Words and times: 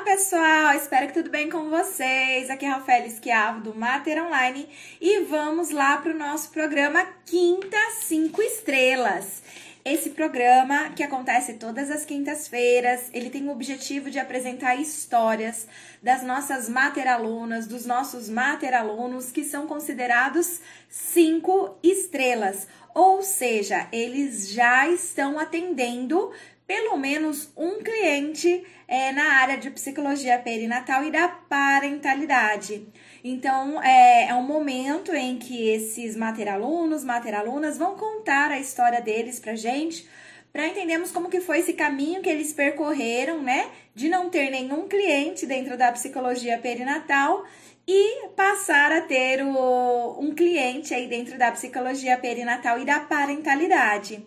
Olá, 0.00 0.16
pessoal! 0.16 0.74
Espero 0.76 1.08
que 1.08 1.12
tudo 1.12 1.28
bem 1.28 1.50
com 1.50 1.68
vocês. 1.68 2.48
Aqui 2.48 2.64
é 2.64 2.70
Rafael 2.70 3.04
Esquiavo 3.04 3.60
do 3.60 3.74
Mater 3.74 4.24
Online 4.24 4.66
e 4.98 5.24
vamos 5.24 5.68
lá 5.68 5.98
para 5.98 6.14
o 6.14 6.18
nosso 6.18 6.50
programa 6.52 7.06
Quinta 7.26 7.76
Cinco 8.00 8.40
Estrelas. 8.40 9.42
Esse 9.84 10.10
programa, 10.10 10.88
que 10.96 11.02
acontece 11.02 11.54
todas 11.54 11.90
as 11.90 12.06
quintas-feiras, 12.06 13.10
ele 13.12 13.28
tem 13.28 13.46
o 13.46 13.52
objetivo 13.52 14.10
de 14.10 14.18
apresentar 14.18 14.76
histórias 14.76 15.68
das 16.02 16.22
nossas 16.22 16.66
materalunas, 16.66 17.66
dos 17.66 17.84
nossos 17.84 18.30
materalunos, 18.30 19.30
que 19.30 19.44
são 19.44 19.66
considerados 19.66 20.60
cinco 20.88 21.78
estrelas. 21.82 22.66
Ou 22.94 23.22
seja, 23.22 23.86
eles 23.92 24.48
já 24.48 24.88
estão 24.88 25.38
atendendo 25.38 26.32
pelo 26.70 26.96
menos 26.96 27.50
um 27.56 27.82
cliente 27.82 28.64
é, 28.86 29.10
na 29.10 29.40
área 29.40 29.58
de 29.58 29.68
psicologia 29.72 30.38
perinatal 30.38 31.02
e 31.02 31.10
da 31.10 31.26
parentalidade. 31.26 32.86
Então, 33.24 33.82
é, 33.82 34.28
é 34.28 34.34
um 34.36 34.44
momento 34.44 35.12
em 35.12 35.36
que 35.36 35.68
esses 35.68 36.14
materalunos, 36.14 37.02
materalunas 37.02 37.76
vão 37.76 37.96
contar 37.96 38.52
a 38.52 38.60
história 38.60 39.00
deles 39.00 39.40
pra 39.40 39.56
gente, 39.56 40.08
para 40.52 40.68
entendermos 40.68 41.10
como 41.10 41.28
que 41.28 41.40
foi 41.40 41.58
esse 41.58 41.72
caminho 41.72 42.22
que 42.22 42.30
eles 42.30 42.52
percorreram, 42.52 43.42
né, 43.42 43.68
de 43.92 44.08
não 44.08 44.30
ter 44.30 44.48
nenhum 44.48 44.86
cliente 44.86 45.46
dentro 45.46 45.76
da 45.76 45.90
psicologia 45.90 46.56
perinatal 46.56 47.44
e 47.84 48.28
passar 48.36 48.92
a 48.92 49.00
ter 49.00 49.42
o, 49.42 50.20
um 50.20 50.32
cliente 50.32 50.94
aí 50.94 51.08
dentro 51.08 51.36
da 51.36 51.50
psicologia 51.50 52.16
perinatal 52.16 52.78
e 52.78 52.84
da 52.84 53.00
parentalidade. 53.00 54.24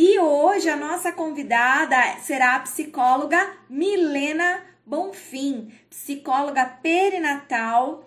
E 0.00 0.16
hoje 0.20 0.70
a 0.70 0.76
nossa 0.76 1.10
convidada 1.10 1.96
será 2.20 2.54
a 2.54 2.60
psicóloga 2.60 3.36
Milena 3.68 4.60
Bonfim, 4.86 5.72
psicóloga 5.90 6.64
perinatal, 6.80 8.04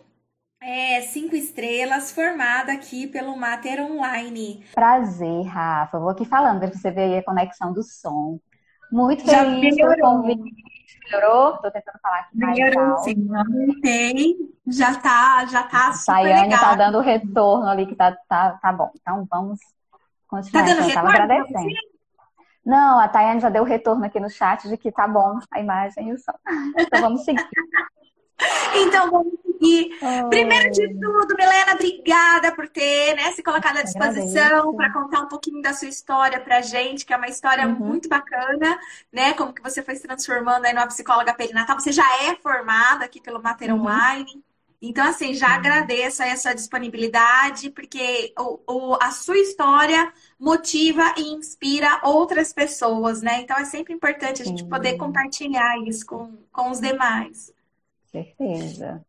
é, 0.64 1.02
cinco 1.02 1.36
estrelas, 1.36 2.10
formada 2.14 2.72
aqui 2.72 3.08
pelo 3.08 3.36
Mater 3.36 3.82
Online. 3.84 4.64
Prazer, 4.74 5.44
Rafa. 5.44 6.00
Vou 6.00 6.12
aqui 6.12 6.24
falando, 6.24 6.60
para 6.60 6.72
você 6.72 6.90
ver 6.92 7.02
aí 7.02 7.18
a 7.18 7.26
conexão 7.26 7.74
do 7.74 7.84
som. 7.84 8.40
Muito 8.90 9.26
feliz 9.26 9.76
pelo 9.76 9.98
convite. 9.98 10.50
Melhorou? 11.12 11.58
Tô 11.58 11.70
tentando 11.72 12.00
falar 12.02 12.20
aqui 12.20 12.38
mais 12.38 12.58
Melhorou, 12.58 13.00
sim. 13.00 13.28
Aumentei. 13.36 14.38
Já 14.66 14.96
tá, 14.96 15.46
já 15.46 15.64
tá 15.64 15.92
super 15.92 16.14
Tayane 16.14 16.44
legal. 16.44 16.60
tá 16.62 16.76
dando 16.76 17.02
retorno 17.02 17.68
ali 17.68 17.86
que 17.86 17.96
tá, 17.96 18.16
tá, 18.30 18.58
tá 18.62 18.72
bom. 18.72 18.90
Então 18.96 19.28
vamos 19.30 19.60
continuar. 20.32 20.66
Tá 20.66 20.74
dando 20.74 20.90
então, 20.90 21.06
retorno? 21.06 21.74
Não, 22.66 23.00
a 23.00 23.08
Tayane 23.08 23.42
já 23.42 23.50
deu 23.50 23.64
retorno 23.64 24.06
aqui 24.06 24.20
no 24.20 24.30
chat 24.30 24.68
de 24.70 24.78
que 24.78 24.92
tá 24.92 25.08
bom 25.08 25.40
a 25.52 25.60
imagem 25.60 26.10
e 26.10 26.14
o 26.14 26.18
som. 26.18 26.34
Então 26.78 27.02
vamos 27.02 27.24
seguir. 27.24 27.48
Então 28.76 29.12
vamos 29.12 29.34
seguir. 29.46 29.92
Oh. 30.02 30.30
Primeiro 30.30 30.72
de 30.72 30.88
tudo, 31.00 31.36
Milena, 31.38 31.74
obrigada 31.74 32.52
por 32.54 32.68
ter 32.68 33.16
né, 33.16 33.32
se 33.34 33.44
colocado 33.44 33.78
à 33.78 33.84
disposição 33.84 34.76
para 34.76 34.92
contar 34.92 35.22
um 35.22 35.28
pouquinho 35.28 35.62
da 35.62 35.74
sua 35.74 35.88
história 35.88 36.40
pra 36.40 36.60
gente, 36.60 37.06
que 37.06 37.14
é 37.14 37.18
uma 37.18 37.28
história 37.28 37.68
Uhum. 37.68 37.76
muito 37.76 38.10
bacana, 38.10 38.80
né? 39.14 39.34
Como 39.34 39.54
que 39.54 39.62
você 39.62 39.84
foi 39.84 39.96
se 39.96 40.08
transformando 40.08 40.66
aí 40.66 40.74
numa 40.74 40.88
psicóloga 40.88 41.36
perinatal. 41.36 41.80
Você 41.80 41.92
já 41.92 42.06
é 42.24 42.36
formada 42.38 43.06
aqui 43.06 43.22
pelo 43.22 43.40
Mater 43.44 43.72
Uhum. 43.72 43.84
Então, 44.82 45.06
assim, 45.08 45.34
já 45.36 45.50
agradeço 45.50 46.24
aí 46.24 46.32
a 46.32 46.38
sua 46.38 46.54
disponibilidade, 46.56 47.70
porque 47.70 48.34
o, 48.40 48.60
o- 48.68 48.98
a 49.00 49.12
sua 49.12 49.38
história 49.38 50.12
motiva 50.40 51.14
e 51.18 51.34
inspira 51.34 52.02
outras 52.04 52.52
pessoas, 52.52 53.22
né? 53.22 53.42
Então, 53.42 53.56
é 53.58 53.66
sempre 53.66 53.94
importante 53.94 54.42
a 54.42 54.46
gente 54.46 54.64
Sim. 54.64 54.70
poder 54.70 54.98
compartilhar 54.98 55.78
isso 55.86 56.04
com, 56.06 56.36
com 56.52 56.72
os 56.72 56.80
demais. 56.80 57.54
Certeza. 58.12 59.06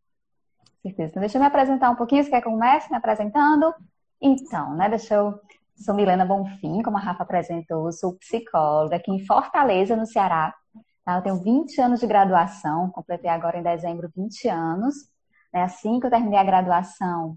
Certeza. 0.82 1.08
Então, 1.10 1.20
deixa 1.20 1.38
eu 1.38 1.40
me 1.40 1.46
apresentar 1.46 1.90
um 1.90 1.96
pouquinho. 1.96 2.22
Você 2.22 2.30
quer 2.30 2.42
que 2.42 2.48
eu 2.48 2.52
comece 2.52 2.90
me 2.90 2.96
apresentando? 2.96 3.74
Então, 4.20 4.74
né? 4.76 4.88
Deixa 4.88 5.14
eu. 5.14 5.40
Sou 5.74 5.94
Milena 5.94 6.24
Bonfim, 6.24 6.82
como 6.82 6.98
a 6.98 7.00
Rafa 7.00 7.22
apresentou, 7.24 7.90
sou 7.92 8.12
psicóloga 8.18 8.96
aqui 8.96 9.10
em 9.10 9.24
Fortaleza, 9.26 9.96
no 9.96 10.06
Ceará. 10.06 10.54
Tá? 11.04 11.16
Eu 11.16 11.22
tenho 11.22 11.42
20 11.42 11.80
anos 11.80 11.98
de 11.98 12.06
graduação, 12.06 12.90
completei 12.90 13.30
agora 13.30 13.58
em 13.58 13.62
dezembro 13.62 14.08
20 14.14 14.48
anos. 14.48 14.94
Né? 15.52 15.62
Assim 15.62 16.00
que 16.00 16.06
eu 16.06 16.10
terminei 16.10 16.38
a 16.38 16.44
graduação, 16.44 17.36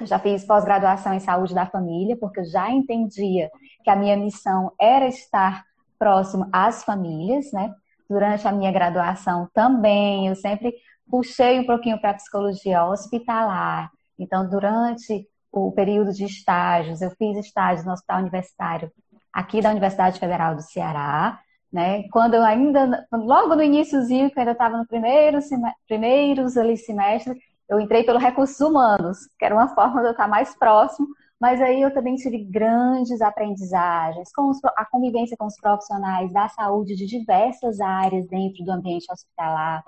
eu 0.00 0.06
já 0.06 0.18
fiz 0.18 0.44
pós-graduação 0.44 1.14
em 1.14 1.20
saúde 1.20 1.54
da 1.54 1.66
família, 1.66 2.16
porque 2.16 2.40
eu 2.40 2.44
já 2.44 2.70
entendia 2.70 3.50
que 3.82 3.90
a 3.90 3.96
minha 3.96 4.16
missão 4.16 4.72
era 4.80 5.06
estar 5.06 5.64
próximo 5.98 6.48
às 6.52 6.84
famílias, 6.84 7.50
né? 7.52 7.72
Durante 8.08 8.46
a 8.46 8.52
minha 8.52 8.70
graduação 8.70 9.48
também, 9.54 10.28
eu 10.28 10.36
sempre 10.36 10.74
puxei 11.10 11.58
um 11.58 11.66
pouquinho 11.66 11.98
para 12.00 12.10
a 12.10 12.14
psicologia 12.14 12.84
hospitalar. 12.84 13.90
Então, 14.18 14.48
durante 14.48 15.26
o 15.50 15.72
período 15.72 16.12
de 16.12 16.24
estágios, 16.24 17.00
eu 17.00 17.10
fiz 17.12 17.38
estágios 17.38 17.86
no 17.86 17.92
Hospital 17.92 18.20
Universitário 18.20 18.92
aqui 19.32 19.60
da 19.60 19.70
Universidade 19.70 20.18
Federal 20.18 20.54
do 20.54 20.62
Ceará, 20.62 21.38
né? 21.72 22.04
Quando 22.10 22.34
eu 22.34 22.42
ainda, 22.42 23.06
logo 23.12 23.54
no 23.54 23.62
iníciozinho, 23.62 24.30
que 24.30 24.38
eu 24.38 24.40
ainda 24.40 24.52
estava 24.52 24.76
no 24.76 24.86
primeiro, 24.86 25.38
primeiros 25.86 26.56
ali 26.56 26.76
semestre, 26.76 27.38
eu 27.68 27.80
entrei 27.80 28.04
pelo 28.04 28.18
recursos 28.18 28.60
humanos, 28.60 29.18
que 29.38 29.44
era 29.44 29.54
uma 29.54 29.68
forma 29.74 30.00
de 30.00 30.08
eu 30.08 30.12
estar 30.12 30.28
mais 30.28 30.56
próximo, 30.56 31.06
mas 31.40 31.60
aí 31.60 31.82
eu 31.82 31.92
também 31.92 32.16
tive 32.16 32.44
grandes 32.44 33.20
aprendizagens 33.20 34.32
com 34.32 34.48
os, 34.48 34.58
a 34.64 34.86
convivência 34.86 35.36
com 35.36 35.46
os 35.46 35.56
profissionais 35.56 36.32
da 36.32 36.48
saúde 36.48 36.96
de 36.96 37.06
diversas 37.06 37.80
áreas 37.80 38.26
dentro 38.28 38.64
do 38.64 38.72
ambiente 38.72 39.12
hospitalar. 39.12 39.84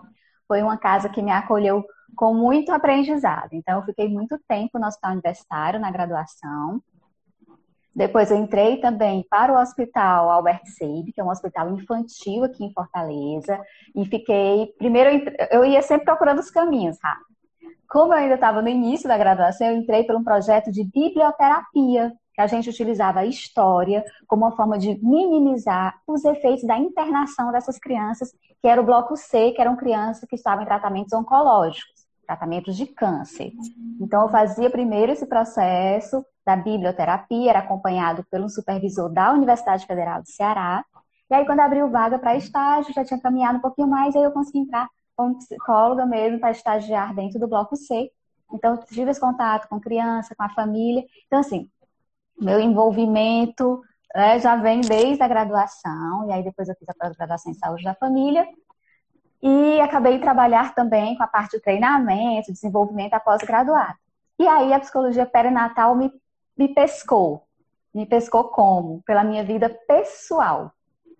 Foi 0.46 0.62
uma 0.62 0.76
casa 0.76 1.08
que 1.08 1.22
me 1.22 1.30
acolheu 1.30 1.84
com 2.16 2.34
muito 2.34 2.70
aprendizado. 2.72 3.50
Então, 3.52 3.78
eu 3.78 3.84
fiquei 3.84 4.08
muito 4.08 4.38
tempo 4.46 4.78
no 4.78 4.86
hospital 4.86 5.12
universitário, 5.12 5.80
na 5.80 5.90
graduação. 5.90 6.82
Depois 7.98 8.30
eu 8.30 8.36
entrei 8.36 8.76
também 8.76 9.26
para 9.28 9.52
o 9.52 9.60
Hospital 9.60 10.30
Albert 10.30 10.62
Seib, 10.66 11.12
que 11.12 11.20
é 11.20 11.24
um 11.24 11.30
hospital 11.30 11.68
infantil 11.70 12.44
aqui 12.44 12.64
em 12.64 12.72
Fortaleza, 12.72 13.60
e 13.92 14.04
fiquei. 14.04 14.72
Primeiro, 14.78 15.28
eu 15.50 15.64
ia 15.64 15.82
sempre 15.82 16.04
procurando 16.04 16.38
os 16.38 16.48
caminhos, 16.48 16.96
Rafa. 17.02 17.20
Como 17.90 18.12
eu 18.12 18.18
ainda 18.18 18.36
estava 18.36 18.62
no 18.62 18.68
início 18.68 19.08
da 19.08 19.18
graduação, 19.18 19.66
eu 19.66 19.76
entrei 19.76 20.04
por 20.04 20.14
um 20.14 20.22
projeto 20.22 20.70
de 20.70 20.84
biblioterapia, 20.84 22.12
que 22.34 22.40
a 22.40 22.46
gente 22.46 22.70
utilizava 22.70 23.18
a 23.18 23.26
história 23.26 24.04
como 24.28 24.44
uma 24.44 24.54
forma 24.54 24.78
de 24.78 24.96
minimizar 25.04 25.98
os 26.06 26.24
efeitos 26.24 26.64
da 26.64 26.78
internação 26.78 27.50
dessas 27.50 27.80
crianças, 27.80 28.30
que 28.62 28.68
era 28.68 28.80
o 28.80 28.84
bloco 28.84 29.16
C, 29.16 29.50
que 29.50 29.60
eram 29.60 29.74
crianças 29.74 30.24
que 30.28 30.36
estavam 30.36 30.62
em 30.62 30.66
tratamentos 30.66 31.12
oncológicos, 31.12 32.06
tratamentos 32.24 32.76
de 32.76 32.86
câncer. 32.86 33.50
Então, 34.00 34.22
eu 34.22 34.28
fazia 34.28 34.70
primeiro 34.70 35.10
esse 35.10 35.26
processo 35.26 36.24
da 36.48 36.56
biblioterapia, 36.56 37.50
era 37.50 37.58
acompanhado 37.58 38.24
pelo 38.30 38.48
supervisor 38.48 39.10
da 39.10 39.34
Universidade 39.34 39.84
Federal 39.84 40.22
do 40.22 40.28
Ceará. 40.30 40.82
E 41.30 41.34
aí, 41.34 41.44
quando 41.44 41.60
abriu 41.60 41.90
vaga 41.90 42.18
para 42.18 42.36
estágio, 42.36 42.94
já 42.94 43.04
tinha 43.04 43.20
caminhado 43.20 43.58
um 43.58 43.60
pouquinho 43.60 43.86
mais, 43.86 44.16
aí 44.16 44.22
eu 44.22 44.32
consegui 44.32 44.60
entrar 44.60 44.88
como 45.14 45.36
psicóloga 45.36 46.06
mesmo 46.06 46.40
para 46.40 46.50
estagiar 46.50 47.14
dentro 47.14 47.38
do 47.38 47.46
bloco 47.46 47.76
C. 47.76 48.10
Então, 48.50 48.78
tive 48.78 49.10
esse 49.10 49.20
contato 49.20 49.68
com 49.68 49.78
criança, 49.78 50.34
com 50.34 50.42
a 50.42 50.48
família. 50.48 51.04
Então, 51.26 51.40
assim, 51.40 51.68
meu 52.40 52.58
envolvimento 52.58 53.82
né, 54.14 54.38
já 54.38 54.56
vem 54.56 54.80
desde 54.80 55.22
a 55.22 55.28
graduação, 55.28 56.30
e 56.30 56.32
aí 56.32 56.42
depois 56.42 56.66
eu 56.66 56.74
fiz 56.76 56.88
a 56.88 56.94
pós-graduação 56.94 57.52
em 57.52 57.56
saúde 57.56 57.84
da 57.84 57.94
família. 57.94 58.48
E 59.42 59.78
acabei 59.82 60.18
trabalhar 60.18 60.74
também 60.74 61.14
com 61.14 61.22
a 61.24 61.28
parte 61.28 61.58
de 61.58 61.62
treinamento, 61.62 62.50
desenvolvimento 62.50 63.12
após 63.12 63.42
graduado. 63.42 63.98
E 64.38 64.46
aí 64.46 64.72
a 64.72 64.80
psicologia 64.80 65.26
perinatal 65.26 65.94
me, 65.94 66.10
me 66.58 66.68
pescou. 66.74 67.44
Me 67.94 68.04
pescou 68.04 68.44
como? 68.44 69.02
Pela 69.06 69.24
minha 69.24 69.44
vida 69.44 69.70
pessoal, 69.86 70.72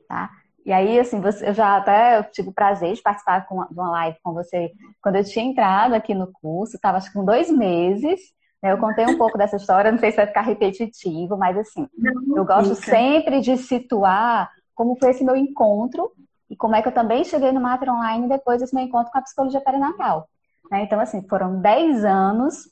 tá? 0.09 0.31
E 0.67 0.73
aí, 0.73 0.99
assim, 1.01 1.19
você, 1.19 1.49
eu 1.49 1.55
já 1.55 1.79
até 1.79 2.19
eu 2.19 2.25
tive 2.25 2.51
o 2.51 2.53
prazer 2.53 2.93
de 2.93 3.01
participar 3.01 3.47
de 3.47 3.81
uma 3.81 3.91
live 3.91 4.19
com 4.23 4.35
você 4.35 4.71
quando 5.01 5.17
eu 5.17 5.25
tinha 5.25 5.43
entrado 5.43 5.95
aqui 5.95 6.15
no 6.15 6.31
curso, 6.31 6.77
estava 6.77 6.99
acho 6.99 7.09
que 7.09 7.15
com 7.15 7.25
dois 7.25 7.51
meses. 7.51 8.21
Né? 8.63 8.73
Eu 8.73 8.77
contei 8.77 9.07
um 9.07 9.17
pouco 9.17 9.39
dessa 9.39 9.57
história, 9.57 9.91
não 9.91 9.99
sei 9.99 10.11
se 10.11 10.19
vai 10.19 10.27
ficar 10.27 10.43
repetitivo, 10.43 11.39
mas 11.39 11.57
assim, 11.57 11.89
Não 11.97 12.37
eu 12.37 12.45
gosto 12.45 12.75
fica. 12.75 12.91
sempre 12.91 13.41
de 13.41 13.57
situar 13.57 14.51
como 14.75 14.95
foi 14.97 15.11
esse 15.11 15.25
meu 15.25 15.37
encontro 15.37 16.13
e 16.51 16.57
como 16.57 16.77
é 16.77 16.83
que 16.83 16.89
eu 16.89 16.93
também 16.93 17.25
cheguei 17.25 17.51
no 17.51 17.61
Mater 17.61 17.91
Online 17.91 18.29
depois 18.29 18.61
desse 18.61 18.75
meu 18.75 18.85
encontro 18.85 19.11
com 19.11 19.19
a 19.19 19.23
psicologia 19.23 19.63
perinatal. 19.63 20.29
Né? 20.71 20.83
Então, 20.83 21.01
assim, 21.01 21.27
foram 21.27 21.61
10 21.63 22.05
anos 22.05 22.69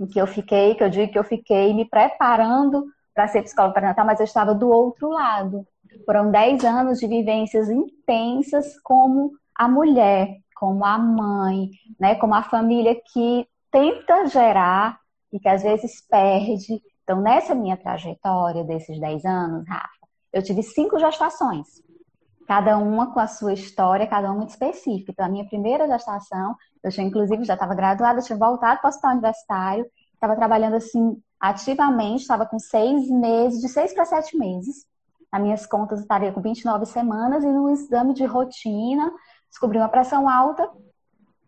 em 0.00 0.06
que 0.06 0.20
eu 0.20 0.26
fiquei, 0.26 0.74
que 0.74 0.82
eu 0.82 0.88
digo 0.88 1.12
que 1.12 1.18
eu 1.18 1.24
fiquei 1.24 1.74
me 1.74 1.84
preparando 1.84 2.86
para 3.14 3.28
ser 3.28 3.42
psicóloga 3.42 3.74
perinatal, 3.74 4.06
mas 4.06 4.18
eu 4.18 4.24
estava 4.24 4.54
do 4.54 4.70
outro 4.70 5.10
lado. 5.10 5.66
Foram 6.06 6.30
10 6.30 6.64
anos 6.64 6.98
de 6.98 7.06
vivências 7.06 7.68
intensas 7.68 8.80
como 8.80 9.32
a 9.54 9.68
mulher, 9.68 10.38
como 10.54 10.84
a 10.84 10.96
mãe, 10.96 11.70
né? 11.98 12.14
como 12.14 12.34
a 12.34 12.42
família 12.42 12.94
que 13.12 13.46
tenta 13.70 14.26
gerar 14.26 14.98
e 15.32 15.38
que 15.38 15.48
às 15.48 15.62
vezes 15.62 16.00
perde. 16.08 16.80
Então, 17.02 17.20
nessa 17.20 17.54
minha 17.54 17.76
trajetória 17.76 18.64
desses 18.64 18.98
10 18.98 19.24
anos, 19.24 19.68
Rafa, 19.68 19.88
eu 20.32 20.42
tive 20.42 20.62
cinco 20.62 20.98
gestações. 20.98 21.66
Cada 22.50 22.76
uma 22.78 23.12
com 23.12 23.20
a 23.20 23.28
sua 23.28 23.52
história, 23.52 24.08
cada 24.08 24.26
uma 24.26 24.38
muito 24.38 24.48
específica. 24.48 25.12
Então, 25.12 25.24
a 25.24 25.28
minha 25.28 25.46
primeira 25.46 25.86
gestação, 25.86 26.56
eu 26.82 26.90
tinha, 26.90 27.06
inclusive, 27.06 27.44
já 27.44 27.54
estava 27.54 27.76
graduada, 27.76 28.20
tinha 28.22 28.36
voltado 28.36 28.80
para 28.80 28.88
o 28.88 28.90
hospital 28.90 29.12
universitário, 29.12 29.86
estava 30.14 30.34
trabalhando 30.34 30.74
assim 30.74 31.16
ativamente, 31.38 32.22
estava 32.22 32.44
com 32.44 32.58
seis 32.58 33.08
meses, 33.08 33.60
de 33.60 33.68
seis 33.68 33.94
para 33.94 34.04
sete 34.04 34.36
meses. 34.36 34.84
As 35.30 35.40
minhas 35.40 35.64
contas 35.64 36.00
estaria 36.00 36.32
com 36.32 36.40
29 36.40 36.86
semanas 36.86 37.44
e 37.44 37.46
no 37.46 37.70
exame 37.70 38.14
de 38.14 38.24
rotina 38.24 39.12
descobri 39.48 39.78
uma 39.78 39.88
pressão 39.88 40.28
alta. 40.28 40.68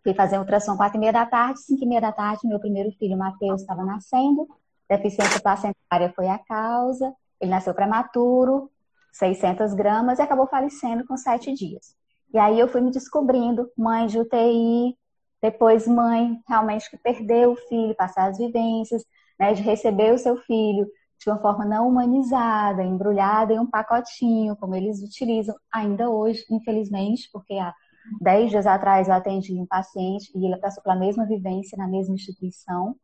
Fui 0.03 0.13
fazer 0.13 0.39
ultrassom 0.39 0.77
quatro 0.77 0.95
e 0.95 1.01
meia 1.01 1.11
da 1.11 1.25
tarde, 1.25 1.59
cinco 1.59 1.83
e 1.83 1.85
meia 1.85 1.99
da 1.99 2.13
tarde, 2.13 2.47
meu 2.47 2.61
primeiro 2.61 2.93
filho, 2.93 3.17
Matheus, 3.17 3.59
estava 3.59 3.83
nascendo. 3.83 4.47
Deficiência 4.89 5.41
placentária 5.41 6.13
foi 6.15 6.29
a 6.29 6.39
causa. 6.39 7.13
Ele 7.41 7.51
nasceu 7.51 7.73
prematuro, 7.73 8.71
600 9.13 9.73
gramas, 9.73 10.19
e 10.19 10.21
acabou 10.21 10.47
falecendo 10.47 11.05
com 11.05 11.15
sete 11.15 11.53
dias. 11.53 11.95
E 12.33 12.37
aí 12.37 12.59
eu 12.59 12.67
fui 12.67 12.81
me 12.81 12.91
descobrindo 12.91 13.69
mãe 13.77 14.07
de 14.07 14.19
UTI, 14.19 14.97
depois 15.41 15.87
mãe 15.87 16.39
realmente 16.47 16.89
que 16.89 16.97
perdeu 16.97 17.51
o 17.51 17.55
filho, 17.55 17.95
passar 17.95 18.29
as 18.29 18.37
vivências, 18.37 19.05
né, 19.39 19.53
de 19.53 19.61
receber 19.61 20.13
o 20.13 20.17
seu 20.17 20.37
filho 20.37 20.87
de 21.19 21.29
uma 21.29 21.39
forma 21.39 21.63
não 21.63 21.87
humanizada, 21.87 22.83
embrulhada 22.83 23.53
em 23.53 23.59
um 23.59 23.69
pacotinho, 23.69 24.57
como 24.57 24.75
eles 24.75 25.01
utilizam 25.01 25.55
ainda 25.71 26.09
hoje, 26.09 26.43
infelizmente, 26.51 27.29
porque 27.31 27.53
há 27.53 27.73
10 28.21 28.51
dias 28.51 28.67
atrás 28.67 29.07
eu 29.07 29.13
atendi 29.13 29.53
um 29.53 29.65
paciente 29.65 30.31
e 30.35 30.45
ele 30.45 30.57
passou 30.57 30.83
pela 30.83 30.95
mesma 30.95 31.25
vivência 31.25 31.77
na 31.77 31.87
mesma 31.87 32.15
instituição, 32.15 32.95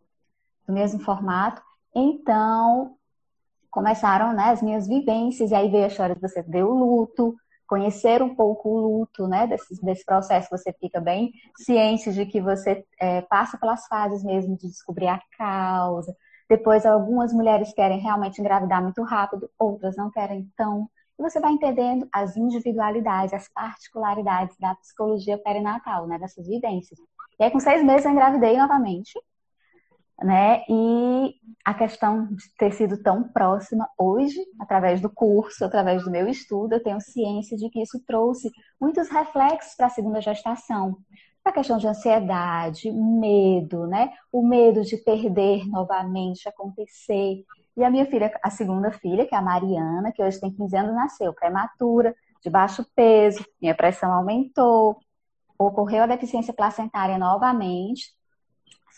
no 0.67 0.73
mesmo 0.73 0.99
formato. 0.99 1.61
Então, 1.95 2.95
começaram 3.69 4.33
né, 4.33 4.49
as 4.49 4.61
minhas 4.61 4.87
vivências, 4.87 5.51
e 5.51 5.55
aí 5.55 5.69
veio 5.69 5.85
a 5.85 5.87
história 5.87 6.15
de 6.15 6.21
você 6.21 6.41
ver 6.41 6.63
o 6.63 6.73
luto, 6.73 7.35
conhecer 7.67 8.21
um 8.21 8.33
pouco 8.33 8.67
o 8.69 8.79
luto, 8.79 9.27
né, 9.27 9.45
desse, 9.45 9.79
desse 9.85 10.03
processo, 10.03 10.49
você 10.49 10.73
fica 10.73 10.99
bem 10.99 11.31
ciente 11.55 12.11
de 12.11 12.25
que 12.25 12.41
você 12.41 12.83
é, 12.99 13.21
passa 13.21 13.57
pelas 13.59 13.85
fases 13.85 14.23
mesmo 14.23 14.57
de 14.57 14.67
descobrir 14.67 15.07
a 15.07 15.21
causa. 15.37 16.15
Depois, 16.49 16.83
algumas 16.83 17.31
mulheres 17.31 17.71
querem 17.71 17.99
realmente 17.99 18.41
engravidar 18.41 18.81
muito 18.81 19.03
rápido, 19.03 19.47
outras 19.57 19.95
não 19.95 20.09
querem 20.09 20.51
tão. 20.57 20.89
E 21.19 21.21
você 21.21 21.39
vai 21.39 21.51
entendendo 21.51 22.07
as 22.11 22.35
individualidades, 22.35 23.33
as 23.33 23.47
particularidades 23.49 24.57
da 24.57 24.73
psicologia 24.75 25.37
perinatal, 25.37 26.07
né, 26.07 26.17
dessas 26.17 26.47
vivências. 26.47 26.99
E 27.39 27.43
aí, 27.43 27.51
com 27.51 27.59
seis 27.59 27.83
meses, 27.83 28.03
eu 28.03 28.11
engravidei 28.11 28.57
novamente 28.57 29.13
né? 30.23 30.63
E 30.69 31.35
a 31.65 31.73
questão 31.73 32.27
de 32.27 32.43
ter 32.57 32.71
sido 32.73 33.01
tão 33.01 33.23
próxima 33.29 33.87
hoje, 33.97 34.37
através 34.59 35.01
do 35.01 35.09
curso, 35.09 35.63
através 35.65 36.03
do 36.03 36.11
meu 36.11 36.27
estudo, 36.27 36.73
eu 36.73 36.83
tenho 36.83 36.99
ciência 37.01 37.57
de 37.57 37.69
que 37.69 37.81
isso 37.81 37.99
trouxe 38.05 38.51
muitos 38.79 39.09
reflexos 39.09 39.75
para 39.75 39.87
a 39.87 39.89
segunda 39.89 40.21
gestação. 40.21 40.97
A 41.43 41.51
questão 41.51 41.77
de 41.77 41.87
ansiedade, 41.87 42.91
medo, 42.91 43.87
né? 43.87 44.11
O 44.31 44.45
medo 44.45 44.81
de 44.83 44.97
perder 44.97 45.67
novamente, 45.67 46.47
acontecer. 46.47 47.43
E 47.77 47.83
a 47.83 47.89
minha 47.89 48.05
filha, 48.05 48.31
a 48.43 48.49
segunda 48.49 48.91
filha, 48.91 49.25
que 49.25 49.33
é 49.33 49.37
a 49.37 49.41
Mariana, 49.41 50.11
que 50.11 50.21
hoje 50.21 50.39
tem 50.39 50.51
15 50.51 50.75
anos, 50.75 50.95
nasceu 50.95 51.33
prematura, 51.33 52.13
de 52.41 52.49
baixo 52.49 52.85
peso, 52.95 53.45
minha 53.61 53.75
pressão 53.75 54.11
aumentou, 54.11 54.97
ocorreu 55.57 56.03
a 56.03 56.07
deficiência 56.07 56.53
placentária 56.53 57.17
novamente, 57.17 58.13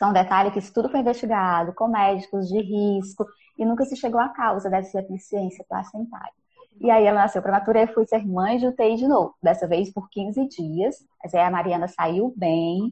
são 0.01 0.09
um 0.09 0.13
detalhe 0.13 0.49
que 0.49 0.57
isso 0.57 0.73
tudo 0.73 0.89
foi 0.89 1.01
investigado 1.01 1.73
com 1.75 1.87
médicos 1.87 2.47
de 2.47 2.59
risco 2.59 3.23
e 3.55 3.63
nunca 3.63 3.85
se 3.85 3.95
chegou 3.95 4.19
à 4.19 4.29
causa 4.29 4.67
dessa 4.67 4.99
deficiência 4.99 5.63
placentária. 5.69 6.33
E 6.79 6.89
aí 6.89 7.05
ela 7.05 7.21
nasceu 7.21 7.39
prematura 7.39 7.83
e 7.83 7.93
fui 7.93 8.07
ser 8.07 8.25
mãe 8.25 8.57
de 8.57 8.65
UTI 8.65 8.95
de 8.95 9.07
novo, 9.07 9.35
dessa 9.43 9.67
vez 9.67 9.93
por 9.93 10.09
15 10.09 10.47
dias. 10.47 10.95
Mas 11.23 11.35
aí 11.35 11.41
a 11.41 11.51
Mariana 11.51 11.87
saiu 11.87 12.33
bem, 12.35 12.91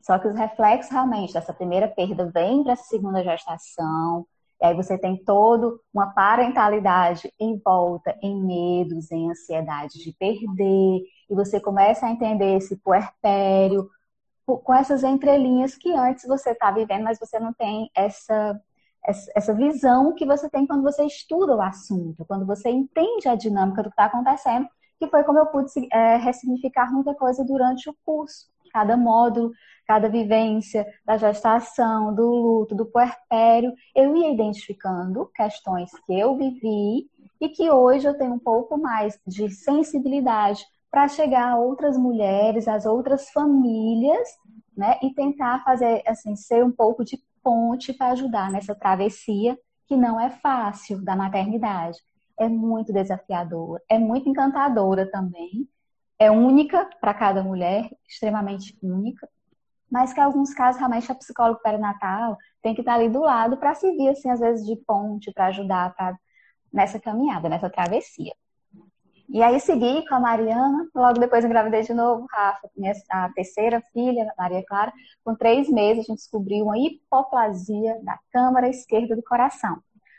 só 0.00 0.16
que 0.16 0.28
os 0.28 0.36
reflexos 0.36 0.92
realmente 0.92 1.32
dessa 1.32 1.52
primeira 1.52 1.88
perda 1.88 2.30
vêm 2.32 2.62
para 2.62 2.74
essa 2.74 2.84
segunda 2.84 3.24
gestação. 3.24 4.24
E 4.62 4.66
aí 4.66 4.76
você 4.76 4.96
tem 4.96 5.16
toda 5.16 5.76
uma 5.92 6.14
parentalidade 6.14 7.32
em 7.40 7.58
volta, 7.58 8.16
em 8.22 8.40
medos, 8.40 9.10
em 9.10 9.28
ansiedade 9.28 9.98
de 9.98 10.12
perder. 10.12 11.02
E 11.28 11.34
você 11.34 11.58
começa 11.58 12.06
a 12.06 12.12
entender 12.12 12.58
esse 12.58 12.76
puerpério, 12.76 13.90
com 14.46 14.74
essas 14.74 15.02
entrelinhas 15.02 15.74
que 15.74 15.92
antes 15.92 16.26
você 16.26 16.50
está 16.50 16.70
vivendo, 16.70 17.04
mas 17.04 17.18
você 17.18 17.38
não 17.38 17.52
tem 17.52 17.90
essa, 17.94 18.60
essa 19.34 19.54
visão 19.54 20.14
que 20.14 20.26
você 20.26 20.48
tem 20.50 20.66
quando 20.66 20.82
você 20.82 21.04
estuda 21.04 21.56
o 21.56 21.62
assunto, 21.62 22.24
quando 22.26 22.46
você 22.46 22.70
entende 22.70 23.28
a 23.28 23.34
dinâmica 23.34 23.82
do 23.82 23.88
que 23.88 23.94
está 23.94 24.04
acontecendo, 24.04 24.68
que 24.98 25.08
foi 25.08 25.24
como 25.24 25.38
eu 25.38 25.46
pude 25.46 25.70
é, 25.92 26.16
ressignificar 26.16 26.92
muita 26.92 27.14
coisa 27.14 27.44
durante 27.44 27.88
o 27.88 27.96
curso. 28.04 28.46
Cada 28.72 28.96
módulo, 28.96 29.52
cada 29.86 30.08
vivência 30.08 30.86
da 31.04 31.16
gestação, 31.16 32.14
do 32.14 32.28
luto, 32.28 32.74
do 32.74 32.86
puerpério, 32.86 33.72
eu 33.94 34.16
ia 34.16 34.32
identificando 34.32 35.30
questões 35.34 35.90
que 36.04 36.18
eu 36.18 36.36
vivi 36.36 37.08
e 37.40 37.48
que 37.48 37.70
hoje 37.70 38.06
eu 38.06 38.16
tenho 38.16 38.34
um 38.34 38.38
pouco 38.38 38.76
mais 38.76 39.18
de 39.26 39.48
sensibilidade 39.50 40.64
para 40.94 41.08
chegar 41.08 41.48
a 41.48 41.56
outras 41.56 41.98
mulheres, 41.98 42.68
às 42.68 42.86
outras 42.86 43.28
famílias, 43.30 44.28
né? 44.76 44.96
E 45.02 45.12
tentar 45.12 45.64
fazer, 45.64 46.04
assim, 46.06 46.36
ser 46.36 46.64
um 46.64 46.70
pouco 46.70 47.04
de 47.04 47.18
ponte 47.42 47.92
para 47.92 48.12
ajudar 48.12 48.48
nessa 48.48 48.76
travessia 48.76 49.58
que 49.88 49.96
não 49.96 50.20
é 50.20 50.30
fácil 50.30 51.04
da 51.04 51.16
maternidade. 51.16 51.98
É 52.38 52.48
muito 52.48 52.92
desafiadora, 52.92 53.82
é 53.88 53.98
muito 53.98 54.28
encantadora 54.28 55.10
também. 55.10 55.68
É 56.16 56.30
única 56.30 56.88
para 57.00 57.12
cada 57.12 57.42
mulher, 57.42 57.90
extremamente 58.08 58.78
única, 58.80 59.28
mas 59.90 60.12
que 60.12 60.20
em 60.20 60.22
alguns 60.22 60.54
casos 60.54 60.78
realmente 60.78 61.10
a 61.10 61.14
psicóloga 61.16 61.58
perinatal 61.58 62.38
tem 62.62 62.72
que 62.72 62.82
estar 62.82 62.94
ali 62.94 63.08
do 63.08 63.20
lado 63.20 63.56
para 63.56 63.74
servir, 63.74 64.10
assim, 64.10 64.30
às 64.30 64.38
vezes 64.38 64.64
de 64.64 64.76
ponte, 64.76 65.32
para 65.32 65.46
ajudar 65.46 65.92
pra, 65.96 66.16
nessa 66.72 67.00
caminhada, 67.00 67.48
nessa 67.48 67.68
travessia. 67.68 68.32
E 69.28 69.42
aí 69.42 69.58
segui 69.58 70.06
com 70.06 70.14
a 70.14 70.20
Mariana, 70.20 70.86
logo 70.94 71.18
depois 71.18 71.44
engravidei 71.44 71.82
de 71.82 71.94
novo, 71.94 72.26
Rafa, 72.30 72.68
minha, 72.76 72.92
a 73.10 73.30
terceira 73.30 73.82
filha, 73.92 74.32
Maria 74.38 74.64
Clara, 74.66 74.92
com 75.24 75.34
três 75.34 75.68
meses 75.68 76.04
a 76.04 76.12
gente 76.12 76.18
descobriu 76.18 76.66
uma 76.66 76.78
hipoplasia 76.78 77.98
da 78.02 78.18
câmara 78.30 78.68
esquerda 78.68 79.16
do 79.16 79.22
coração. 79.22 79.78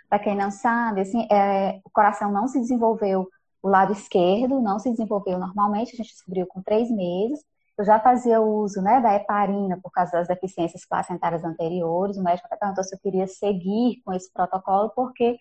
Para 0.09 0.19
quem 0.19 0.35
não 0.35 0.51
sabe, 0.51 1.01
assim, 1.01 1.27
é, 1.31 1.79
o 1.83 1.89
coração 1.89 2.31
não 2.31 2.47
se 2.47 2.59
desenvolveu, 2.59 3.27
o 3.61 3.69
lado 3.69 3.93
esquerdo 3.93 4.59
não 4.59 4.79
se 4.79 4.89
desenvolveu 4.89 5.39
normalmente, 5.39 5.93
a 5.93 5.97
gente 5.97 6.11
descobriu 6.11 6.45
com 6.47 6.61
três 6.61 6.89
meses. 6.89 7.43
Eu 7.77 7.83
já 7.83 7.99
fazia 7.99 8.39
uso 8.39 8.81
né, 8.81 9.01
da 9.01 9.15
heparina 9.15 9.77
por 9.81 9.91
causa 9.91 10.11
das 10.13 10.27
deficiências 10.27 10.85
placentárias 10.87 11.43
anteriores. 11.43 12.15
O 12.15 12.23
médico 12.23 12.47
até 12.47 12.55
perguntou 12.55 12.83
se 12.83 12.95
eu 12.95 12.99
queria 12.99 13.27
seguir 13.27 14.01
com 14.05 14.13
esse 14.13 14.31
protocolo, 14.31 14.91
porque 14.95 15.37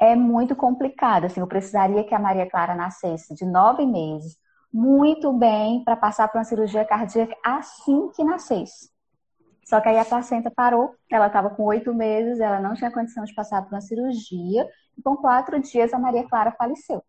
é 0.00 0.14
muito 0.14 0.54
complicado. 0.56 1.24
Assim, 1.24 1.40
eu 1.40 1.46
precisaria 1.46 2.04
que 2.04 2.14
a 2.14 2.18
Maria 2.18 2.48
Clara 2.48 2.74
nascesse 2.74 3.34
de 3.34 3.44
nove 3.44 3.86
meses, 3.86 4.36
muito 4.72 5.32
bem, 5.32 5.84
para 5.84 5.96
passar 5.96 6.28
por 6.28 6.38
uma 6.38 6.44
cirurgia 6.44 6.84
cardíaca 6.84 7.36
assim 7.44 8.08
que 8.10 8.24
nascesse. 8.24 8.90
Só 9.64 9.80
que 9.80 9.88
aí 9.88 9.98
a 9.98 10.04
placenta 10.04 10.50
parou, 10.50 10.94
ela 11.10 11.28
estava 11.28 11.50
com 11.50 11.64
oito 11.64 11.94
meses, 11.94 12.40
ela 12.40 12.60
não 12.60 12.74
tinha 12.74 12.90
condição 12.90 13.24
de 13.24 13.34
passar 13.34 13.62
por 13.62 13.72
uma 13.72 13.80
cirurgia, 13.80 14.68
e 14.96 15.02
com 15.02 15.16
quatro 15.16 15.60
dias 15.60 15.92
a 15.92 15.98
Maria 15.98 16.26
Clara 16.28 16.52
faleceu. 16.52 17.02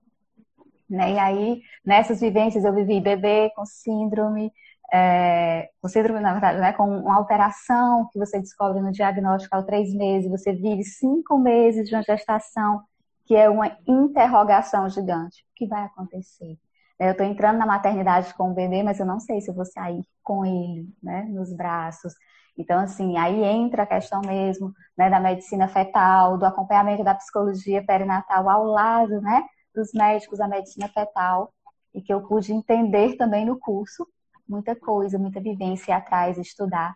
Né? 0.89 1.13
E 1.13 1.19
aí, 1.19 1.61
nessas 1.83 2.21
vivências, 2.21 2.63
eu 2.63 2.73
vivi 2.73 3.01
bebê 3.01 3.51
com 3.55 3.65
síndrome, 3.65 4.51
é, 4.93 5.71
com 5.81 5.89
síndrome, 5.89 6.19
na 6.19 6.33
verdade, 6.33 6.59
né, 6.59 6.71
com 6.71 6.83
uma 6.83 7.15
alteração 7.15 8.07
que 8.11 8.19
você 8.19 8.39
descobre 8.39 8.79
no 8.79 8.91
diagnóstico 8.91 9.55
aos 9.55 9.65
três 9.65 9.91
meses, 9.91 10.29
você 10.29 10.53
vive 10.53 10.83
cinco 10.83 11.39
meses 11.39 11.89
de 11.89 11.95
uma 11.95 12.03
gestação, 12.03 12.83
que 13.25 13.35
é 13.35 13.49
uma 13.49 13.75
interrogação 13.87 14.87
gigante. 14.87 15.41
O 15.41 15.55
que 15.55 15.65
vai 15.65 15.85
acontecer? 15.85 16.59
Eu 16.99 17.11
estou 17.11 17.25
entrando 17.25 17.57
na 17.57 17.65
maternidade 17.65 18.35
com 18.35 18.51
o 18.51 18.53
bebê, 18.53 18.83
mas 18.83 18.99
eu 18.99 19.05
não 19.05 19.19
sei 19.19 19.41
se 19.41 19.49
eu 19.49 19.55
vou 19.55 19.65
sair 19.65 20.03
com 20.21 20.45
ele, 20.45 20.87
né, 21.01 21.23
nos 21.23 21.51
braços. 21.51 22.13
Então, 22.55 22.79
assim, 22.79 23.17
aí 23.17 23.43
entra 23.43 23.83
a 23.83 23.87
questão 23.87 24.21
mesmo, 24.21 24.71
né, 24.95 25.09
da 25.09 25.19
medicina 25.19 25.67
fetal, 25.67 26.37
do 26.37 26.45
acompanhamento 26.45 27.03
da 27.03 27.15
psicologia 27.15 27.83
perinatal 27.83 28.47
ao 28.47 28.63
lado, 28.65 29.19
né, 29.21 29.43
dos 29.73 29.91
médicos 29.91 30.37
da 30.37 30.47
medicina 30.47 30.87
fetal, 30.87 31.51
e 31.95 32.01
que 32.01 32.13
eu 32.13 32.21
pude 32.21 32.53
entender 32.53 33.17
também 33.17 33.43
no 33.43 33.57
curso, 33.57 34.07
muita 34.47 34.75
coisa, 34.75 35.17
muita 35.17 35.39
vivência 35.39 35.95
atrás, 35.95 36.37
estudar. 36.37 36.95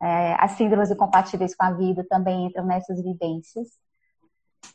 É, 0.00 0.34
as 0.38 0.52
síndromes 0.52 0.90
incompatíveis 0.90 1.54
com 1.54 1.64
a 1.64 1.72
vida 1.72 2.06
também 2.08 2.46
entram 2.46 2.64
nessas 2.64 3.02
vivências. 3.02 3.68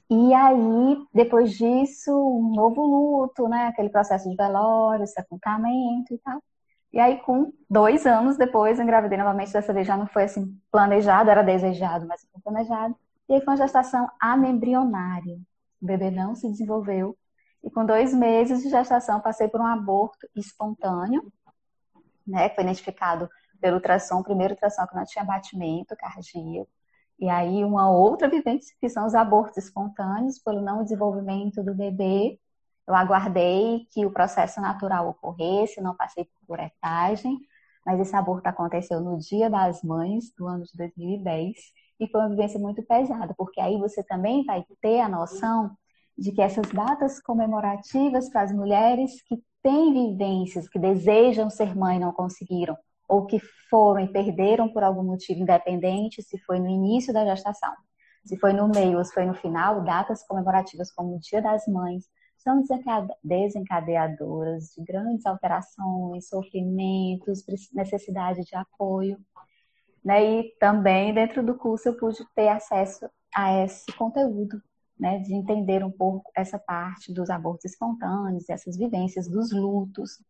E 0.10 0.34
aí, 0.34 0.98
depois 1.13 1.53
disso, 1.53 2.12
um 2.12 2.53
novo 2.53 2.82
luto, 2.86 3.48
né? 3.48 3.68
Aquele 3.68 3.89
processo 3.89 4.30
de 4.30 4.36
velório, 4.36 5.08
sepultamento 5.08 6.13
e 6.13 6.18
tal. 6.20 6.42
E 6.92 7.00
aí, 7.00 7.20
com 7.22 7.51
dois 7.70 8.06
anos 8.06 8.38
depois, 8.38 8.80
engravidei 8.80 9.18
novamente. 9.18 9.51
Dessa 9.51 9.74
vez 9.74 9.88
já 9.88 9.98
não 9.98 10.08
foi 10.08 10.24
assim 10.24 10.56
planejado, 10.72 11.30
era 11.30 11.42
desejado, 11.44 12.06
mas 12.08 12.22
foi 12.32 12.42
planejado. 12.42 12.96
E 13.27 13.34
aí 13.34 13.42
foi 13.42 13.53
uma 13.53 13.58
gestação 13.58 14.08
anembrionária. 14.22 15.36
O 15.82 15.86
bebê 15.86 16.12
não 16.12 16.36
se 16.36 16.48
desenvolveu. 16.50 17.18
E 17.63 17.72
com 17.72 17.86
dois 17.86 18.13
meses 18.13 18.62
de 18.62 18.70
gestação, 18.70 19.22
passei 19.22 19.48
por 19.48 19.62
um 19.62 19.65
aborto 19.65 20.27
espontâneo, 20.36 21.24
né? 22.25 22.50
Foi 22.50 22.63
identificado 22.63 23.30
pelo 23.62 23.77
ultrassom, 23.77 24.24
primeiro 24.24 24.53
ultrassom 24.53 24.86
que 24.88 24.96
não 24.96 25.06
tinha 25.06 25.24
batimento 25.24 25.96
cardíaco. 25.96 26.70
E 27.20 27.30
aí, 27.30 27.63
uma 27.63 27.89
outra 27.89 28.27
vivência, 28.27 28.75
que 28.80 28.89
são 28.89 29.06
os 29.06 29.15
abortos 29.15 29.58
espontâneos, 29.58 30.39
pelo 30.39 30.62
não 30.62 30.84
desenvolvimento 30.84 31.63
do 31.63 31.74
bebê. 31.74 32.39
Eu 32.88 32.96
aguardei 32.96 33.88
que 33.92 34.06
o 34.06 34.12
processo 34.12 34.60
natural 34.60 35.08
ocorresse, 35.10 35.82
não 35.82 35.96
passei 35.96 36.25
por 36.25 36.48
curetagem, 36.48 37.39
mas 37.86 38.00
esse 38.00 38.15
aborto 38.15 38.48
aconteceu 38.48 39.00
no 39.00 39.18
Dia 39.18 39.50
das 39.50 39.84
Mães 39.84 40.34
do 40.38 40.48
ano 40.48 40.63
de 40.65 40.75
2010 40.77 41.56
e 42.00 42.08
foi 42.08 42.22
uma 42.22 42.30
vivência 42.30 42.60
muito 42.60 42.84
pesada, 42.84 43.34
porque 43.38 43.62
aí 43.62 43.77
você 43.77 44.03
também 44.03 44.44
vai 44.46 44.65
ter 44.82 45.00
a 45.00 45.10
noção 45.10 45.72
de 46.18 46.32
que 46.32 46.42
essas 46.42 46.70
datas 46.72 47.22
comemorativas 47.22 48.30
para 48.30 48.42
as 48.44 48.51
mulheres 48.51 49.22
que 49.24 49.42
têm 49.63 49.93
vivências, 49.93 50.67
que 50.67 50.77
desejam 50.77 51.50
ser 51.50 51.75
mãe 51.75 51.96
e 51.96 52.00
não 52.00 52.12
conseguiram, 52.12 52.77
ou 53.08 53.25
que 53.25 53.39
foram 53.70 54.01
e 54.01 54.12
perderam 54.12 54.70
por 54.70 54.84
algum 54.84 55.03
motivo 55.03 55.41
independente, 55.41 56.22
se 56.22 56.38
foi 56.39 56.60
no 56.60 56.67
início 56.67 57.13
da 57.13 57.25
gestação, 57.25 57.74
se 58.25 58.38
foi 58.38 58.53
no 58.53 58.67
meio 58.67 58.98
ou 58.98 59.05
se 59.05 59.13
foi 59.13 59.25
no 59.25 59.34
final, 59.34 59.84
datas 59.84 60.25
comemorativas 60.27 60.91
como 60.91 61.15
o 61.15 61.20
Dia 61.20 61.41
das 61.41 61.65
Mães 61.67 62.03
são 62.38 62.62
desencadeadoras 63.24 64.74
de 64.75 64.84
grandes 64.84 65.25
alterações, 65.25 66.27
sofrimentos, 66.27 67.46
necessidade 67.74 68.43
de 68.43 68.55
apoio. 68.55 69.17
Né? 70.03 70.39
E 70.39 70.55
também 70.60 71.13
dentro 71.13 71.41
do 71.41 71.55
curso 71.55 71.88
eu 71.88 71.98
pude 71.98 72.20
ter 72.36 72.50
acesso 72.50 73.10
a 73.34 73.63
esse 73.63 73.91
conteúdo 73.93 74.62
né, 75.00 75.20
de 75.20 75.34
entender 75.34 75.84
um 75.84 75.92
pouco 75.92 76.32
essa 76.36 76.58
parte 76.60 77.14
dos 77.14 77.30
abortos 77.30 77.66
espontâneos, 77.66 78.50
essas 78.50 78.78
vivências 78.78 79.28
dos 79.28 79.52
lutos. 79.52 80.22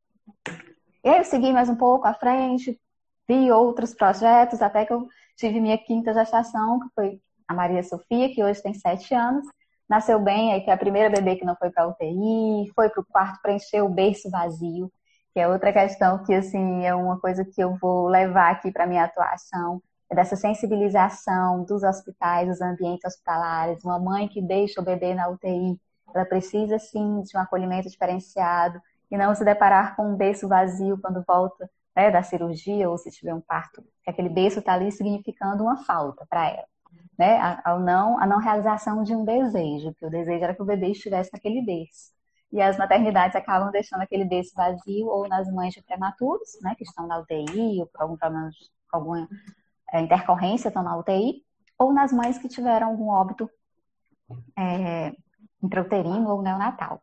E 1.03 1.09
aí 1.09 1.17
eu 1.17 1.23
segui 1.23 1.51
mais 1.51 1.69
um 1.69 1.75
pouco 1.75 2.07
à 2.07 2.13
frente, 2.13 2.79
vi 3.27 3.51
outros 3.51 3.93
projetos, 3.93 4.61
até 4.61 4.85
que 4.85 4.93
eu 4.93 5.07
tive 5.35 5.59
minha 5.59 5.77
quinta 5.77 6.13
gestação, 6.13 6.79
que 6.79 6.87
foi 6.95 7.21
a 7.47 7.53
Maria 7.53 7.83
Sofia, 7.83 8.33
que 8.33 8.43
hoje 8.43 8.61
tem 8.61 8.73
sete 8.73 9.13
anos. 9.13 9.45
Nasceu 9.89 10.19
bem, 10.19 10.53
aí 10.53 10.61
que 10.61 10.69
é 10.69 10.73
a 10.73 10.77
primeira 10.77 11.09
bebê 11.09 11.35
que 11.35 11.45
não 11.45 11.55
foi 11.55 11.69
para 11.69 11.87
UTI, 11.87 12.71
foi 12.73 12.89
para 12.89 13.01
o 13.01 13.05
quarto 13.05 13.41
preencher 13.41 13.81
o 13.81 13.89
berço 13.89 14.29
vazio, 14.29 14.91
que 15.33 15.39
é 15.39 15.47
outra 15.47 15.73
questão 15.73 16.23
que, 16.23 16.33
assim, 16.33 16.85
é 16.85 16.95
uma 16.95 17.19
coisa 17.19 17.43
que 17.43 17.61
eu 17.61 17.75
vou 17.75 18.07
levar 18.07 18.51
aqui 18.51 18.71
para 18.71 18.87
minha 18.87 19.03
atuação 19.03 19.81
dessa 20.13 20.35
sensibilização 20.35 21.63
dos 21.63 21.83
hospitais, 21.83 22.47
dos 22.47 22.61
ambientes 22.61 23.05
hospitalares, 23.05 23.83
uma 23.83 23.99
mãe 23.99 24.27
que 24.27 24.41
deixa 24.41 24.81
o 24.81 24.83
bebê 24.83 25.13
na 25.13 25.29
UTI, 25.29 25.79
ela 26.13 26.25
precisa 26.25 26.77
sim 26.79 27.21
de 27.21 27.35
um 27.35 27.39
acolhimento 27.39 27.89
diferenciado 27.89 28.81
e 29.09 29.17
não 29.17 29.33
se 29.35 29.43
deparar 29.43 29.95
com 29.95 30.11
um 30.11 30.15
berço 30.15 30.47
vazio 30.47 30.97
quando 30.99 31.23
volta 31.27 31.69
né, 31.95 32.11
da 32.11 32.23
cirurgia 32.23 32.89
ou 32.89 32.97
se 32.97 33.11
tiver 33.11 33.33
um 33.33 33.41
parto, 33.41 33.83
que 34.03 34.09
aquele 34.09 34.29
berço 34.29 34.59
está 34.59 34.73
ali 34.73 34.91
significando 34.91 35.63
uma 35.63 35.77
falta 35.83 36.25
para 36.27 36.49
ela, 36.49 36.67
né? 37.17 37.37
A, 37.37 37.61
a, 37.71 37.79
não, 37.79 38.19
a 38.19 38.25
não 38.25 38.39
realização 38.39 39.03
de 39.03 39.15
um 39.15 39.23
desejo, 39.23 39.93
que 39.93 40.05
o 40.05 40.09
desejo 40.09 40.43
era 40.43 40.55
que 40.55 40.61
o 40.61 40.65
bebê 40.65 40.87
estivesse 40.87 41.31
naquele 41.31 41.61
berço. 41.61 42.11
E 42.51 42.61
as 42.61 42.77
maternidades 42.77 43.35
acabam 43.35 43.71
deixando 43.71 44.01
aquele 44.01 44.25
berço 44.25 44.53
vazio 44.55 45.07
ou 45.07 45.27
nas 45.27 45.51
mães 45.51 45.73
de 45.73 45.81
prematuros, 45.81 46.57
né, 46.61 46.75
que 46.75 46.83
estão 46.83 47.07
na 47.07 47.19
UTI 47.19 47.81
ou 47.81 47.87
por 47.87 48.01
algum 48.01 48.17
problema, 48.17 48.49
alguma 48.91 49.27
é, 49.93 50.01
intercorrência 50.01 50.69
estão 50.69 50.83
na 50.83 50.97
UTI, 50.97 51.43
ou 51.77 51.93
nas 51.93 52.11
mães 52.11 52.37
que 52.37 52.49
tiveram 52.49 52.87
algum 52.87 53.09
óbito 53.09 53.49
é, 54.57 55.13
intrauterino 55.61 56.29
ou 56.29 56.41
neonatal. 56.41 57.01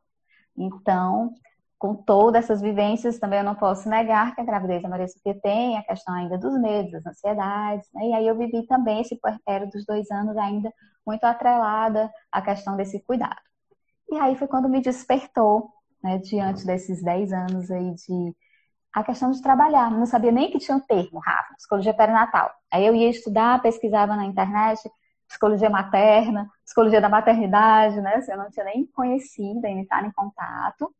Então, 0.56 1.32
com 1.78 1.94
todas 1.94 2.44
essas 2.44 2.60
vivências, 2.60 3.18
também 3.18 3.38
eu 3.38 3.44
não 3.44 3.54
posso 3.54 3.88
negar 3.88 4.34
que 4.34 4.40
a 4.40 4.44
gravidez 4.44 4.82
da 4.82 4.88
Maria 4.88 5.08
Sofia 5.08 5.38
tem 5.40 5.78
a 5.78 5.82
questão 5.82 6.14
ainda 6.14 6.36
dos 6.36 6.60
medos, 6.60 6.92
das 6.92 7.06
ansiedades, 7.06 7.88
né? 7.94 8.08
e 8.08 8.14
aí 8.14 8.26
eu 8.26 8.36
vivi 8.36 8.66
também 8.66 9.00
esse 9.00 9.16
puerpério 9.18 9.70
dos 9.70 9.86
dois 9.86 10.10
anos 10.10 10.36
ainda 10.36 10.72
muito 11.06 11.24
atrelada 11.24 12.10
à 12.30 12.42
questão 12.42 12.76
desse 12.76 13.00
cuidado. 13.04 13.40
E 14.10 14.18
aí 14.18 14.36
foi 14.36 14.48
quando 14.48 14.68
me 14.68 14.80
despertou, 14.80 15.70
né, 16.02 16.18
diante 16.18 16.66
desses 16.66 17.02
dez 17.02 17.32
anos 17.32 17.70
aí 17.70 17.94
de 17.94 18.36
a 18.92 19.04
questão 19.04 19.30
de 19.30 19.40
trabalhar. 19.40 19.90
Não 19.90 20.04
sabia 20.06 20.32
nem 20.32 20.50
que 20.50 20.58
tinha 20.58 20.76
um 20.76 20.80
termo, 20.80 21.20
Rafa, 21.20 21.54
psicologia 21.54 21.94
perinatal. 21.94 22.50
Aí 22.72 22.86
eu 22.86 22.94
ia 22.94 23.10
estudar, 23.10 23.62
pesquisava 23.62 24.16
na 24.16 24.24
internet, 24.24 24.80
psicologia 25.28 25.70
materna, 25.70 26.48
psicologia 26.64 27.00
da 27.00 27.08
maternidade, 27.08 28.00
né? 28.00 28.20
Eu 28.28 28.38
não 28.38 28.50
tinha 28.50 28.64
nem 28.64 28.86
conhecido, 28.86 29.64
ainda 29.64 29.82
estar 29.82 30.04
em 30.04 30.12
contato 30.12 30.92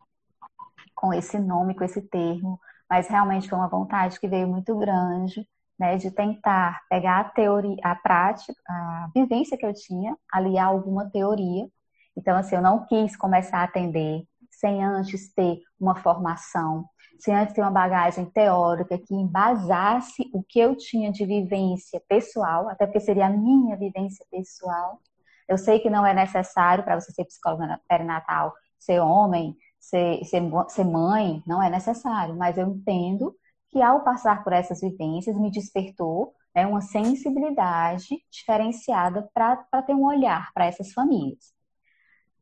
com 0.94 1.12
esse 1.14 1.38
nome, 1.38 1.74
com 1.74 1.84
esse 1.84 2.02
termo, 2.02 2.60
mas 2.88 3.08
realmente 3.08 3.48
foi 3.48 3.58
uma 3.58 3.68
vontade 3.68 4.20
que 4.20 4.28
veio 4.28 4.46
muito 4.46 4.76
grande, 4.76 5.48
né, 5.78 5.96
de 5.96 6.10
tentar 6.10 6.82
pegar 6.90 7.20
a 7.20 7.24
teoria, 7.24 7.78
a 7.82 7.94
prática, 7.94 8.54
a 8.68 9.08
vivência 9.14 9.56
que 9.56 9.64
eu 9.64 9.72
tinha, 9.72 10.14
aliar 10.30 10.66
alguma 10.66 11.08
teoria. 11.10 11.66
Então, 12.14 12.36
assim, 12.36 12.56
eu 12.56 12.62
não 12.62 12.84
quis 12.84 13.16
começar 13.16 13.60
a 13.60 13.64
atender 13.64 14.24
sem 14.50 14.84
antes 14.84 15.32
ter 15.32 15.60
uma 15.80 15.94
formação, 15.94 16.84
sem 17.20 17.34
antes 17.34 17.54
ter 17.54 17.60
uma 17.60 17.70
bagagem 17.70 18.24
teórica 18.26 18.98
que 18.98 19.14
embasasse 19.14 20.30
o 20.32 20.42
que 20.42 20.58
eu 20.58 20.74
tinha 20.76 21.12
de 21.12 21.24
vivência 21.24 22.00
pessoal, 22.08 22.68
até 22.68 22.86
porque 22.86 23.00
seria 23.00 23.26
a 23.26 23.30
minha 23.30 23.76
vivência 23.76 24.24
pessoal. 24.30 25.00
Eu 25.48 25.58
sei 25.58 25.80
que 25.80 25.90
não 25.90 26.06
é 26.06 26.14
necessário 26.14 26.84
para 26.84 26.98
você 26.98 27.12
ser 27.12 27.24
psicóloga 27.24 27.80
perinatal 27.88 28.52
ser 28.80 29.00
homem, 29.00 29.56
ser, 29.78 30.24
ser, 30.24 30.42
ser 30.68 30.84
mãe, 30.84 31.42
não 31.46 31.62
é 31.62 31.70
necessário, 31.70 32.34
mas 32.34 32.56
eu 32.56 32.66
entendo 32.66 33.36
que 33.68 33.80
ao 33.80 34.02
passar 34.02 34.42
por 34.42 34.52
essas 34.52 34.80
vivências 34.80 35.36
me 35.36 35.50
despertou 35.50 36.34
né, 36.54 36.66
uma 36.66 36.80
sensibilidade 36.80 38.08
diferenciada 38.30 39.30
para 39.32 39.82
ter 39.82 39.94
um 39.94 40.04
olhar 40.04 40.50
para 40.52 40.66
essas 40.66 40.92
famílias. 40.92 41.52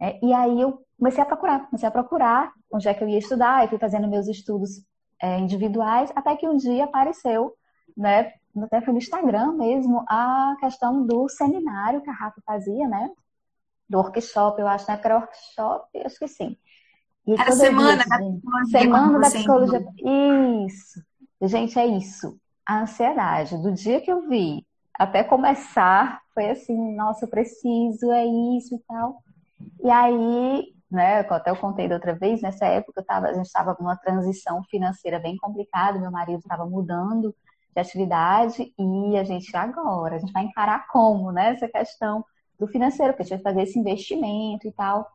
É, 0.01 0.25
e 0.25 0.33
aí 0.33 0.61
eu 0.61 0.81
comecei 0.97 1.23
a 1.23 1.27
procurar, 1.27 1.67
comecei 1.67 1.89
a 1.89 1.93
procurar 1.93 2.53
onde 2.71 2.89
é 2.89 2.95
que 2.95 3.03
eu 3.03 3.09
ia 3.09 3.19
estudar, 3.19 3.65
e 3.65 3.69
fui 3.69 3.79
fazendo 3.79 4.09
meus 4.09 4.29
estudos 4.29 4.83
é, 5.21 5.39
individuais, 5.39 6.13
até 6.15 6.37
que 6.37 6.49
um 6.49 6.57
dia 6.57 6.85
apareceu, 6.85 7.55
né, 7.97 8.33
até 8.63 8.81
foi 8.81 8.93
no 8.93 8.99
Instagram 8.99 9.53
mesmo, 9.53 10.05
a 10.09 10.57
questão 10.61 11.07
do 11.07 11.29
seminário 11.29 12.03
que 12.03 12.11
a 12.11 12.15
Rafa 12.15 12.41
fazia, 12.47 12.87
né, 12.87 13.11
do 13.89 13.99
workshop, 13.99 14.61
eu 14.61 14.69
acho, 14.69 14.87
na 14.87 14.95
época 14.95 15.09
era 15.09 15.19
workshop, 15.19 15.99
acho 16.05 16.19
que 16.19 16.29
sim. 16.29 16.57
E 17.27 17.33
era 17.33 17.53
semana. 17.53 18.05
Semana 18.71 19.19
da 19.19 19.27
psicologia. 19.29 19.87
Isso. 20.67 21.03
Gente, 21.43 21.79
é 21.79 21.87
isso. 21.87 22.39
A 22.67 22.81
ansiedade. 22.81 23.57
Do 23.59 23.71
dia 23.71 24.01
que 24.01 24.11
eu 24.11 24.27
vi 24.29 24.67
até 24.95 25.23
começar, 25.23 26.23
foi 26.35 26.49
assim, 26.49 26.97
nossa, 26.97 27.27
eu 27.27 27.29
preciso, 27.29 28.11
é 28.11 28.25
isso 28.57 28.75
e 28.75 28.79
tal. 28.81 29.23
E 29.85 29.91
aí, 29.91 30.75
né, 30.91 31.21
até 31.21 31.51
eu 31.51 31.57
contei 31.57 31.87
da 31.87 31.97
outra 31.97 32.15
vez, 32.15 32.41
nessa 32.41 32.67
época 32.67 33.05
tava, 33.05 33.29
a 33.29 33.35
gente 33.35 33.47
estava 33.47 33.77
numa 33.79 33.97
transição 33.97 34.63
financeira 34.65 35.19
bem 35.19 35.37
complicada, 35.37 35.99
meu 35.99 36.11
marido 36.11 36.39
estava 36.39 36.65
mudando 36.65 37.35
de 37.75 37.81
atividade 37.81 38.73
e 38.79 39.17
a 39.17 39.25
gente 39.25 39.55
agora, 39.55 40.17
a 40.17 40.19
gente 40.19 40.33
vai 40.33 40.45
encarar 40.45 40.87
como, 40.89 41.31
né, 41.31 41.53
essa 41.53 41.69
questão 41.69 42.25
do 42.59 42.67
financeiro, 42.67 43.13
porque 43.13 43.23
a 43.23 43.27
gente 43.27 43.43
vai 43.43 43.53
fazer 43.53 43.63
esse 43.63 43.79
investimento 43.79 44.67
e 44.67 44.73
tal. 44.73 45.07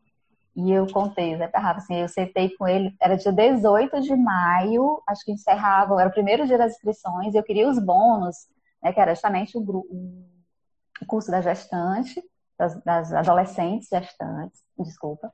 E 0.56 0.72
eu 0.72 0.86
contei, 0.92 1.36
né, 1.36 1.50
Rafa, 1.54 1.80
assim, 1.80 1.96
eu 1.96 2.08
sentei 2.08 2.56
com 2.56 2.68
ele, 2.68 2.96
era 3.02 3.18
dia 3.18 3.32
18 3.32 4.02
de 4.02 4.16
maio, 4.16 5.02
acho 5.08 5.26
que 5.26 5.32
encerrava, 5.32 6.00
era 6.00 6.10
o 6.10 6.14
primeiro 6.14 6.46
dia 6.46 6.58
das 6.58 6.74
inscrições, 6.74 7.34
eu 7.34 7.44
queria 7.44 7.68
os 7.68 7.84
bônus, 7.84 8.36
né, 8.82 8.94
que 8.94 9.00
era 9.00 9.16
justamente 9.16 9.58
o, 9.58 9.62
o 9.62 11.06
curso 11.08 11.32
da 11.32 11.42
gestante, 11.42 12.22
das, 12.58 12.82
das 12.84 13.12
adolescentes 13.12 13.90
gestantes, 13.90 14.62
desculpa. 14.78 15.34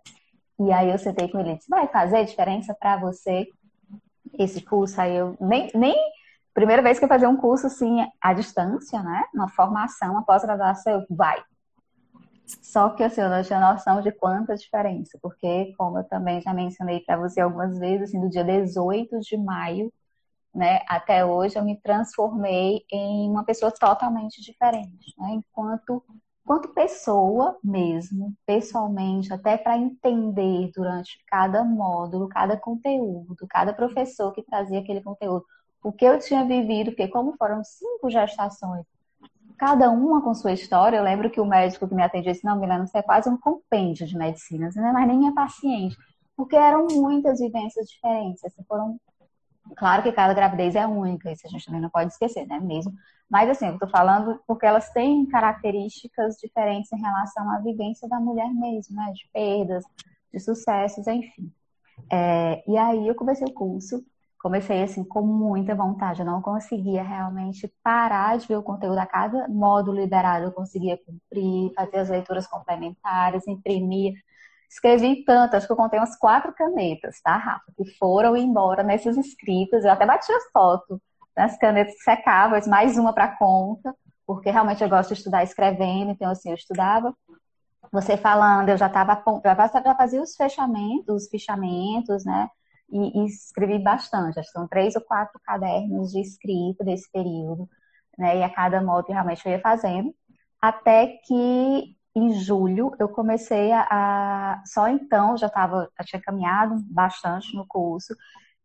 E 0.60 0.72
aí 0.74 0.90
eu 0.90 0.98
sentei 0.98 1.30
com 1.30 1.40
ele 1.40 1.52
e 1.52 1.58
disse, 1.58 1.70
vai 1.70 1.88
fazer 1.88 2.26
diferença 2.26 2.76
para 2.78 2.98
você 2.98 3.48
esse 4.38 4.62
curso? 4.62 5.00
Aí 5.00 5.16
eu 5.16 5.38
nem, 5.40 5.72
nem 5.74 5.96
primeira 6.54 6.82
vez 6.82 7.00
que 7.00 7.06
eu 7.06 7.10
fazia 7.10 7.30
um 7.30 7.38
curso 7.38 7.68
assim 7.68 8.06
à 8.22 8.34
distância, 8.34 9.02
né? 9.02 9.24
Uma 9.34 9.48
formação, 9.48 10.12
uma 10.12 10.26
pós-graduação, 10.26 10.94
eu 10.94 11.06
vai. 11.10 11.42
Só 12.62 12.90
que 12.90 13.04
assim, 13.04 13.22
eu 13.22 13.30
não 13.30 13.44
tinha 13.44 13.60
noção 13.60 14.02
de 14.02 14.12
quanta 14.12 14.56
diferença, 14.56 15.18
porque 15.22 15.74
como 15.78 16.00
eu 16.00 16.04
também 16.04 16.42
já 16.42 16.54
mencionei 16.54 17.00
para 17.02 17.16
você 17.16 17.40
algumas 17.40 17.78
vezes, 17.78 18.10
assim, 18.10 18.20
do 18.20 18.30
dia 18.30 18.44
18 18.44 19.20
de 19.20 19.38
maio, 19.38 19.94
né, 20.54 20.82
até 20.88 21.24
hoje 21.24 21.58
eu 21.58 21.64
me 21.64 21.80
transformei 21.80 22.84
em 22.92 23.30
uma 23.30 23.46
pessoa 23.46 23.72
totalmente 23.72 24.42
diferente, 24.42 25.14
né? 25.18 25.30
Enquanto 25.34 26.04
quanto 26.50 26.70
pessoa 26.70 27.60
mesmo, 27.64 28.34
pessoalmente, 28.44 29.32
até 29.32 29.56
para 29.56 29.78
entender 29.78 30.72
durante 30.74 31.24
cada 31.28 31.64
módulo, 31.64 32.28
cada 32.28 32.58
conteúdo, 32.58 33.46
cada 33.48 33.72
professor 33.72 34.34
que 34.34 34.42
trazia 34.42 34.80
aquele 34.80 35.00
conteúdo, 35.00 35.46
o 35.84 35.92
que 35.92 36.04
eu 36.04 36.18
tinha 36.18 36.44
vivido, 36.44 36.90
porque 36.90 37.08
como 37.08 37.38
foram 37.38 37.64
cinco 37.64 38.10
gestações, 38.10 38.84
cada 39.60 39.92
uma 39.92 40.24
com 40.24 40.34
sua 40.34 40.52
história, 40.52 40.98
eu 40.98 41.04
lembro 41.04 41.30
que 41.30 41.40
o 41.40 41.46
médico 41.46 41.88
que 41.88 41.94
me 41.94 42.02
atendia 42.02 42.32
disse, 42.32 42.44
não, 42.44 42.60
Milena, 42.60 42.88
você 42.88 42.98
é 42.98 43.04
quase 43.04 43.30
um 43.30 43.38
compêndio 43.38 44.08
de 44.08 44.18
medicina, 44.18 44.72
você 44.72 44.82
não 44.82 44.88
é 44.88 44.92
mais 44.92 45.08
nem 45.08 45.20
minha 45.20 45.36
paciente. 45.36 45.96
porque 46.36 46.56
eram 46.56 46.88
muitas 46.88 47.40
vivências 47.40 47.88
diferentes. 47.88 48.44
Assim, 48.44 48.64
foram 48.64 49.00
Claro 49.76 50.02
que 50.04 50.12
cada 50.12 50.34
gravidez 50.34 50.76
é 50.76 50.88
única, 50.88 51.32
isso 51.32 51.46
a 51.46 51.50
gente 51.50 51.66
também 51.66 51.82
não 51.82 51.90
pode 51.90 52.12
esquecer, 52.12 52.48
né? 52.48 52.60
Mesmo. 52.60 52.94
Mas 53.30 53.50
assim, 53.50 53.68
eu 53.68 53.78
tô 53.78 53.88
falando 53.88 54.42
porque 54.48 54.66
elas 54.66 54.90
têm 54.92 55.26
características 55.28 56.36
diferentes 56.38 56.92
em 56.92 57.00
relação 57.00 57.50
à 57.52 57.60
vivência 57.60 58.08
da 58.10 58.20
mulher 58.20 58.52
mesmo, 58.54 58.96
né? 58.96 59.12
De 59.14 59.30
perdas, 59.32 59.84
de 60.34 60.40
sucessos, 60.40 61.06
enfim. 61.08 61.52
É, 62.12 62.64
e 62.68 62.78
aí 62.78 63.08
eu 63.08 63.16
comecei 63.16 63.48
o 63.48 63.54
curso, 63.54 64.04
comecei 64.42 64.82
assim 64.84 65.04
com 65.04 65.22
muita 65.22 65.76
vontade, 65.76 66.22
eu 66.22 66.26
não 66.26 66.42
conseguia 66.42 67.04
realmente 67.04 67.72
parar 67.84 68.38
de 68.38 68.48
ver 68.48 68.56
o 68.58 68.64
conteúdo 68.64 68.98
a 68.98 69.06
cada 69.06 69.48
módulo 69.48 70.00
liberado, 70.00 70.46
eu 70.46 70.52
conseguia 70.52 70.98
cumprir, 70.98 71.74
fazer 71.76 71.98
as 71.98 72.10
leituras 72.10 72.48
complementares, 72.48 73.48
imprimir. 73.48 74.14
Escrevi 74.70 75.24
tanto, 75.26 75.56
acho 75.56 75.66
que 75.68 75.74
eu 75.74 75.78
contei 75.78 76.00
umas 76.00 76.16
quatro 76.18 76.54
canetas, 76.54 77.20
tá, 77.22 77.36
Rafa? 77.38 77.72
Que 77.76 77.86
foram 77.98 78.38
embora 78.38 78.84
nesses 78.84 79.18
escritos. 79.18 79.84
Eu 79.84 79.92
até 79.92 80.06
bati 80.06 80.32
as 80.32 80.44
fotos 80.52 81.00
nas 81.40 81.58
canetas 81.58 81.96
secáveis, 82.04 82.68
mais 82.68 82.98
uma 82.98 83.14
para 83.14 83.38
conta, 83.38 83.96
porque 84.28 84.52
realmente 84.52 84.84
eu 84.84 84.90
gosto 84.90 85.14
de 85.14 85.20
estudar 85.20 85.42
escrevendo, 85.42 86.12
então 86.12 86.30
assim, 86.30 86.50
eu 86.50 86.56
estudava 86.56 87.16
você 87.90 88.18
falando, 88.18 88.68
eu 88.68 88.78
já 88.78 88.88
estava 88.88 89.24
já 89.46 89.96
fazia 89.96 90.22
os 90.22 90.36
fechamentos, 90.36 91.24
os 91.24 91.30
fichamentos, 91.30 92.26
né? 92.26 92.50
E, 92.92 93.22
e, 93.22 93.26
escrevi 93.26 93.80
bastante, 93.80 94.38
acho 94.38 94.50
que 94.50 94.60
são 94.60 94.68
três 94.68 94.98
ou 94.98 95.02
quatro 95.02 95.40
cadernos 95.42 96.12
de 96.12 96.20
escrita 96.20 96.84
desse 96.84 97.10
período, 97.10 97.70
né? 98.18 98.40
E 98.40 98.44
a 98.44 98.50
cada 98.54 98.82
modo 98.82 99.08
realmente 99.08 99.42
eu 99.46 99.54
ia 99.54 99.62
fazendo, 99.62 100.14
até 100.62 101.08
que 101.26 101.96
em 102.14 102.34
julho 102.34 102.92
eu 103.00 103.08
comecei 103.08 103.72
a, 103.72 103.88
a 103.90 104.62
só 104.66 104.90
então 104.90 105.38
já 105.38 105.48
estava, 105.48 105.90
tinha 106.04 106.22
caminhado 106.22 106.76
bastante 106.92 107.56
no 107.56 107.66
curso, 107.66 108.14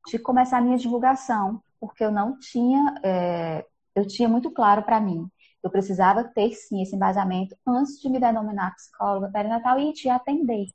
de 0.08 0.18
começar 0.18 0.58
a 0.58 0.60
minha 0.60 0.76
divulgação, 0.76 1.62
porque 1.86 2.04
eu 2.04 2.10
não 2.10 2.38
tinha, 2.38 2.94
é, 3.02 3.66
eu 3.94 4.06
tinha 4.06 4.28
muito 4.28 4.50
claro 4.50 4.82
para 4.82 5.00
mim 5.00 5.28
eu 5.64 5.70
precisava 5.70 6.22
ter, 6.22 6.52
sim, 6.52 6.82
esse 6.82 6.94
embasamento 6.94 7.56
antes 7.66 7.98
de 7.98 8.10
me 8.10 8.20
denominar 8.20 8.74
psicóloga 8.74 9.30
perinatal 9.30 9.80
e 9.80 9.94
te 9.94 10.10
atender. 10.10 10.66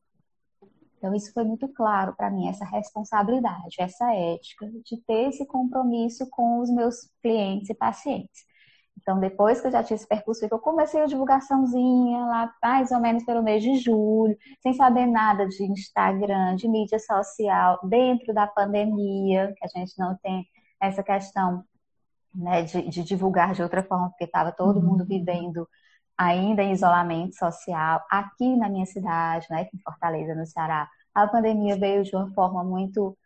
Então, 0.97 1.13
isso 1.13 1.31
foi 1.31 1.43
muito 1.43 1.67
claro 1.69 2.13
para 2.17 2.31
mim, 2.31 2.49
essa 2.49 2.65
responsabilidade, 2.65 3.75
essa 3.79 4.11
ética 4.13 4.67
de 4.83 4.97
ter 5.05 5.29
esse 5.29 5.45
compromisso 5.45 6.27
com 6.31 6.59
os 6.59 6.71
meus 6.71 7.07
clientes 7.21 7.69
e 7.69 7.75
pacientes. 7.75 8.49
Então, 8.97 9.19
depois 9.19 9.61
que 9.61 9.67
eu 9.67 9.71
já 9.71 9.83
tinha 9.83 9.95
esse 9.95 10.07
percurso, 10.07 10.45
eu 10.49 10.59
comecei 10.59 11.01
a 11.01 11.05
divulgaçãozinha 11.05 12.25
lá, 12.25 12.53
mais 12.61 12.91
ou 12.91 12.99
menos 12.99 13.23
pelo 13.23 13.43
mês 13.43 13.63
de 13.63 13.77
julho, 13.77 14.35
sem 14.61 14.73
saber 14.73 15.05
nada 15.05 15.47
de 15.47 15.63
Instagram, 15.63 16.55
de 16.55 16.67
mídia 16.67 16.99
social, 16.99 17.79
dentro 17.87 18.33
da 18.33 18.47
pandemia, 18.47 19.53
que 19.55 19.65
a 19.65 19.79
gente 19.79 19.97
não 19.97 20.17
tem 20.17 20.45
essa 20.81 21.03
questão 21.03 21.63
né, 22.33 22.63
de, 22.63 22.89
de, 22.89 23.03
divulgar 23.03 23.53
de 23.53 23.63
outra 23.63 23.83
forma, 23.83 24.09
porque 24.09 24.25
estava 24.25 24.51
todo 24.51 24.77
uhum. 24.77 24.85
mundo 24.85 25.05
vivendo 25.05 25.67
ainda 26.17 26.61
em 26.63 26.73
isolamento 26.73 27.35
social. 27.35 28.03
Aqui 28.09 28.55
na 28.55 28.69
minha 28.69 28.85
cidade, 28.85 29.47
né, 29.49 29.67
em 29.73 29.79
Fortaleza, 29.79 30.35
no 30.35 30.45
Ceará, 30.45 30.89
a 31.13 31.27
pandemia 31.27 31.77
veio 31.77 32.03
de 32.03 32.15
uma 32.15 32.31
forma 32.33 32.63
muito 32.63 33.17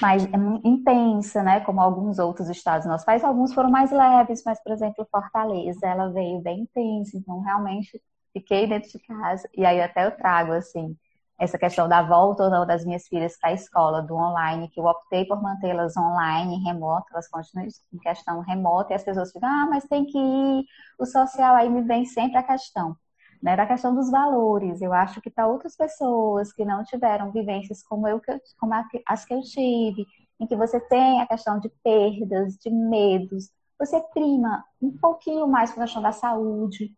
mais 0.00 0.24
é 0.24 0.28
intensa, 0.64 1.42
né, 1.42 1.60
como 1.60 1.80
alguns 1.80 2.18
outros 2.18 2.48
estados 2.48 2.86
do 2.86 2.90
nosso 2.90 3.04
país. 3.06 3.24
Alguns 3.24 3.54
foram 3.54 3.70
mais 3.70 3.90
leves, 3.90 4.42
mas, 4.44 4.62
por 4.62 4.72
exemplo, 4.72 5.06
Fortaleza, 5.10 5.86
ela 5.86 6.10
veio 6.10 6.40
bem 6.40 6.60
intensa, 6.60 7.16
então 7.16 7.40
realmente 7.40 8.00
fiquei 8.32 8.66
dentro 8.66 8.90
de 8.90 8.98
casa. 9.00 9.48
E 9.56 9.64
aí 9.64 9.80
até 9.80 10.06
eu 10.06 10.16
trago, 10.16 10.52
assim, 10.52 10.96
essa 11.38 11.58
questão 11.58 11.88
da 11.88 12.02
volta 12.02 12.44
ou 12.44 12.50
não 12.50 12.66
das 12.66 12.84
minhas 12.84 13.06
filhas 13.08 13.36
para 13.38 13.50
a 13.50 13.52
escola, 13.52 14.00
do 14.00 14.14
online, 14.14 14.68
que 14.70 14.80
eu 14.80 14.84
optei 14.84 15.24
por 15.26 15.42
mantê-las 15.42 15.96
online, 15.96 16.62
remoto, 16.64 17.06
elas 17.12 17.28
continuam 17.28 17.68
em 17.92 17.98
questão 17.98 18.40
remota, 18.40 18.92
e 18.92 18.96
as 18.96 19.04
pessoas 19.04 19.30
ficam, 19.30 19.48
ah, 19.48 19.66
mas 19.68 19.84
tem 19.84 20.06
que 20.06 20.18
ir, 20.18 20.64
o 20.98 21.04
social 21.04 21.54
aí 21.54 21.68
me 21.68 21.82
vem 21.82 22.06
sempre 22.06 22.38
a 22.38 22.42
questão, 22.42 22.96
né, 23.42 23.54
da 23.54 23.66
questão 23.66 23.94
dos 23.94 24.10
valores. 24.10 24.80
Eu 24.80 24.94
acho 24.94 25.20
que 25.20 25.30
para 25.30 25.46
outras 25.46 25.76
pessoas 25.76 26.52
que 26.52 26.64
não 26.64 26.82
tiveram 26.84 27.30
vivências 27.30 27.82
como 27.82 28.08
eu, 28.08 28.20
como 28.58 28.72
as 29.06 29.24
que 29.26 29.34
eu 29.34 29.42
tive, 29.42 30.06
em 30.40 30.46
que 30.46 30.56
você 30.56 30.80
tem 30.80 31.20
a 31.20 31.26
questão 31.26 31.58
de 31.60 31.68
perdas, 31.84 32.54
de 32.54 32.70
medos, 32.70 33.50
você 33.78 34.00
prima 34.14 34.64
um 34.80 34.96
pouquinho 34.96 35.46
mais 35.46 35.70
com 35.70 35.80
a 35.80 35.84
questão 35.84 36.02
da 36.02 36.12
saúde. 36.12 36.94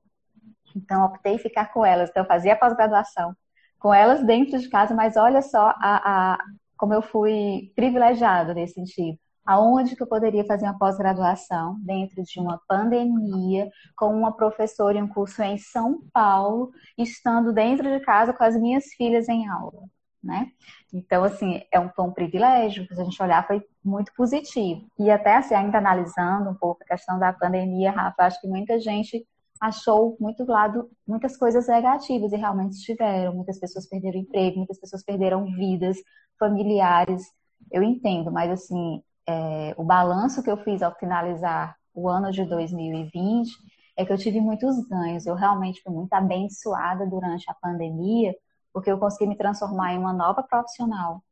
Então, 0.76 1.04
optei 1.04 1.38
ficar 1.38 1.72
com 1.72 1.84
elas. 1.84 2.10
Então, 2.10 2.22
eu 2.22 2.28
fazia 2.28 2.54
pós-graduação 2.56 3.34
com 3.78 3.92
elas 3.92 4.24
dentro 4.24 4.58
de 4.58 4.68
casa, 4.68 4.94
mas 4.94 5.16
olha 5.16 5.42
só 5.42 5.74
a, 5.76 6.34
a 6.34 6.38
como 6.76 6.94
eu 6.94 7.02
fui 7.02 7.72
privilegiada 7.74 8.54
nesse 8.54 8.74
sentido. 8.74 9.18
Aonde 9.44 9.96
que 9.96 10.02
eu 10.02 10.06
poderia 10.06 10.44
fazer 10.44 10.66
uma 10.66 10.78
pós-graduação 10.78 11.76
dentro 11.80 12.22
de 12.22 12.38
uma 12.38 12.60
pandemia, 12.68 13.68
com 13.96 14.14
uma 14.14 14.30
professora 14.36 14.98
em 14.98 15.02
um 15.02 15.08
curso 15.08 15.42
em 15.42 15.56
São 15.56 16.00
Paulo, 16.12 16.70
estando 16.96 17.52
dentro 17.52 17.90
de 17.90 17.98
casa 18.00 18.32
com 18.32 18.44
as 18.44 18.54
minhas 18.60 18.84
filhas 18.94 19.26
em 19.28 19.48
aula, 19.48 19.84
né? 20.22 20.48
Então, 20.92 21.24
assim, 21.24 21.62
é 21.72 21.80
um, 21.80 21.90
um 21.98 22.12
privilégio, 22.12 22.86
se 22.94 23.00
a 23.00 23.04
gente 23.04 23.22
olhar, 23.22 23.46
foi 23.46 23.62
muito 23.82 24.12
positivo. 24.14 24.86
E 24.98 25.10
até, 25.10 25.36
assim, 25.36 25.54
ainda 25.54 25.78
analisando 25.78 26.50
um 26.50 26.54
pouco 26.54 26.82
a 26.82 26.86
questão 26.86 27.18
da 27.18 27.32
pandemia, 27.32 27.90
Rafa, 27.90 28.24
acho 28.24 28.40
que 28.40 28.46
muita 28.46 28.78
gente 28.78 29.26
achou 29.60 30.16
muito 30.20 30.44
lado, 30.44 30.90
muitas 31.06 31.36
coisas 31.36 31.66
negativas 31.66 32.32
e 32.32 32.36
realmente 32.36 32.72
estiveram. 32.72 33.34
Muitas 33.34 33.58
pessoas 33.58 33.86
perderam 33.88 34.20
emprego, 34.20 34.58
muitas 34.58 34.78
pessoas 34.78 35.04
perderam 35.04 35.44
vidas 35.46 35.96
familiares. 36.38 37.26
Eu 37.70 37.82
entendo, 37.82 38.30
mas 38.30 38.50
assim, 38.50 39.02
é, 39.26 39.74
o 39.76 39.84
balanço 39.84 40.42
que 40.42 40.50
eu 40.50 40.56
fiz 40.58 40.82
ao 40.82 40.94
finalizar 40.94 41.76
o 41.94 42.08
ano 42.08 42.30
de 42.30 42.44
2020 42.44 43.50
é 43.96 44.04
que 44.04 44.12
eu 44.12 44.16
tive 44.16 44.40
muitos 44.40 44.78
ganhos. 44.86 45.26
Eu 45.26 45.34
realmente 45.34 45.82
fui 45.82 45.92
muito 45.92 46.12
abençoada 46.12 47.04
durante 47.04 47.50
a 47.50 47.54
pandemia, 47.54 48.34
porque 48.72 48.90
eu 48.90 48.98
consegui 48.98 49.26
me 49.26 49.36
transformar 49.36 49.92
em 49.92 49.98
uma 49.98 50.12
nova 50.12 50.42
profissional, 50.42 51.22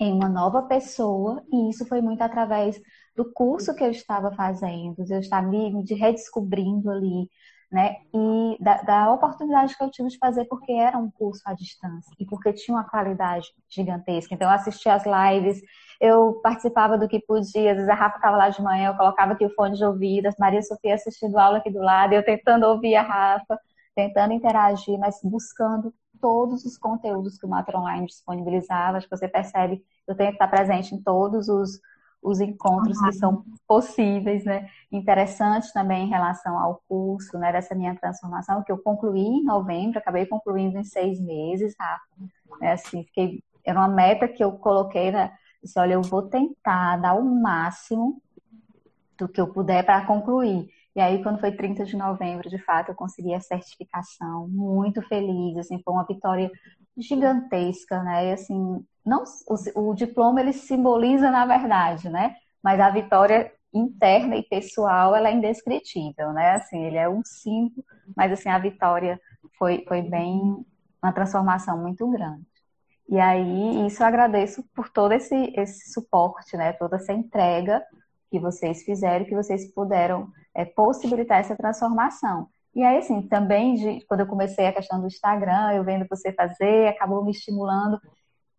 em 0.00 0.12
uma 0.12 0.28
nova 0.28 0.62
pessoa, 0.62 1.42
e 1.50 1.70
isso 1.70 1.86
foi 1.86 2.00
muito 2.00 2.20
através 2.22 2.80
do 3.16 3.32
curso 3.32 3.74
que 3.74 3.82
eu 3.82 3.90
estava 3.90 4.30
fazendo, 4.32 4.96
eu 5.08 5.18
estava 5.18 5.46
me, 5.46 5.82
redescobrindo 5.94 6.90
ali, 6.90 7.28
né? 7.72 7.96
E 8.14 8.56
da, 8.62 8.82
da, 8.82 9.12
oportunidade 9.12 9.76
que 9.76 9.82
eu 9.82 9.90
tive 9.90 10.08
de 10.10 10.18
fazer, 10.18 10.44
porque 10.44 10.72
era 10.72 10.98
um 10.98 11.10
curso 11.10 11.42
à 11.46 11.54
distância 11.54 12.14
e 12.18 12.26
porque 12.26 12.52
tinha 12.52 12.76
uma 12.76 12.88
qualidade 12.88 13.48
gigantesca. 13.68 14.34
Então, 14.34 14.48
eu 14.48 14.54
assistia 14.54 14.94
as 14.94 15.04
lives, 15.04 15.60
eu 16.00 16.40
participava 16.42 16.98
do 16.98 17.08
que 17.08 17.18
podia. 17.20 17.72
Às 17.72 17.76
vezes 17.78 17.88
a 17.88 17.94
Rafa 17.94 18.16
estava 18.16 18.36
lá 18.36 18.50
de 18.50 18.62
manhã, 18.62 18.90
eu 18.90 18.96
colocava 18.96 19.32
aqui 19.32 19.46
o 19.46 19.54
fone 19.54 19.76
de 19.76 19.84
ouvido, 19.84 20.26
a 20.26 20.32
Maria 20.38 20.62
Sofia 20.62 20.94
assistindo 20.94 21.38
aula 21.38 21.58
aqui 21.58 21.70
do 21.70 21.80
lado, 21.80 22.12
eu 22.12 22.24
tentando 22.24 22.66
ouvir 22.66 22.94
a 22.96 23.02
Rafa, 23.02 23.58
tentando 23.94 24.32
interagir, 24.34 24.98
mas 24.98 25.18
buscando 25.24 25.92
todos 26.20 26.64
os 26.64 26.78
conteúdos 26.78 27.38
que 27.38 27.46
o 27.46 27.48
Mater 27.48 27.76
Online 27.76 28.06
disponibilizava. 28.06 28.98
Acho 28.98 29.08
que 29.08 29.16
você 29.16 29.28
percebe, 29.28 29.82
eu 30.06 30.14
tenho 30.14 30.30
que 30.30 30.36
estar 30.36 30.48
presente 30.48 30.94
em 30.94 31.02
todos 31.02 31.48
os 31.48 31.80
os 32.26 32.40
encontros 32.40 33.00
que 33.00 33.12
são 33.12 33.44
possíveis, 33.68 34.44
né? 34.44 34.68
Interessante 34.90 35.72
também 35.72 36.06
em 36.06 36.08
relação 36.08 36.58
ao 36.58 36.82
curso, 36.88 37.38
né? 37.38 37.52
Dessa 37.52 37.72
minha 37.72 37.94
transformação, 37.94 38.64
que 38.64 38.72
eu 38.72 38.78
concluí 38.78 39.20
em 39.20 39.44
novembro, 39.44 39.98
acabei 39.98 40.26
concluindo 40.26 40.76
em 40.76 40.82
seis 40.82 41.20
meses, 41.20 41.76
Rafa. 41.78 42.04
É 42.60 42.72
assim, 42.72 43.04
fiquei, 43.04 43.44
era 43.64 43.78
uma 43.78 43.88
meta 43.88 44.26
que 44.26 44.42
eu 44.42 44.52
coloquei, 44.52 45.12
né? 45.12 45.32
Disse, 45.62 45.78
olha, 45.78 45.94
eu 45.94 46.02
vou 46.02 46.22
tentar 46.22 46.96
dar 46.96 47.14
o 47.14 47.24
máximo 47.24 48.20
do 49.16 49.28
que 49.28 49.40
eu 49.40 49.46
puder 49.46 49.84
para 49.84 50.04
concluir. 50.04 50.68
E 50.96 51.00
aí, 51.00 51.22
quando 51.22 51.38
foi 51.38 51.52
30 51.52 51.84
de 51.84 51.94
novembro, 51.94 52.48
de 52.48 52.58
fato, 52.58 52.88
eu 52.88 52.94
consegui 52.94 53.34
a 53.34 53.40
certificação, 53.40 54.48
muito 54.48 55.02
feliz, 55.02 55.58
assim, 55.58 55.78
foi 55.82 55.92
uma 55.92 56.06
vitória 56.06 56.50
gigantesca, 56.96 58.02
né? 58.02 58.30
E, 58.30 58.32
assim, 58.32 58.82
não 59.04 59.22
o, 59.46 59.90
o 59.90 59.94
diploma 59.94 60.40
ele 60.40 60.54
simboliza 60.54 61.30
na 61.30 61.44
verdade, 61.44 62.08
né? 62.08 62.34
Mas 62.62 62.80
a 62.80 62.88
vitória 62.90 63.52
interna 63.74 64.36
e 64.36 64.42
pessoal 64.42 65.14
ela 65.14 65.28
é 65.28 65.34
indescritível, 65.34 66.32
né? 66.32 66.52
Assim, 66.52 66.82
ele 66.84 66.96
é 66.96 67.08
um 67.08 67.22
símbolo, 67.24 67.84
mas 68.16 68.32
assim 68.32 68.48
a 68.48 68.58
vitória 68.58 69.20
foi 69.58 69.84
foi 69.86 70.00
bem 70.02 70.64
uma 71.02 71.12
transformação 71.12 71.78
muito 71.78 72.08
grande. 72.10 72.46
E 73.08 73.20
aí 73.20 73.86
isso 73.86 74.02
eu 74.02 74.06
agradeço 74.06 74.64
por 74.74 74.88
todo 74.88 75.12
esse 75.12 75.52
esse 75.56 75.92
suporte, 75.92 76.56
né? 76.56 76.72
Toda 76.72 76.96
essa 76.96 77.12
entrega 77.12 77.84
que 78.30 78.40
vocês 78.40 78.82
fizeram, 78.82 79.24
que 79.24 79.34
vocês 79.34 79.72
puderam 79.72 80.32
é, 80.56 80.64
possibilitar 80.64 81.38
essa 81.38 81.54
transformação. 81.54 82.48
E 82.74 82.82
aí, 82.82 82.98
assim, 82.98 83.22
também, 83.22 83.74
de, 83.74 84.04
quando 84.06 84.20
eu 84.20 84.26
comecei 84.26 84.66
a 84.66 84.72
questão 84.72 85.00
do 85.00 85.06
Instagram, 85.06 85.72
eu 85.72 85.84
vendo 85.84 86.06
você 86.08 86.32
fazer, 86.32 86.88
acabou 86.88 87.24
me 87.24 87.30
estimulando 87.30 88.00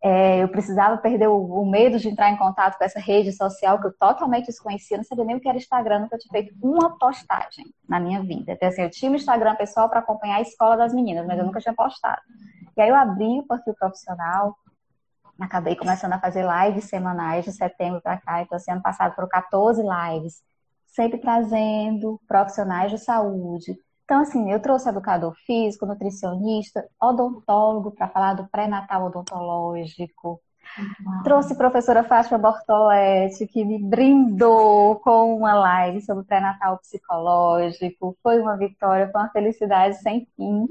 é, 0.02 0.44
eu 0.44 0.48
precisava 0.48 0.98
perder 0.98 1.28
o, 1.28 1.38
o, 1.38 1.66
medo 1.66 1.98
de 1.98 2.08
entrar 2.08 2.30
em 2.30 2.38
contato 2.38 2.78
com 2.78 2.84
essa 2.84 3.00
rede 3.00 3.32
social 3.32 3.80
que 3.80 3.88
eu 3.88 3.94
totalmente 3.98 4.46
desconhecia, 4.46 4.98
não 4.98 5.04
sabia 5.04 5.26
nem 5.26 5.36
o 5.36 5.40
que 5.40 5.50
era 5.50 5.58
Instagram, 5.58 6.02
nunca 6.02 6.18
tinha 6.20 6.32
feito 6.32 6.54
uma 6.62 6.98
postagem 7.00 7.66
na 7.90 8.00
minha 8.00 8.22
vida. 8.22 8.52
Então, 8.52 8.70
assim, 8.70 8.84
eu 8.84 8.92
tinha 8.92 9.12
um 9.12 9.16
Instagram 9.16 9.56
pessoal 9.56 9.90
para 9.90 10.00
acompanhar 10.00 10.38
a 10.38 10.42
escola 10.42 10.78
das 10.78 10.94
meninas, 10.94 11.26
mas 11.26 11.40
eu 11.40 11.46
nunca 11.46 11.60
tinha 11.60 11.74
postado. 11.74 12.22
E 12.76 12.82
aí 12.82 12.90
eu 12.90 12.96
abri 12.96 13.40
o 13.40 13.48
perfil 13.48 13.74
profissional 13.74 14.56
acabei 15.40 15.76
começando 15.76 16.14
a 16.14 16.20
fazer 16.20 16.44
lives 16.44 16.86
semanais 16.86 17.46
de 17.46 17.52
setembro 17.52 18.02
para 18.02 18.18
cá. 18.18 18.42
Então, 18.42 18.56
assim, 18.56 18.72
ano 18.72 18.82
passado 18.82 19.14
foram 19.14 19.28
14 19.28 19.84
lives, 19.84 20.42
sempre 20.88 21.20
trazendo 21.20 22.20
profissionais 22.28 22.92
de 22.92 22.98
saúde. 22.98 23.78
Então, 24.04 24.22
assim, 24.22 24.52
eu 24.52 24.62
trouxe 24.62 24.88
educador 24.88 25.36
físico, 25.46 25.86
nutricionista, 25.86 26.88
odontólogo 27.02 27.92
para 27.92 28.08
falar 28.08 28.34
do 28.34 28.48
pré-natal 28.48 29.08
odontológico. 29.08 30.42
Uhum. 30.78 31.24
Trouxe 31.24 31.58
professora 31.58 32.04
Fátima 32.04 32.38
Bortoletti, 32.38 33.48
que 33.48 33.66
me 33.66 33.84
brindou 33.84 34.96
com 35.00 35.36
uma 35.36 35.54
live 35.54 36.02
sobre 36.02 36.24
pré-natal 36.24 36.78
psicológico. 36.80 38.18
Foi 38.24 38.40
uma 38.40 38.58
vitória, 38.58 39.10
foi 39.12 39.22
uma 39.22 39.30
felicidade 39.30 39.98
sem 40.02 40.28
fim 40.36 40.68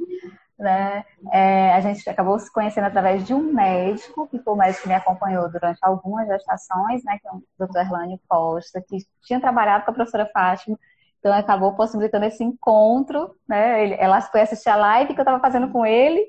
né? 0.58 1.04
É, 1.32 1.72
a 1.72 1.80
gente 1.80 2.08
acabou 2.08 2.38
se 2.38 2.50
conhecendo 2.52 2.86
através 2.86 3.26
de 3.26 3.34
um 3.34 3.52
médico, 3.52 4.26
que 4.28 4.38
foi 4.38 4.54
o 4.54 4.56
médico 4.56 4.82
que 4.82 4.88
me 4.88 4.94
acompanhou 4.94 5.50
durante 5.50 5.78
algumas 5.82 6.26
gestações, 6.26 7.04
né? 7.04 7.18
Que 7.18 7.28
é 7.28 7.32
o 7.32 7.66
Dr. 7.66 7.78
Erlânio 7.78 8.20
Costa, 8.28 8.82
que 8.88 8.98
tinha 9.22 9.40
trabalhado 9.40 9.84
com 9.84 9.90
a 9.90 9.94
professora 9.94 10.26
Fátima, 10.32 10.78
então 11.18 11.32
acabou 11.32 11.74
possibilitando 11.74 12.24
esse 12.24 12.42
encontro, 12.42 13.34
né? 13.48 13.82
Ele, 13.82 13.94
ela 13.94 14.20
foi 14.20 14.40
assistir 14.40 14.68
a 14.68 14.76
live 14.76 15.12
que 15.12 15.20
eu 15.20 15.24
estava 15.24 15.40
fazendo 15.40 15.70
com 15.70 15.84
ele, 15.84 16.24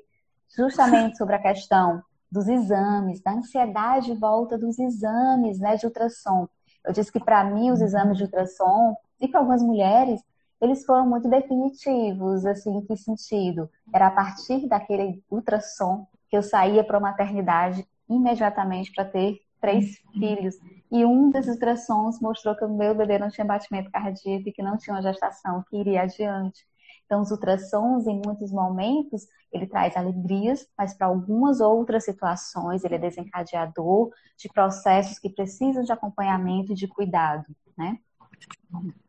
justamente 0.55 1.17
sobre 1.17 1.35
a 1.35 1.41
questão 1.41 2.01
dos 2.31 2.47
exames, 2.47 3.21
da 3.21 3.31
ansiedade 3.31 4.13
volta 4.15 4.57
dos 4.57 4.77
exames, 4.77 5.59
né? 5.59 5.75
De 5.75 5.85
ultrassom. 5.85 6.47
Eu 6.85 6.91
disse 6.91 7.11
que 7.11 7.19
para 7.19 7.43
mim 7.43 7.71
os 7.71 7.81
exames 7.81 8.17
de 8.17 8.23
ultrassom 8.23 8.95
e 9.19 9.27
para 9.27 9.39
algumas 9.39 9.61
mulheres 9.61 10.21
eles 10.61 10.85
foram 10.85 11.07
muito 11.07 11.29
definitivos, 11.29 12.45
assim, 12.45 12.77
em 12.77 12.85
que 12.85 12.97
sentido? 12.97 13.69
Era 13.93 14.07
a 14.07 14.11
partir 14.11 14.67
daquele 14.67 15.23
ultrassom 15.29 16.07
que 16.29 16.37
eu 16.37 16.43
saía 16.43 16.83
para 16.83 16.97
a 16.97 17.01
maternidade 17.01 17.87
imediatamente 18.09 18.91
para 18.91 19.05
ter 19.05 19.39
três 19.59 19.97
filhos. 20.13 20.55
E 20.91 21.05
um 21.05 21.29
desses 21.29 21.53
ultrassons 21.53 22.19
mostrou 22.19 22.55
que 22.55 22.65
o 22.65 22.69
meu 22.69 22.95
bebê 22.95 23.19
não 23.19 23.29
tinha 23.29 23.45
batimento 23.45 23.91
cardíaco 23.91 24.47
e 24.47 24.51
que 24.51 24.63
não 24.63 24.77
tinha 24.77 24.95
uma 24.95 25.01
gestação, 25.01 25.63
que 25.69 25.77
iria 25.77 26.03
adiante. 26.03 26.65
Então, 27.05 27.21
os 27.21 27.31
ultrassons, 27.31 28.05
em 28.05 28.21
muitos 28.23 28.51
momentos, 28.51 29.25
ele 29.51 29.65
traz 29.65 29.95
alegrias, 29.95 30.67
mas 30.77 30.93
para 30.93 31.07
algumas 31.07 31.61
outras 31.61 32.03
situações, 32.03 32.83
ele 32.83 32.95
é 32.95 32.99
desencadeador 32.99 34.09
de 34.37 34.49
processos 34.49 35.17
que 35.17 35.29
precisam 35.29 35.83
de 35.83 35.91
acompanhamento 35.91 36.73
e 36.73 36.75
de 36.75 36.87
cuidado, 36.87 37.45
né? 37.77 37.97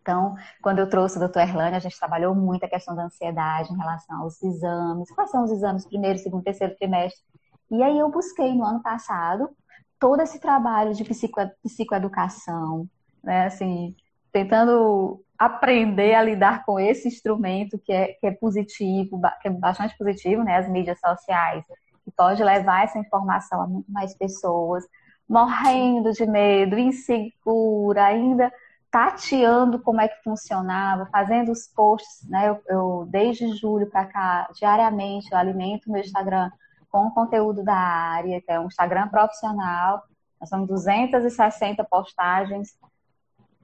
Então, 0.01 0.37
quando 0.63 0.79
eu 0.79 0.89
trouxe 0.89 1.17
o 1.17 1.21
doutor 1.21 1.41
Erlane, 1.41 1.77
a 1.77 1.81
gente 1.81 1.99
trabalhou 1.99 2.35
muito 2.35 2.65
a 2.65 2.69
questão 2.69 2.95
da 2.95 3.05
ansiedade 3.05 3.73
em 3.73 3.77
relação 3.77 4.23
aos 4.23 4.43
exames. 4.43 5.11
Quais 5.11 5.31
são 5.31 5.45
os 5.45 5.51
exames 5.51 5.87
primeiro, 5.87 6.19
segundo, 6.19 6.45
terceiro 6.45 6.75
trimestre? 6.77 7.23
E 7.71 7.83
aí 7.83 7.99
eu 7.99 8.11
busquei 8.11 8.55
no 8.55 8.65
ano 8.65 8.83
passado 8.83 9.51
todo 9.99 10.23
esse 10.23 10.41
trabalho 10.41 10.95
de 10.95 11.05
psico, 11.05 11.41
psicoeducação, 11.63 12.89
né? 13.23 13.47
Assim, 13.47 13.95
tentando 14.33 15.23
aprender 15.39 16.15
a 16.15 16.23
lidar 16.23 16.65
com 16.65 16.81
esse 16.81 17.09
instrumento 17.09 17.79
que 17.79 17.93
é, 17.93 18.09
que 18.15 18.27
é 18.27 18.31
positivo, 18.31 19.21
que 19.43 19.49
é 19.49 19.51
bastante 19.51 19.97
positivo, 19.99 20.43
né? 20.43 20.57
As 20.57 20.69
mídias 20.69 20.99
sociais, 21.01 21.65
que 22.05 22.11
pode 22.17 22.43
levar 22.43 22.85
essa 22.85 22.99
informação 22.99 23.61
a 23.61 23.67
muito 23.67 23.91
mais 23.91 24.15
pessoas, 24.17 24.85
morrendo 25.29 26.13
de 26.13 26.25
medo, 26.27 26.79
insegura, 26.79 28.07
ainda 28.07 28.51
tateando 28.91 29.79
como 29.81 30.01
é 30.01 30.09
que 30.09 30.23
funcionava, 30.23 31.07
fazendo 31.07 31.53
os 31.53 31.67
posts, 31.67 32.29
né? 32.29 32.49
Eu, 32.49 32.63
eu 32.69 33.09
desde 33.11 33.55
julho 33.55 33.89
para 33.91 34.07
cá, 34.07 34.49
diariamente, 34.55 35.31
eu 35.31 35.39
alimento 35.39 35.91
meu 35.91 36.01
Instagram 36.01 36.51
com 36.91 37.11
conteúdo 37.11 37.63
da 37.63 37.75
área, 37.75 38.41
que 38.41 38.51
é 38.51 38.59
um 38.59 38.67
Instagram 38.67 39.09
profissional. 39.09 40.03
Nós 40.41 40.49
somos 40.49 40.67
260 40.69 41.85
postagens 41.85 42.79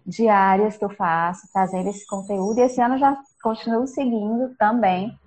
diárias 0.07 0.77
que 0.77 0.85
eu 0.85 0.91
faço, 0.91 1.49
trazendo 1.53 1.89
esse 1.89 2.07
conteúdo. 2.07 2.59
E 2.59 2.63
esse 2.63 2.81
ano 2.81 2.99
já 2.99 3.17
continuo 3.43 3.87
seguindo 3.87 4.55
também 4.57 5.19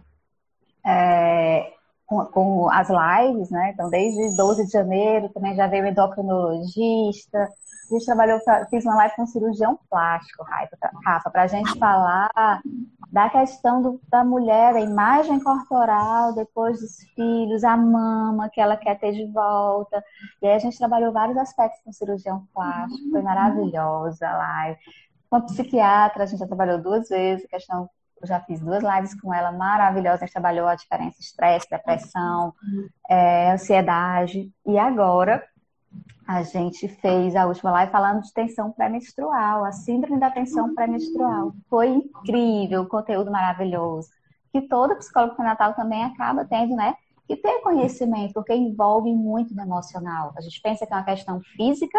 é, 0.86 1.74
com, 2.08 2.26
com, 2.26 2.70
as 2.72 2.88
lives, 2.90 3.52
né? 3.52 3.72
Então, 3.74 3.90
desde 3.90 4.36
12 4.36 4.66
de 4.66 4.72
janeiro 4.72 5.30
também 5.30 5.56
já 5.56 5.68
veio 5.68 5.86
endocrinologista, 5.86 7.38
a 7.90 7.94
gente 7.94 8.06
trabalhou, 8.06 8.40
fiz 8.70 8.84
uma 8.84 8.96
live 8.96 9.16
com 9.16 9.24
um 9.24 9.28
cirurgião 9.28 9.80
plástico, 9.90 10.46
Rafa, 11.06 11.30
para 11.30 11.44
a 11.44 11.48
gente 11.48 11.78
falar 11.80 12.62
da 13.12 13.30
questão 13.30 13.82
do, 13.82 14.02
da 14.10 14.24
mulher, 14.26 14.76
a 14.76 14.82
imagem 14.82 15.40
corporal 15.40 16.34
depois 16.34 16.82
dos 16.82 16.98
filhos, 17.16 17.64
a 17.64 17.78
mama 17.78 18.50
que 18.50 18.60
ela 18.60 18.76
quer 18.76 19.00
ter 19.00 19.14
de 19.14 19.26
volta. 19.32 20.04
E 20.42 20.48
aí 20.48 20.56
a 20.56 20.60
gente 20.60 20.78
trabalhou 20.78 21.14
vários 21.14 21.38
aspectos 21.38 21.82
com 21.84 21.94
cirurgião 21.94 22.46
plástico, 22.54 23.10
foi 23.10 23.22
maravilhosa 23.22 24.28
a 24.28 24.38
live. 24.38 24.80
Com 25.30 25.38
a 25.38 25.42
psiquiatra, 25.42 26.24
a 26.24 26.26
gente 26.26 26.40
já 26.40 26.48
trabalhou 26.48 26.82
duas 26.82 27.08
vezes, 27.08 27.46
a 27.46 27.50
questão 27.50 27.90
eu 28.22 28.28
já 28.28 28.40
fiz 28.40 28.60
duas 28.60 28.84
lives 28.84 29.20
com 29.20 29.34
ela 29.34 29.52
maravilhosas. 29.52 30.22
A 30.22 30.26
gente 30.26 30.34
trabalhou 30.34 30.68
a 30.68 30.76
diferença 30.76 31.20
estresse, 31.20 31.70
depressão, 31.70 32.54
é, 33.10 33.52
ansiedade. 33.52 34.52
E 34.66 34.78
agora 34.78 35.44
a 36.28 36.44
gente 36.44 36.88
fez 36.88 37.36
a 37.36 37.46
última 37.46 37.72
live 37.72 37.92
falando 37.92 38.22
de 38.22 38.34
tensão 38.34 38.72
pré-menstrual, 38.72 39.64
a 39.64 39.72
síndrome 39.72 40.20
da 40.20 40.30
tensão 40.30 40.76
pré-menstrual. 40.76 41.54
Foi 41.70 41.88
incrível, 41.88 42.86
conteúdo 42.88 43.32
maravilhoso. 43.32 44.10
Que 44.52 44.62
todo 44.62 44.98
psicólogo 44.98 45.36
pré-natal 45.36 45.74
também 45.74 46.04
acaba 46.04 46.44
tendo, 46.44 46.76
né? 46.76 46.96
Que 47.28 47.36
ter 47.36 47.62
conhecimento, 47.62 48.34
porque 48.34 48.54
envolve 48.54 49.14
muito 49.14 49.56
no 49.56 49.62
emocional. 49.62 50.34
A 50.36 50.42
gente 50.42 50.62
pensa 50.62 50.86
que 50.86 50.94
é 50.94 50.98
uma 50.98 51.04
questão 51.04 51.40
física, 51.56 51.98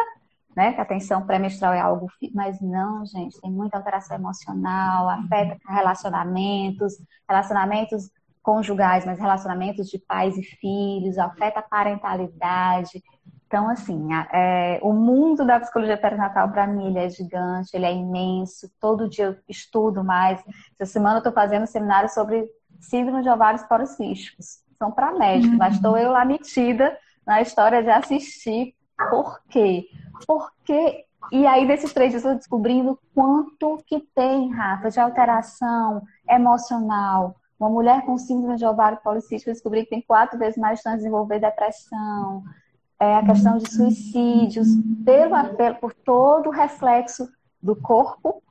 né? 0.57 0.73
Que 0.73 0.81
a 0.81 0.85
tensão 0.85 1.27
pré-menstrual 1.27 1.73
é 1.73 1.81
algo, 1.81 2.09
mas 2.35 2.61
não, 2.61 3.05
gente, 3.07 3.41
tem 3.41 3.51
muita 3.51 3.77
alteração 3.77 4.17
emocional, 4.17 5.09
afeta 5.09 5.57
relacionamentos, 5.69 6.95
relacionamentos 7.29 8.11
conjugais, 8.43 9.05
mas 9.05 9.19
relacionamentos 9.19 9.89
de 9.89 9.99
pais 9.99 10.37
e 10.37 10.43
filhos, 10.43 11.19
afeta 11.19 11.61
a 11.61 11.63
parentalidade. 11.63 13.03
Então, 13.47 13.69
assim, 13.69 14.09
é, 14.33 14.79
o 14.83 14.93
mundo 14.93 15.45
da 15.45 15.59
psicologia 15.59 15.97
perinatal, 15.97 16.51
para 16.51 16.67
mim, 16.67 16.89
ele 16.89 16.99
é 16.99 17.09
gigante, 17.09 17.71
ele 17.75 17.87
é 17.87 17.93
imenso. 17.93 18.71
Todo 18.79 19.09
dia 19.09 19.25
eu 19.27 19.37
estudo 19.49 20.05
mais. 20.05 20.43
Essa 20.79 20.93
semana 20.93 21.17
eu 21.17 21.19
estou 21.19 21.33
fazendo 21.33 21.63
um 21.63 21.67
seminário 21.67 22.11
sobre 22.11 22.47
síndrome 22.81 23.23
de 23.23 23.31
ovários 23.31 23.63
policísticos. 23.63 24.59
São 24.79 24.93
para 24.93 25.13
médicos, 25.13 25.53
uhum. 25.53 25.59
mas 25.59 25.75
estou 25.75 25.97
eu 25.97 26.13
lá 26.13 26.25
metida 26.25 26.97
na 27.27 27.41
história 27.41 27.83
de 27.83 27.91
assistir. 27.91 28.75
Por 29.11 29.41
quê? 29.49 29.87
Porque. 30.27 31.05
E 31.31 31.47
aí, 31.47 31.67
desses 31.67 31.93
três 31.93 32.11
dias, 32.11 32.25
eu 32.25 32.37
descobrindo 32.37 32.99
quanto 33.15 33.83
que 33.87 34.01
tem, 34.15 34.51
Rafa, 34.51 34.91
de 34.91 35.01
alteração 35.01 36.03
emocional. 36.29 37.37
Uma 37.59 37.69
mulher 37.69 38.03
com 38.07 38.17
síndrome 38.17 38.57
de 38.57 38.65
ovário 38.65 38.99
policístico, 39.03 39.51
eu 39.51 39.55
descobri 39.55 39.83
que 39.85 39.91
tem 39.91 40.01
quatro 40.01 40.39
vezes 40.39 40.57
mais 40.57 40.81
chance 40.81 40.97
de 40.97 41.03
desenvolver 41.03 41.41
depressão 41.41 42.45
é, 43.01 43.17
a 43.17 43.25
questão 43.25 43.59
de 43.59 43.71
suicídios, 43.71 44.69
pelo, 45.05 45.35
por 45.81 45.95
todo 45.95 46.49
o 46.49 46.53
reflexo 46.53 47.29
do 47.63 47.77
corpo, 47.77 48.43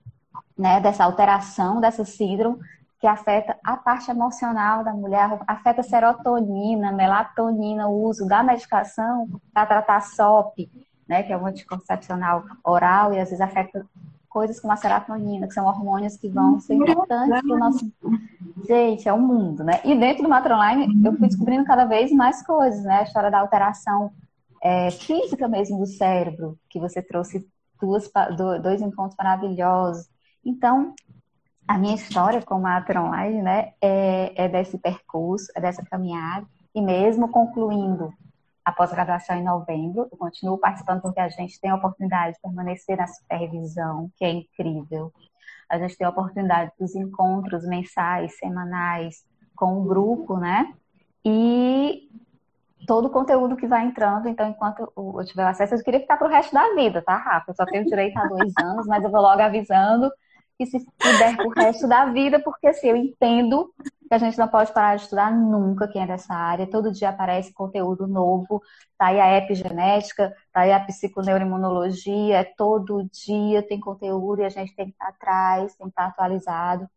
né, 0.57 0.79
dessa 0.79 1.03
alteração, 1.03 1.81
dessa 1.81 2.05
síndrome, 2.05 2.57
que 2.99 3.05
afeta 3.05 3.57
a 3.63 3.77
parte 3.77 4.10
emocional 4.10 4.83
da 4.83 4.91
mulher, 4.91 5.39
afeta 5.47 5.83
serotonina, 5.83 6.91
melatonina, 6.91 7.88
o 7.88 8.03
uso 8.03 8.27
da 8.27 8.41
medicação 8.41 9.27
para 9.53 9.67
tratar 9.67 10.01
SOP, 10.01 10.69
né, 11.07 11.23
que 11.23 11.31
é 11.31 11.38
o 11.38 11.45
anticoncepcional 11.45 12.43
oral, 12.63 13.13
e 13.13 13.19
às 13.19 13.29
vezes 13.29 13.41
afeta 13.41 13.86
coisas 14.27 14.60
como 14.60 14.73
a 14.73 14.77
serotonina, 14.77 15.47
que 15.47 15.53
são 15.53 15.65
hormônios 15.65 16.17
que 16.17 16.27
vão 16.27 16.60
ser 16.60 16.75
importantes 16.75 17.41
para 17.41 17.55
o 17.55 17.57
nosso. 17.57 17.91
Gente, 18.67 19.07
é 19.07 19.13
um 19.13 19.21
mundo, 19.21 19.63
né? 19.63 19.79
E 19.83 19.95
dentro 19.95 20.23
do 20.23 20.29
Matronline, 20.29 20.93
eu 21.03 21.13
fui 21.13 21.27
descobrindo 21.27 21.65
cada 21.65 21.86
vez 21.86 22.12
mais 22.12 22.45
coisas, 22.45 22.83
né? 22.83 22.99
A 22.99 23.03
história 23.03 23.31
da 23.31 23.39
alteração 23.39 24.12
é, 24.62 24.91
física 24.91 25.47
mesmo 25.47 25.79
do 25.79 25.86
cérebro, 25.86 26.57
que 26.69 26.79
você 26.79 27.01
trouxe 27.01 27.47
duas, 27.81 28.12
dois 28.62 28.81
encontros 28.81 29.15
maravilhosos. 29.17 30.07
Então, 30.43 30.93
a 31.67 31.77
minha 31.77 31.95
história 31.95 32.41
com 32.41 32.65
a 32.65 32.86
Online 32.95 33.41
né, 33.41 33.73
é, 33.82 34.45
é 34.45 34.47
desse 34.47 34.77
percurso, 34.77 35.51
é 35.56 35.60
dessa 35.60 35.84
caminhada, 35.84 36.45
e 36.73 36.82
mesmo 36.82 37.27
concluindo 37.30 38.13
a 38.63 38.71
pós-graduação 38.71 39.36
em 39.38 39.43
novembro, 39.43 40.08
eu 40.12 40.17
continuo 40.17 40.58
participando 40.58 41.01
porque 41.01 41.19
a 41.19 41.30
gente 41.30 41.60
tem 41.60 41.69
a 41.69 41.75
oportunidade 41.75 42.36
de 42.36 42.41
permanecer 42.41 42.97
na 42.97 43.08
supervisão, 43.08 44.12
que 44.15 44.25
é 44.25 44.30
incrível. 44.30 45.12
A 45.69 45.77
gente 45.77 45.97
tem 45.97 46.06
a 46.06 46.10
oportunidade 46.10 46.71
dos 46.80 46.95
encontros 46.95 47.65
mensais, 47.65 48.38
semanais, 48.38 49.25
com 49.56 49.80
o 49.80 49.84
grupo, 49.86 50.38
né? 50.38 50.73
E 51.23 52.10
todo 52.86 53.06
o 53.06 53.10
conteúdo 53.10 53.56
que 53.56 53.67
vai 53.67 53.86
entrando. 53.86 54.27
Então, 54.27 54.49
enquanto 54.49 54.91
eu 54.95 55.25
tiver 55.25 55.47
acesso, 55.47 55.75
eu 55.75 55.84
queria 55.84 56.01
ficar 56.01 56.17
para 56.17 56.27
o 56.27 56.30
resto 56.30 56.53
da 56.53 56.73
vida, 56.75 57.01
tá, 57.01 57.15
Rafa? 57.15 57.51
Eu 57.51 57.56
só 57.56 57.65
tenho 57.65 57.86
direito 57.86 58.17
a 58.17 58.27
dois 58.27 58.53
anos, 58.60 58.86
mas 58.86 59.03
eu 59.03 59.10
vou 59.10 59.21
logo 59.21 59.41
avisando 59.41 60.12
que 60.57 60.65
se 60.65 60.79
puder 60.79 61.37
para 61.37 61.47
o 61.47 61.51
resto 61.51 61.87
da 61.87 62.05
vida, 62.05 62.39
porque 62.39 62.67
assim, 62.67 62.87
eu 62.87 62.95
entendo 62.95 63.71
que 64.07 64.13
a 64.13 64.17
gente 64.17 64.37
não 64.37 64.47
pode 64.47 64.73
parar 64.73 64.95
de 64.95 65.03
estudar 65.03 65.31
nunca 65.31 65.87
quem 65.87 66.01
é 66.01 66.07
dessa 66.07 66.33
área. 66.33 66.65
Todo 66.65 66.91
dia 66.91 67.09
aparece 67.09 67.53
conteúdo 67.53 68.07
novo, 68.07 68.61
tá 68.97 69.07
aí 69.07 69.19
a 69.19 69.37
epigenética, 69.37 70.33
tá 70.51 70.61
aí 70.61 70.71
a 70.71 70.79
psiconeuroimunologia, 70.79 72.51
todo 72.57 73.07
dia 73.11 73.61
tem 73.61 73.79
conteúdo 73.79 74.41
e 74.41 74.45
a 74.45 74.49
gente 74.49 74.75
tem 74.75 74.87
que 74.87 74.93
estar 74.93 75.09
atrás, 75.09 75.75
tem 75.75 75.87
que 75.87 75.91
estar 75.91 76.07
atualizado. 76.07 76.89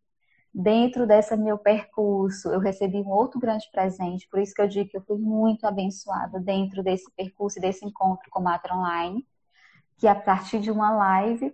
Dentro 0.53 1.07
desse 1.07 1.35
meu 1.37 1.57
percurso, 1.57 2.49
eu 2.49 2.59
recebi 2.59 2.97
um 2.97 3.09
outro 3.09 3.39
grande 3.39 3.69
presente, 3.71 4.27
por 4.29 4.39
isso 4.39 4.53
que 4.53 4.61
eu 4.61 4.67
digo 4.67 4.89
que 4.89 4.97
eu 4.97 5.03
fui 5.03 5.17
muito 5.17 5.65
abençoada 5.65 6.39
dentro 6.39 6.83
desse 6.83 7.09
percurso 7.15 7.59
e 7.59 7.61
desse 7.61 7.85
encontro 7.85 8.29
com 8.29 8.41
Matra 8.41 8.75
Online, 8.75 9.25
que 9.97 10.07
a 10.07 10.15
partir 10.15 10.59
de 10.59 10.71
uma 10.71 10.91
live 10.91 11.53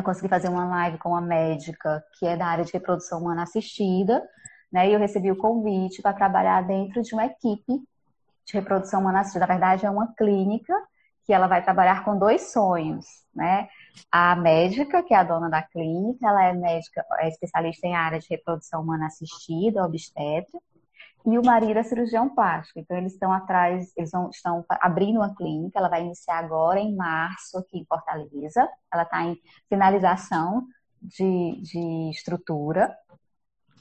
eu 0.00 0.04
consegui 0.04 0.28
fazer 0.28 0.48
uma 0.48 0.64
live 0.64 0.98
com 0.98 1.10
uma 1.10 1.20
médica 1.20 2.02
que 2.18 2.26
é 2.26 2.36
da 2.36 2.46
área 2.46 2.64
de 2.64 2.72
reprodução 2.72 3.20
humana 3.20 3.42
assistida, 3.42 4.22
né? 4.72 4.88
E 4.88 4.92
eu 4.94 4.98
recebi 4.98 5.30
o 5.30 5.36
convite 5.36 6.00
para 6.00 6.14
trabalhar 6.14 6.62
dentro 6.66 7.02
de 7.02 7.12
uma 7.14 7.26
equipe 7.26 7.82
de 8.44 8.52
reprodução 8.54 9.00
humana 9.00 9.20
assistida. 9.20 9.46
Na 9.46 9.52
verdade, 9.52 9.84
é 9.84 9.90
uma 9.90 10.12
clínica 10.14 10.74
que 11.24 11.32
ela 11.32 11.46
vai 11.46 11.62
trabalhar 11.62 12.04
com 12.04 12.18
dois 12.18 12.52
sonhos, 12.52 13.06
né? 13.34 13.68
A 14.10 14.34
médica, 14.34 15.02
que 15.02 15.14
é 15.14 15.16
a 15.16 15.22
dona 15.22 15.48
da 15.48 15.62
clínica, 15.62 16.26
ela 16.26 16.44
é 16.44 16.52
médica, 16.52 17.04
é 17.18 17.28
especialista 17.28 17.86
em 17.86 17.94
área 17.94 18.18
de 18.18 18.26
reprodução 18.28 18.82
humana 18.82 19.06
assistida, 19.06 19.84
obstetra, 19.84 20.58
e 21.24 21.38
o 21.38 21.44
marido 21.44 21.78
é 21.78 21.82
cirurgião 21.82 22.28
plástico. 22.28 22.80
Então, 22.80 22.96
eles 22.96 23.12
estão 23.12 23.32
atrás, 23.32 23.92
eles 23.96 24.10
vão, 24.10 24.28
estão 24.30 24.64
abrindo 24.68 25.18
uma 25.18 25.34
clínica, 25.34 25.78
ela 25.78 25.88
vai 25.88 26.02
iniciar 26.02 26.38
agora 26.38 26.80
em 26.80 26.96
março 26.96 27.58
aqui 27.58 27.78
em 27.78 27.84
Fortaleza. 27.84 28.68
Ela 28.92 29.04
está 29.04 29.24
em 29.24 29.38
finalização 29.68 30.66
de, 31.00 31.60
de 31.62 32.10
estrutura 32.10 32.96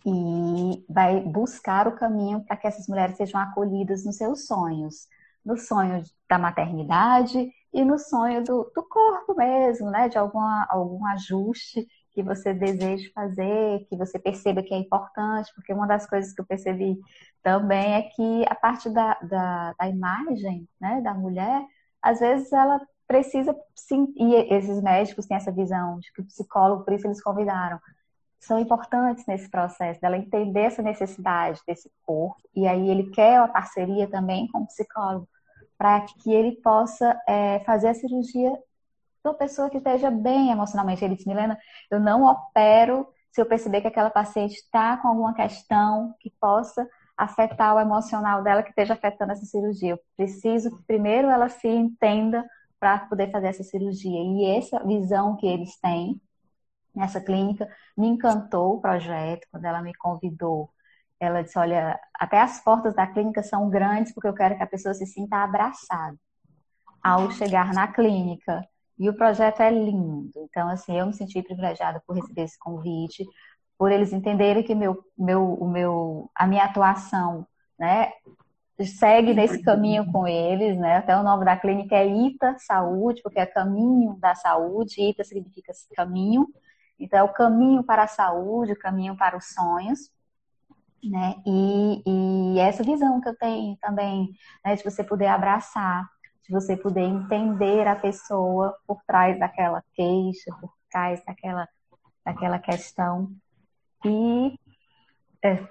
e 0.06 0.86
vai 0.89 1.19
buscar 1.21 1.88
o 1.88 1.95
caminho 1.95 2.43
para 2.43 2.58
que 2.58 2.67
essas 2.67 2.88
mulheres 2.88 3.17
sejam 3.17 3.39
acolhidas 3.39 4.06
nos 4.06 4.17
seus 4.17 4.45
sonhos. 4.45 5.08
No 5.43 5.58
sonho 5.58 6.04
da 6.30 6.38
maternidade 6.38 7.51
e 7.73 7.84
no 7.84 7.97
sonho 7.97 8.43
do, 8.43 8.71
do 8.75 8.84
corpo 8.88 9.34
mesmo, 9.36 9.89
né? 9.89 10.08
De 10.08 10.17
alguma, 10.17 10.67
algum 10.69 11.04
ajuste 11.08 11.88
que 12.13 12.21
você 12.21 12.54
deseja 12.54 13.10
fazer, 13.13 13.86
que 13.89 13.95
você 13.95 14.19
perceba 14.19 14.62
que 14.62 14.74
é 14.74 14.78
importante, 14.78 15.52
porque 15.56 15.74
uma 15.74 15.88
das 15.88 16.06
coisas 16.08 16.34
que 16.34 16.41
eu 16.41 16.45
percebi 16.45 17.00
também 17.41 17.95
é 17.95 18.02
que 18.04 18.45
a 18.47 18.56
parte 18.56 18.89
da, 18.89 19.17
da, 19.21 19.74
da 19.80 19.88
imagem 19.88 20.67
né, 20.80 21.02
da 21.02 21.13
mulher, 21.13 21.65
às 22.02 22.19
vezes 22.19 22.52
ela 22.52 22.80
precisa, 23.08 23.56
sim, 23.76 24.13
e 24.15 24.36
esses 24.54 24.82
médicos 24.82 25.26
têm 25.26 25.38
essa 25.38 25.52
visão 25.52 26.00
de 26.00 26.12
que 26.13 26.21
o 26.21 26.26
psicólogo, 26.26 26.86
por 26.86 26.93
isso 26.93 27.08
eles 27.08 27.21
convidaram, 27.21 27.80
são 28.39 28.58
importantes 28.60 29.26
nesse 29.28 29.50
processo, 29.50 30.02
dela 30.02 30.17
entender 30.17 30.62
essa 30.62 30.82
necessidade 30.82 31.62
desse 31.67 31.91
corpo, 32.04 32.41
e 32.56 32.67
aí 32.67 32.89
ele 32.89 33.10
quer 33.12 33.39
uma 33.39 33.50
parceria 33.50 34.10
também 34.10 34.47
com 34.47 34.60
o 34.60 34.67
psicólogo, 34.67 35.28
para 35.78 36.02
que 36.02 36.32
ele 36.32 36.54
possa 36.62 37.19
é, 37.28 37.60
fazer 37.62 37.89
a 37.89 37.93
cirurgia 37.93 38.58
uma 39.29 39.34
pessoa 39.34 39.69
que 39.69 39.77
esteja 39.77 40.10
bem 40.10 40.51
emocionalmente. 40.51 41.03
Ele 41.03 41.15
disse, 41.15 41.27
Milena, 41.27 41.57
eu 41.89 41.99
não 41.99 42.25
opero 42.25 43.07
se 43.31 43.41
eu 43.41 43.45
perceber 43.45 43.81
que 43.81 43.88
aquela 43.88 44.10
paciente 44.10 44.55
está 44.55 44.97
com 44.97 45.07
alguma 45.07 45.34
questão 45.34 46.13
que 46.19 46.29
possa 46.39 46.88
afetar 47.17 47.75
o 47.75 47.79
emocional 47.79 48.43
dela, 48.43 48.63
que 48.63 48.69
esteja 48.69 48.93
afetando 48.93 49.31
essa 49.31 49.45
cirurgia. 49.45 49.91
Eu 49.91 49.99
preciso 50.17 50.75
que 50.75 50.84
primeiro 50.84 51.29
ela 51.29 51.49
se 51.49 51.67
entenda 51.67 52.45
para 52.79 52.99
poder 52.99 53.31
fazer 53.31 53.47
essa 53.47 53.63
cirurgia. 53.63 54.19
E 54.19 54.57
essa 54.57 54.84
visão 54.84 55.36
que 55.38 55.45
eles 55.45 55.79
têm 55.79 56.19
nessa 56.95 57.21
clínica 57.21 57.69
me 57.97 58.07
encantou 58.07 58.75
o 58.75 58.81
projeto, 58.81 59.47
quando 59.51 59.65
ela 59.65 59.81
me 59.81 59.93
convidou. 59.93 60.69
Ela 61.19 61.43
disse: 61.43 61.57
Olha, 61.60 61.99
até 62.15 62.41
as 62.41 62.60
portas 62.63 62.95
da 62.95 63.05
clínica 63.07 63.43
são 63.43 63.69
grandes 63.69 64.13
porque 64.13 64.27
eu 64.27 64.34
quero 64.34 64.57
que 64.57 64.63
a 64.63 64.67
pessoa 64.67 64.93
se 64.93 65.05
sinta 65.05 65.38
abraçada 65.38 66.17
ao 67.03 67.31
chegar 67.31 67.73
na 67.73 67.88
clínica. 67.88 68.67
E 68.97 69.10
o 69.10 69.15
projeto 69.15 69.62
é 69.62 69.71
lindo. 69.71 70.32
Então, 70.49 70.69
assim, 70.69 70.97
eu 70.97 71.06
me 71.06 71.13
senti 71.13 71.41
privilegiada 71.41 72.01
por 72.06 72.15
receber 72.15 72.43
esse 72.43 72.58
convite, 72.60 73.25
por 73.77 73.91
eles 73.91 74.13
entenderem 74.13 74.63
que 74.63 74.75
meu, 74.75 75.04
meu, 75.17 75.54
o 75.54 75.67
meu, 75.69 76.30
a 76.36 76.45
minha 76.45 76.65
atuação, 76.65 77.47
né, 77.80 78.12
segue 78.86 79.34
nesse 79.34 79.62
caminho 79.62 80.12
com 80.12 80.27
eles, 80.27 80.77
né? 80.77 80.97
Até 80.97 81.17
o 81.17 81.23
nome 81.23 81.45
da 81.45 81.58
clínica 81.58 81.95
é 81.95 82.08
Ita 82.08 82.58
Saúde, 82.60 83.21
porque 83.23 83.39
é 83.39 83.45
caminho 83.45 84.17
da 84.19 84.36
saúde. 84.36 85.01
Ita 85.01 85.23
significa 85.23 85.73
caminho. 85.95 86.47
Então, 86.99 87.19
é 87.19 87.23
o 87.23 87.34
caminho 87.34 87.84
para 87.84 88.04
a 88.04 88.08
saúde, 88.08 88.73
o 88.73 88.80
caminho 88.80 89.15
para 89.17 89.38
os 89.38 89.45
sonhos. 89.54 90.12
Né? 91.04 91.36
E, 91.45 92.04
e 92.56 92.60
essa 92.60 92.84
visão 92.84 93.19
que 93.19 93.30
eu 93.30 93.36
tenho 93.36 93.75
também, 93.77 94.30
né, 94.63 94.75
de 94.75 94.84
você 94.84 95.04
poder 95.04 95.27
abraçar 95.27 96.08
de 96.43 96.51
você 96.51 96.75
poder 96.75 97.01
entender 97.01 97.88
a 97.88 97.95
pessoa 97.95 98.75
por 98.88 99.01
trás 99.06 99.39
daquela 99.39 99.84
queixa, 99.93 100.51
por 100.60 100.71
trás 100.89 101.23
daquela, 101.25 101.67
daquela 102.25 102.60
questão. 102.60 103.32
E 104.04 104.58
é, 105.43 105.63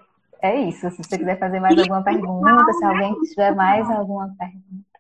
é 0.43 0.61
isso. 0.61 0.91
Se 0.91 0.97
você 0.99 1.19
quiser 1.19 1.39
fazer 1.39 1.61
mais 1.61 1.79
alguma 1.79 2.03
pergunta, 2.03 2.73
se 2.73 2.85
alguém 2.85 3.15
tiver 3.21 3.55
mais 3.55 3.89
alguma 3.91 4.35
pergunta. 4.39 4.91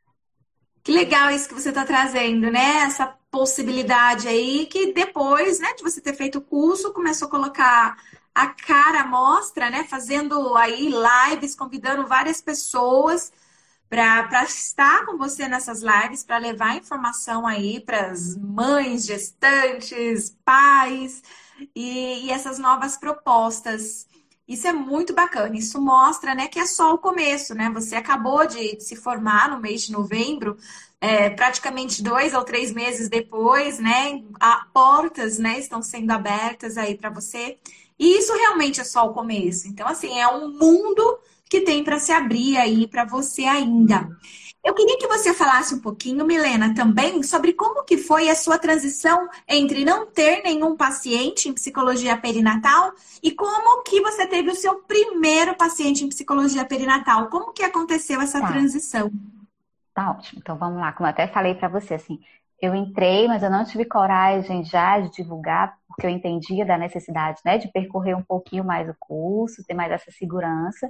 Que 0.83 0.93
legal 0.93 1.31
isso 1.31 1.49
que 1.49 1.55
você 1.55 1.69
está 1.69 1.85
trazendo, 1.85 2.51
né? 2.51 2.79
Essa 2.83 3.15
possibilidade 3.31 4.27
aí 4.27 4.67
que 4.67 4.93
depois, 4.93 5.61
né, 5.61 5.75
de 5.75 5.83
você 5.83 6.01
ter 6.01 6.15
feito 6.15 6.39
o 6.39 6.43
curso, 6.43 6.93
começou 6.93 7.29
a 7.29 7.31
colocar 7.31 7.97
a 8.35 8.47
cara 8.49 9.03
à 9.03 9.07
mostra, 9.07 9.71
né? 9.71 9.85
Fazendo 9.85 10.57
aí 10.57 10.91
lives, 10.91 11.55
convidando 11.55 12.07
várias 12.07 12.41
pessoas 12.41 13.33
para 13.91 14.45
estar 14.45 15.05
com 15.05 15.19
você 15.19 15.49
nessas 15.49 15.83
lives, 15.83 16.23
para 16.23 16.39
levar 16.39 16.77
informação 16.77 17.45
aí 17.45 17.81
para 17.81 18.13
as 18.13 18.37
mães, 18.37 19.05
gestantes, 19.05 20.37
pais 20.45 21.21
e, 21.75 22.27
e, 22.27 22.31
essas 22.31 22.57
novas 22.57 22.97
propostas. 22.97 24.07
Isso 24.47 24.69
é 24.69 24.73
muito 24.73 25.13
bacana. 25.13 25.57
Isso 25.57 25.81
mostra, 25.81 26.37
né, 26.37 26.47
que 26.47 26.61
é 26.61 26.67
só 26.67 26.95
o 26.95 26.99
começo, 26.99 27.53
né? 27.53 27.69
Você 27.75 27.97
acabou 27.97 28.47
de, 28.47 28.81
se 28.81 28.95
formar 28.95 29.51
no 29.51 29.61
mês 29.61 29.83
de 29.83 29.93
novembro, 29.93 30.57
é, 31.01 31.29
praticamente 31.31 32.01
dois 32.03 32.33
ou 32.33 32.45
três 32.45 32.73
meses 32.73 33.09
depois, 33.09 33.81
né? 33.81 34.23
A, 34.39 34.67
portas, 34.73 35.37
né, 35.39 35.59
estão 35.59 35.83
sendo 35.83 36.13
abertas 36.13 36.79
aí 36.79 36.97
para 36.97 37.11
você. 37.11 37.59
E 37.99 38.19
isso 38.19 38.33
realmente 38.35 38.81
é 38.81 38.85
só 38.85 39.07
o 39.07 39.13
começo. 39.13 39.67
Então, 39.67 39.87
assim, 39.89 40.19
é 40.19 40.29
um 40.29 40.49
mundo 40.53 41.19
que 41.51 41.63
tem 41.63 41.83
para 41.83 41.99
se 41.99 42.13
abrir 42.13 42.57
aí 42.57 42.87
para 42.87 43.05
você 43.05 43.43
ainda. 43.43 44.09
Eu 44.63 44.75
queria 44.75 44.99
que 44.99 45.09
você 45.09 45.33
falasse 45.33 45.75
um 45.75 45.81
pouquinho, 45.81 46.25
Milena, 46.25 46.75
também 46.75 47.23
sobre 47.23 47.55
como 47.55 47.83
que 47.83 47.97
foi 47.97 48.29
a 48.29 48.35
sua 48.37 48.59
transição 48.59 49.29
entre 49.49 49.85
não 49.87 50.07
ter 50.07 50.43
nenhum 50.43 50.77
paciente 50.77 51.49
em 51.49 51.55
psicologia 51.55 52.17
perinatal 52.17 52.93
e 53.23 53.33
como 53.33 53.83
que 53.83 54.01
você 54.03 54.27
teve 54.27 54.51
o 54.51 54.55
seu 54.55 54.83
primeiro 54.83 55.57
paciente 55.57 56.05
em 56.05 56.09
psicologia 56.09 56.65
perinatal. 56.65 57.29
Como 57.29 57.53
que 57.53 57.63
aconteceu 57.63 58.21
essa 58.21 58.41
tá. 58.41 58.49
transição? 58.49 59.11
Tá 59.95 60.11
ótimo. 60.11 60.41
Então 60.41 60.57
vamos 60.57 60.79
lá, 60.79 60.93
como 60.93 61.07
eu 61.07 61.11
até 61.11 61.27
falei 61.27 61.55
para 61.55 61.69
você, 61.69 61.95
assim, 61.95 62.21
eu 62.61 62.75
entrei, 62.75 63.27
mas 63.27 63.43
eu 63.43 63.51
não 63.51 63.65
tive 63.65 63.87
coragem 63.87 64.63
já 64.63 65.01
de 65.01 65.11
divulgar, 65.11 65.75
porque 65.89 66.07
eu 66.07 66.11
entendia 66.11 66.67
da 66.67 66.77
necessidade, 66.77 67.41
né, 67.45 67.57
de 67.57 67.73
percorrer 67.73 68.15
um 68.15 68.23
pouquinho 68.23 68.63
mais 68.63 68.89
o 68.89 68.95
curso, 69.01 69.65
ter 69.67 69.73
mais 69.73 69.91
essa 69.91 70.11
segurança. 70.11 70.89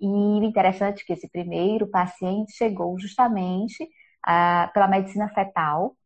E 0.00 0.06
o 0.06 0.44
interessante 0.44 1.02
é 1.02 1.04
que 1.04 1.12
esse 1.12 1.28
primeiro 1.28 1.86
paciente 1.86 2.52
chegou 2.52 2.98
justamente 2.98 3.88
ah, 4.26 4.70
pela 4.72 4.88
medicina 4.88 5.28
fetal, 5.28 5.96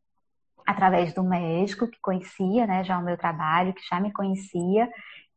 através 0.66 1.14
do 1.14 1.24
médico 1.24 1.88
que 1.88 1.98
conhecia 2.00 2.66
né, 2.66 2.84
já 2.84 2.98
o 2.98 3.04
meu 3.04 3.16
trabalho, 3.16 3.72
que 3.72 3.82
já 3.90 3.98
me 4.00 4.12
conhecia, 4.12 4.88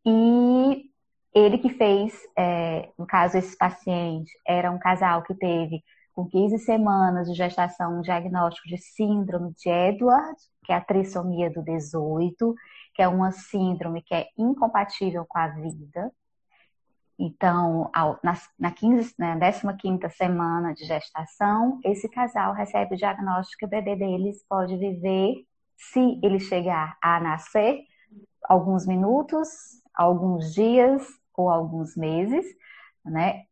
e 0.06 0.84
ele 1.34 1.58
que 1.58 1.70
fez, 1.70 2.14
é, 2.38 2.90
no 2.98 3.06
caso, 3.06 3.38
esse 3.38 3.58
paciente 3.58 4.32
era 4.46 4.70
um 4.70 4.80
casal 4.80 5.24
que 5.24 5.34
teve 5.34 5.82
com 6.14 6.28
15 6.28 6.60
semanas 6.60 7.28
de 7.28 7.34
gestação 7.34 8.00
um 8.00 8.02
diagnóstico 8.02 8.68
de 8.68 8.78
síndrome 8.78 9.54
de 9.54 9.70
Edward, 9.70 10.36
que 10.66 10.74
é 10.74 10.76
a 10.76 10.82
trissomia 10.82 11.50
do 11.50 11.64
18, 11.64 12.54
que 12.94 13.02
é 13.02 13.08
uma 13.08 13.32
síndrome 13.32 14.02
que 14.02 14.14
é 14.14 14.28
incompatível 14.38 15.26
com 15.28 15.38
a 15.38 15.48
vida. 15.48 16.12
Então, 17.24 17.88
ao, 17.94 18.20
na, 18.24 18.34
na, 18.58 18.72
15, 18.72 19.14
na 19.20 19.38
15 19.78 20.10
semana 20.10 20.74
de 20.74 20.84
gestação, 20.86 21.80
esse 21.86 22.10
casal 22.10 22.52
recebe 22.52 22.96
o 22.96 22.98
diagnóstico 22.98 23.60
que 23.60 23.66
o 23.66 23.70
bebê 23.70 23.96
deles 23.96 24.44
pode 24.50 24.76
viver, 24.76 25.46
se 25.78 26.20
ele 26.24 26.40
chegar 26.40 26.98
a 27.00 27.20
nascer, 27.20 27.84
alguns 28.46 28.88
minutos, 28.88 29.48
alguns 29.94 30.52
dias 30.52 31.06
ou 31.38 31.48
alguns 31.48 31.96
meses, 31.96 32.44
né? 33.06 33.44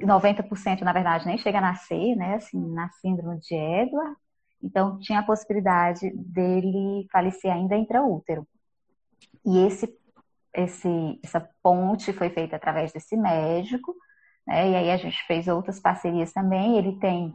90% 0.00 0.80
na 0.80 0.92
verdade 0.92 1.26
nem 1.26 1.36
chega 1.36 1.58
a 1.58 1.60
nascer, 1.60 2.16
né? 2.16 2.36
Assim, 2.36 2.72
na 2.72 2.88
síndrome 3.02 3.38
de 3.40 3.54
Edward. 3.54 4.16
Então 4.62 4.98
tinha 4.98 5.18
a 5.18 5.24
possibilidade 5.24 6.10
dele 6.14 7.06
falecer 7.12 7.52
ainda 7.52 7.76
intraútero. 7.76 8.48
E 9.44 9.58
esse 9.58 9.86
esse, 10.54 11.20
essa 11.22 11.48
ponte 11.62 12.12
foi 12.12 12.30
feita 12.30 12.56
através 12.56 12.92
desse 12.92 13.16
médico, 13.16 13.94
né? 14.46 14.70
E 14.70 14.76
aí 14.76 14.90
a 14.90 14.96
gente 14.96 15.16
fez 15.26 15.48
outras 15.48 15.80
parcerias 15.80 16.32
também. 16.32 16.76
Ele 16.78 16.98
tem, 16.98 17.32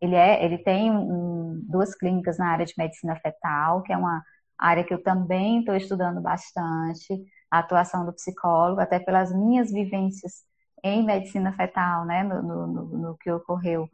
ele 0.00 0.14
é, 0.14 0.44
ele 0.44 0.58
tem 0.58 0.90
um, 0.90 1.60
duas 1.68 1.94
clínicas 1.94 2.38
na 2.38 2.48
área 2.50 2.66
de 2.66 2.74
medicina 2.76 3.16
fetal, 3.16 3.82
que 3.82 3.92
é 3.92 3.96
uma 3.96 4.22
área 4.58 4.84
que 4.84 4.92
eu 4.94 5.02
também 5.02 5.60
estou 5.60 5.74
estudando 5.76 6.20
bastante, 6.20 7.14
a 7.50 7.60
atuação 7.60 8.04
do 8.04 8.12
psicólogo, 8.12 8.80
até 8.80 8.98
pelas 8.98 9.32
minhas 9.34 9.70
vivências 9.72 10.44
em 10.84 11.04
medicina 11.04 11.52
fetal, 11.52 12.04
né? 12.04 12.22
No, 12.22 12.42
no, 12.42 12.66
no, 12.66 12.84
no 12.98 13.16
que 13.18 13.30
ocorreu 13.30 13.88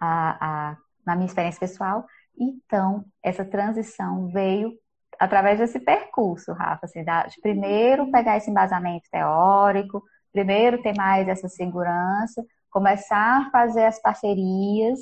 a, 0.00 0.70
a, 0.72 0.76
na 1.06 1.14
minha 1.16 1.26
experiência 1.26 1.60
pessoal. 1.60 2.06
Então, 2.38 3.04
essa 3.22 3.44
transição 3.44 4.28
veio 4.28 4.72
através 5.20 5.58
desse 5.58 5.78
percurso, 5.78 6.54
Rafa, 6.54 6.86
assim, 6.86 7.04
de 7.04 7.40
primeiro 7.42 8.10
pegar 8.10 8.38
esse 8.38 8.50
embasamento 8.50 9.06
teórico, 9.12 10.02
primeiro 10.32 10.82
ter 10.82 10.96
mais 10.96 11.28
essa 11.28 11.46
segurança, 11.46 12.42
começar 12.70 13.42
a 13.42 13.50
fazer 13.50 13.84
as 13.84 14.00
parcerias, 14.00 14.98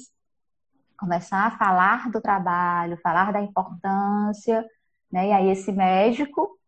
começar 0.98 1.46
a 1.46 1.50
falar 1.52 2.10
do 2.10 2.20
trabalho, 2.20 2.98
falar 3.00 3.32
da 3.32 3.40
importância, 3.40 4.66
né? 5.10 5.28
E 5.28 5.32
aí 5.32 5.50
esse 5.50 5.70
médico, 5.70 6.58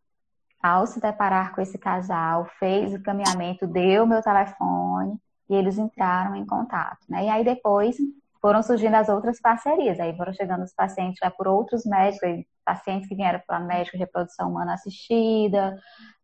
ao 0.62 0.86
se 0.86 1.00
deparar 1.00 1.52
com 1.52 1.60
esse 1.60 1.76
casal, 1.76 2.46
fez 2.60 2.94
o 2.94 3.02
caminhamento, 3.02 3.66
deu 3.66 4.06
meu 4.06 4.22
telefone 4.22 5.18
e 5.48 5.54
eles 5.56 5.76
entraram 5.76 6.36
em 6.36 6.46
contato, 6.46 7.04
né? 7.08 7.24
E 7.24 7.28
aí 7.28 7.44
depois 7.44 7.96
foram 8.40 8.62
surgindo 8.62 8.94
as 8.94 9.08
outras 9.08 9.40
parcerias. 9.40 10.00
Aí 10.00 10.16
foram 10.16 10.32
chegando 10.32 10.64
os 10.64 10.72
pacientes 10.74 11.18
já 11.22 11.30
por 11.30 11.46
outros 11.46 11.84
médicos, 11.84 12.44
pacientes 12.64 13.08
que 13.08 13.14
vieram 13.14 13.40
para 13.46 13.60
médico 13.60 13.96
de 13.96 14.02
reprodução 14.02 14.50
humana 14.50 14.74
assistida, 14.74 15.76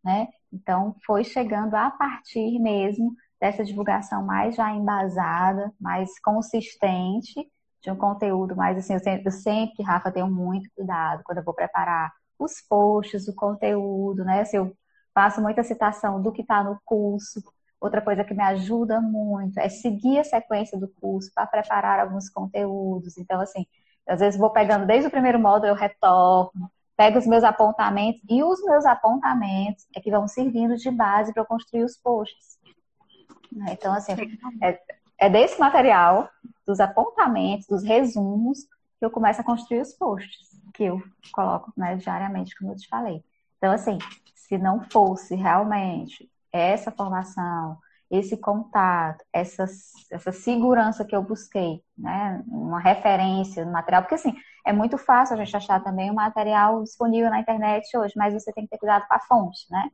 né? 0.03 0.27
Então 0.51 0.95
foi 1.05 1.23
chegando 1.23 1.75
a 1.75 1.91
partir 1.91 2.59
mesmo 2.59 3.13
dessa 3.39 3.63
divulgação 3.63 4.23
mais 4.25 4.55
já 4.55 4.71
embasada, 4.71 5.71
mais 5.79 6.19
consistente, 6.19 7.47
de 7.81 7.91
um 7.91 7.95
conteúdo 7.95 8.55
mais 8.55 8.77
assim, 8.77 8.93
eu 8.93 8.99
sempre, 8.99 9.27
eu 9.27 9.31
sempre, 9.31 9.83
Rafa, 9.83 10.11
tenho 10.11 10.27
muito 10.27 10.69
cuidado 10.75 11.21
quando 11.23 11.37
eu 11.39 11.43
vou 11.43 11.53
preparar 11.53 12.11
os 12.39 12.53
posts, 12.67 13.27
o 13.27 13.35
conteúdo, 13.35 14.23
né? 14.25 14.43
Se 14.45 14.55
eu 14.57 14.75
faço 15.13 15.41
muita 15.41 15.63
citação 15.63 16.21
do 16.21 16.31
que 16.31 16.41
está 16.41 16.63
no 16.63 16.79
curso, 16.85 17.41
Outra 17.79 18.01
coisa 18.01 18.23
que 18.23 18.33
me 18.33 18.43
ajuda 18.43 18.99
muito 18.99 19.59
é 19.59 19.69
seguir 19.69 20.19
a 20.19 20.23
sequência 20.23 20.79
do 20.79 20.87
curso 20.87 21.31
para 21.33 21.45
preparar 21.45 21.99
alguns 21.99 22.29
conteúdos. 22.29 23.17
Então, 23.17 23.39
assim, 23.39 23.65
às 24.07 24.19
vezes 24.19 24.39
vou 24.39 24.49
pegando 24.49 24.87
desde 24.87 25.07
o 25.07 25.11
primeiro 25.11 25.39
módulo, 25.39 25.67
eu 25.67 25.75
retorno, 25.75 26.71
pego 26.95 27.19
os 27.19 27.27
meus 27.27 27.43
apontamentos, 27.43 28.21
e 28.27 28.43
os 28.43 28.63
meus 28.63 28.85
apontamentos 28.85 29.85
é 29.95 30.01
que 30.01 30.09
vão 30.09 30.27
servindo 30.27 30.75
de 30.75 30.89
base 30.89 31.31
para 31.31 31.43
eu 31.43 31.45
construir 31.45 31.83
os 31.83 31.95
posts. 31.97 32.57
Né? 33.51 33.73
Então, 33.73 33.93
assim, 33.93 34.13
é, 34.61 34.79
é 35.19 35.29
desse 35.29 35.59
material, 35.59 36.29
dos 36.65 36.79
apontamentos, 36.79 37.67
dos 37.67 37.83
resumos, 37.83 38.63
que 38.97 39.05
eu 39.05 39.11
começo 39.11 39.41
a 39.41 39.43
construir 39.43 39.81
os 39.81 39.93
posts, 39.93 40.59
que 40.73 40.85
eu 40.85 41.01
coloco 41.31 41.71
né, 41.77 41.95
diariamente, 41.95 42.55
como 42.57 42.71
eu 42.71 42.75
te 42.75 42.87
falei. 42.87 43.23
Então, 43.57 43.71
assim, 43.71 43.99
se 44.35 44.57
não 44.57 44.81
fosse 44.89 45.35
realmente 45.35 46.29
essa 46.51 46.91
formação, 46.91 47.77
esse 48.09 48.37
contato, 48.37 49.23
essa, 49.33 49.65
essa 50.11 50.31
segurança 50.31 51.03
que 51.03 51.15
eu 51.15 51.21
busquei, 51.21 51.83
né? 51.97 52.43
Uma 52.47 52.79
referência 52.79 53.65
no 53.65 53.71
material, 53.71 54.03
porque 54.03 54.15
assim, 54.15 54.33
é 54.65 54.71
muito 54.71 54.97
fácil 54.97 55.35
a 55.35 55.43
gente 55.43 55.55
achar 55.55 55.83
também 55.83 56.09
o 56.09 56.15
material 56.15 56.83
disponível 56.83 57.29
na 57.29 57.39
internet 57.39 57.95
hoje, 57.97 58.13
mas 58.15 58.33
você 58.33 58.51
tem 58.53 58.63
que 58.63 58.69
ter 58.69 58.77
cuidado 58.77 59.05
com 59.07 59.13
a 59.13 59.19
fonte, 59.19 59.65
né? 59.69 59.89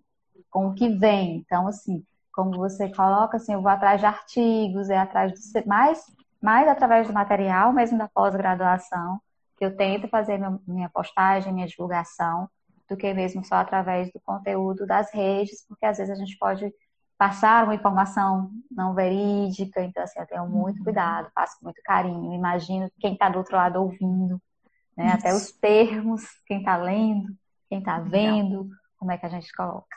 Com 0.49 0.67
o 0.67 0.73
que 0.75 0.89
vem. 0.89 1.37
Então, 1.37 1.67
assim, 1.67 2.03
como 2.31 2.57
você 2.57 2.89
coloca, 2.89 3.37
assim, 3.37 3.53
eu 3.53 3.61
vou 3.61 3.71
atrás 3.71 3.99
de 3.99 4.05
artigos, 4.05 4.89
é 4.89 4.97
atrás 4.97 5.31
do 5.31 5.67
mais, 5.67 6.03
mais 6.41 6.67
através 6.67 7.07
do 7.07 7.13
material, 7.13 7.73
mesmo 7.73 7.97
da 7.97 8.07
pós-graduação, 8.07 9.19
que 9.57 9.65
eu 9.65 9.75
tento 9.75 10.07
fazer 10.07 10.39
minha 10.67 10.89
postagem, 10.89 11.53
minha 11.53 11.67
divulgação, 11.67 12.49
do 12.89 12.97
que 12.97 13.13
mesmo 13.13 13.43
só 13.43 13.55
através 13.55 14.11
do 14.11 14.19
conteúdo 14.19 14.85
das 14.85 15.11
redes, 15.13 15.65
porque 15.67 15.85
às 15.85 15.97
vezes 15.97 16.11
a 16.11 16.15
gente 16.15 16.37
pode 16.37 16.71
passar 17.17 17.63
uma 17.63 17.75
informação 17.75 18.51
não 18.69 18.93
verídica, 18.93 19.81
então 19.83 20.03
assim, 20.03 20.19
eu 20.19 20.27
tenho 20.27 20.47
muito 20.47 20.79
uhum. 20.79 20.83
cuidado, 20.83 21.31
faço 21.33 21.57
com 21.59 21.65
muito 21.65 21.81
carinho, 21.83 22.33
imagino 22.33 22.91
quem 22.99 23.13
está 23.13 23.29
do 23.29 23.37
outro 23.37 23.55
lado 23.55 23.81
ouvindo, 23.81 24.41
né? 24.97 25.11
até 25.13 25.33
os 25.33 25.51
termos, 25.51 26.23
quem 26.45 26.59
está 26.59 26.75
lendo, 26.75 27.33
quem 27.69 27.79
está 27.79 27.99
vendo, 27.99 28.69
como 28.97 29.11
é 29.11 29.17
que 29.17 29.25
a 29.25 29.29
gente 29.29 29.51
coloca. 29.53 29.95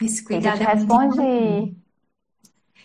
Esse 0.00 0.24
cuidado 0.24 0.62
é 0.62 0.66
responde... 0.66 1.20
Muito... 1.20 1.88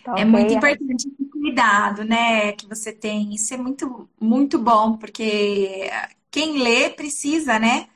Tá 0.04 0.18
é 0.18 0.24
muito 0.26 0.52
importante 0.52 1.08
esse 1.08 1.30
cuidado, 1.30 2.04
né, 2.04 2.52
que 2.52 2.66
você 2.68 2.92
tem. 2.92 3.34
Isso 3.34 3.54
é 3.54 3.56
muito, 3.56 4.06
muito 4.20 4.58
bom, 4.58 4.98
porque 4.98 5.90
quem 6.30 6.62
lê 6.62 6.90
precisa, 6.90 7.58
né, 7.58 7.88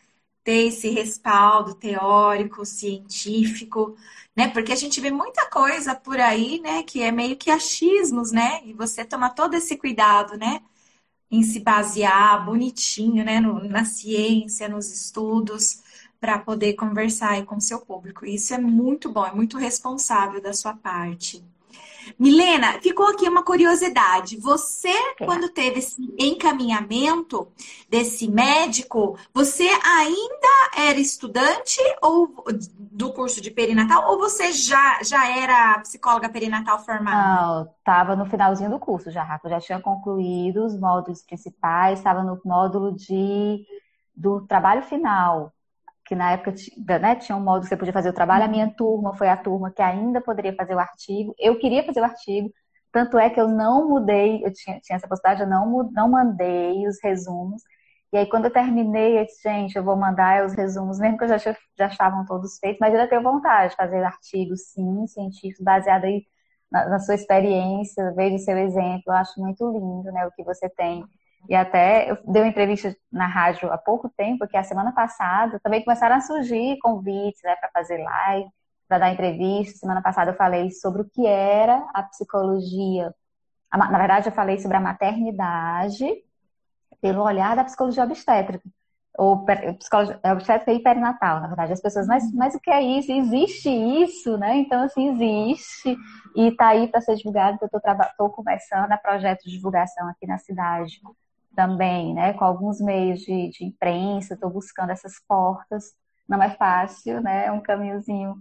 ter 0.48 0.68
esse 0.68 0.88
respaldo 0.88 1.74
teórico, 1.74 2.64
científico, 2.64 3.94
né? 4.34 4.48
Porque 4.48 4.72
a 4.72 4.76
gente 4.76 4.98
vê 4.98 5.10
muita 5.10 5.44
coisa 5.50 5.94
por 5.94 6.18
aí, 6.18 6.58
né? 6.58 6.82
Que 6.82 7.02
é 7.02 7.12
meio 7.12 7.36
que 7.36 7.50
achismos, 7.50 8.32
né? 8.32 8.62
E 8.64 8.72
você 8.72 9.04
toma 9.04 9.28
todo 9.28 9.52
esse 9.52 9.76
cuidado, 9.76 10.38
né? 10.38 10.62
Em 11.30 11.42
se 11.42 11.60
basear 11.60 12.46
bonitinho, 12.46 13.22
né? 13.26 13.40
No, 13.40 13.62
na 13.68 13.84
ciência, 13.84 14.70
nos 14.70 14.90
estudos, 14.90 15.82
para 16.18 16.38
poder 16.38 16.72
conversar 16.76 17.32
aí 17.32 17.44
com 17.44 17.56
o 17.56 17.60
seu 17.60 17.80
público. 17.82 18.24
Isso 18.24 18.54
é 18.54 18.58
muito 18.58 19.12
bom, 19.12 19.26
é 19.26 19.34
muito 19.34 19.58
responsável 19.58 20.40
da 20.40 20.54
sua 20.54 20.72
parte. 20.72 21.44
Milena, 22.18 22.80
ficou 22.80 23.06
aqui 23.06 23.28
uma 23.28 23.42
curiosidade. 23.42 24.36
Você, 24.38 24.88
é. 24.88 25.24
quando 25.24 25.48
teve 25.48 25.78
esse 25.78 26.00
encaminhamento 26.18 27.48
desse 27.88 28.28
médico, 28.28 29.18
você 29.32 29.68
ainda 29.84 30.70
era 30.76 30.98
estudante 30.98 31.80
ou 32.02 32.32
do 32.78 33.12
curso 33.12 33.40
de 33.40 33.50
perinatal 33.50 34.10
ou 34.10 34.18
você 34.18 34.52
já, 34.52 35.02
já 35.02 35.28
era 35.28 35.78
psicóloga 35.80 36.28
perinatal 36.28 36.78
formada? 36.84 37.42
Não, 37.42 37.62
estava 37.78 38.16
no 38.16 38.26
finalzinho 38.26 38.70
do 38.70 38.78
curso 38.78 39.10
já, 39.10 39.22
Rafa. 39.22 39.48
Já 39.48 39.60
tinha 39.60 39.80
concluído 39.80 40.64
os 40.64 40.78
módulos 40.78 41.22
principais, 41.22 41.98
estava 41.98 42.22
no 42.22 42.40
módulo 42.44 42.94
de 42.94 43.64
do 44.14 44.40
trabalho 44.40 44.82
final 44.82 45.52
que 46.08 46.14
na 46.14 46.32
época 46.32 46.54
né, 47.00 47.16
tinha 47.16 47.36
um 47.36 47.40
modo 47.40 47.62
que 47.62 47.68
você 47.68 47.76
podia 47.76 47.92
fazer 47.92 48.08
o 48.08 48.14
trabalho, 48.14 48.44
a 48.44 48.48
minha 48.48 48.72
turma 48.74 49.14
foi 49.14 49.28
a 49.28 49.36
turma 49.36 49.70
que 49.70 49.82
ainda 49.82 50.22
poderia 50.22 50.54
fazer 50.54 50.74
o 50.74 50.78
artigo. 50.78 51.34
Eu 51.38 51.58
queria 51.58 51.84
fazer 51.84 52.00
o 52.00 52.04
artigo, 52.04 52.50
tanto 52.90 53.18
é 53.18 53.28
que 53.28 53.38
eu 53.40 53.46
não 53.48 53.86
mudei, 53.88 54.42
eu 54.44 54.52
tinha, 54.52 54.80
tinha 54.80 54.96
essa 54.96 55.06
possibilidade, 55.06 55.42
eu 55.42 55.48
não, 55.48 55.90
não 55.92 56.08
mandei 56.10 56.86
os 56.88 56.96
resumos. 57.02 57.62
E 58.10 58.16
aí, 58.16 58.26
quando 58.26 58.46
eu 58.46 58.50
terminei, 58.52 59.18
eu 59.18 59.24
disse, 59.26 59.42
gente, 59.42 59.76
eu 59.76 59.84
vou 59.84 59.96
mandar 59.96 60.46
os 60.46 60.54
resumos, 60.54 60.98
mesmo 61.00 61.18
que 61.18 61.24
eu 61.24 61.28
já, 61.28 61.36
já 61.38 61.86
estavam 61.88 62.24
todos 62.24 62.58
feitos, 62.58 62.78
mas 62.80 62.94
eu 62.94 63.00
ainda 63.00 63.10
tenho 63.10 63.22
vontade 63.22 63.70
de 63.72 63.76
fazer 63.76 64.02
artigos, 64.02 64.62
sim, 64.72 65.06
científicos, 65.06 65.62
baseado 65.62 66.04
aí 66.04 66.24
na, 66.70 66.88
na 66.88 66.98
sua 67.00 67.14
experiência, 67.14 68.12
veja 68.16 68.38
seu 68.38 68.56
exemplo. 68.58 69.02
Eu 69.08 69.12
acho 69.14 69.38
muito 69.40 69.70
lindo, 69.70 70.10
né, 70.12 70.26
o 70.26 70.32
que 70.32 70.42
você 70.42 70.68
tem 70.70 71.04
e 71.46 71.54
até 71.54 72.10
eu 72.10 72.18
dei 72.26 72.42
uma 72.42 72.48
entrevista 72.48 72.94
na 73.12 73.26
rádio 73.26 73.70
há 73.72 73.78
pouco 73.78 74.08
tempo, 74.10 74.46
que 74.46 74.56
a 74.56 74.64
semana 74.64 74.92
passada 74.92 75.60
também 75.60 75.84
começaram 75.84 76.16
a 76.16 76.20
surgir 76.20 76.78
convites 76.80 77.40
né, 77.42 77.54
para 77.56 77.70
fazer 77.70 77.98
live, 77.98 78.48
para 78.88 78.98
dar 78.98 79.12
entrevista. 79.12 79.78
Semana 79.78 80.02
passada 80.02 80.30
eu 80.30 80.36
falei 80.36 80.70
sobre 80.70 81.02
o 81.02 81.08
que 81.08 81.26
era 81.26 81.86
a 81.94 82.02
psicologia. 82.02 83.14
Na 83.72 83.98
verdade, 83.98 84.28
eu 84.28 84.32
falei 84.32 84.58
sobre 84.58 84.76
a 84.76 84.80
maternidade 84.80 86.06
pelo 87.00 87.22
olhar 87.22 87.54
da 87.54 87.64
psicologia 87.64 88.04
obstétrica. 88.04 88.64
Ou 89.16 89.44
psicologia 89.78 90.20
obstétrica 90.32 90.72
e 90.72 90.82
perinatal, 90.82 91.40
na 91.40 91.48
verdade. 91.48 91.72
As 91.72 91.80
pessoas, 91.80 92.06
mas, 92.06 92.32
mas 92.34 92.54
o 92.54 92.60
que 92.60 92.70
é 92.70 92.80
isso? 92.80 93.10
Existe 93.10 93.68
isso, 93.68 94.38
né? 94.38 94.56
Então, 94.56 94.82
assim, 94.82 95.08
existe. 95.10 95.96
E 96.36 96.48
está 96.48 96.68
aí 96.68 96.88
para 96.88 97.00
ser 97.00 97.16
divulgado, 97.16 97.58
eu 97.60 97.66
estou 97.66 98.30
começando 98.30 98.92
a 98.92 98.96
projeto 98.96 99.44
de 99.44 99.50
divulgação 99.50 100.08
aqui 100.08 100.26
na 100.26 100.38
cidade 100.38 101.00
também, 101.54 102.14
né, 102.14 102.32
com 102.34 102.44
alguns 102.44 102.80
meios 102.80 103.20
de, 103.20 103.50
de 103.50 103.64
imprensa, 103.64 104.34
estou 104.34 104.50
buscando 104.50 104.90
essas 104.90 105.14
portas. 105.26 105.92
Não 106.28 106.42
é 106.42 106.50
fácil, 106.50 107.20
né, 107.22 107.46
é 107.46 107.52
um 107.52 107.60
caminhozinho. 107.60 108.36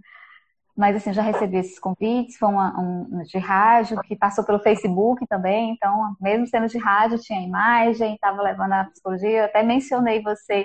Mas, 0.76 0.94
assim, 0.94 1.12
já 1.12 1.22
recebi 1.22 1.56
esses 1.56 1.78
convites, 1.80 2.36
foi 2.38 2.48
uma, 2.48 2.78
um 2.78 3.22
de 3.24 3.36
rádio, 3.36 4.00
que 4.02 4.14
passou 4.14 4.44
pelo 4.44 4.60
Facebook 4.60 5.26
também, 5.26 5.72
então, 5.72 6.14
mesmo 6.20 6.46
sendo 6.46 6.68
de 6.68 6.78
rádio, 6.78 7.18
tinha 7.18 7.40
imagem, 7.42 8.14
estava 8.14 8.40
levando 8.40 8.74
a 8.74 8.84
psicologia, 8.84 9.40
eu 9.40 9.44
até 9.46 9.60
mencionei 9.64 10.22
você, 10.22 10.64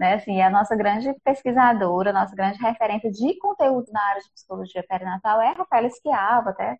né, 0.00 0.14
assim, 0.14 0.42
a 0.42 0.50
nossa 0.50 0.74
grande 0.74 1.14
pesquisadora, 1.22 2.10
a 2.10 2.12
nossa 2.12 2.34
grande 2.34 2.58
referência 2.58 3.08
de 3.12 3.38
conteúdo 3.38 3.86
na 3.92 4.02
área 4.08 4.22
de 4.22 4.32
psicologia 4.32 4.84
perinatal 4.88 5.40
é 5.40 5.50
a 5.50 5.52
Rafaela 5.52 5.86
Esquiava, 5.86 6.50
até 6.50 6.76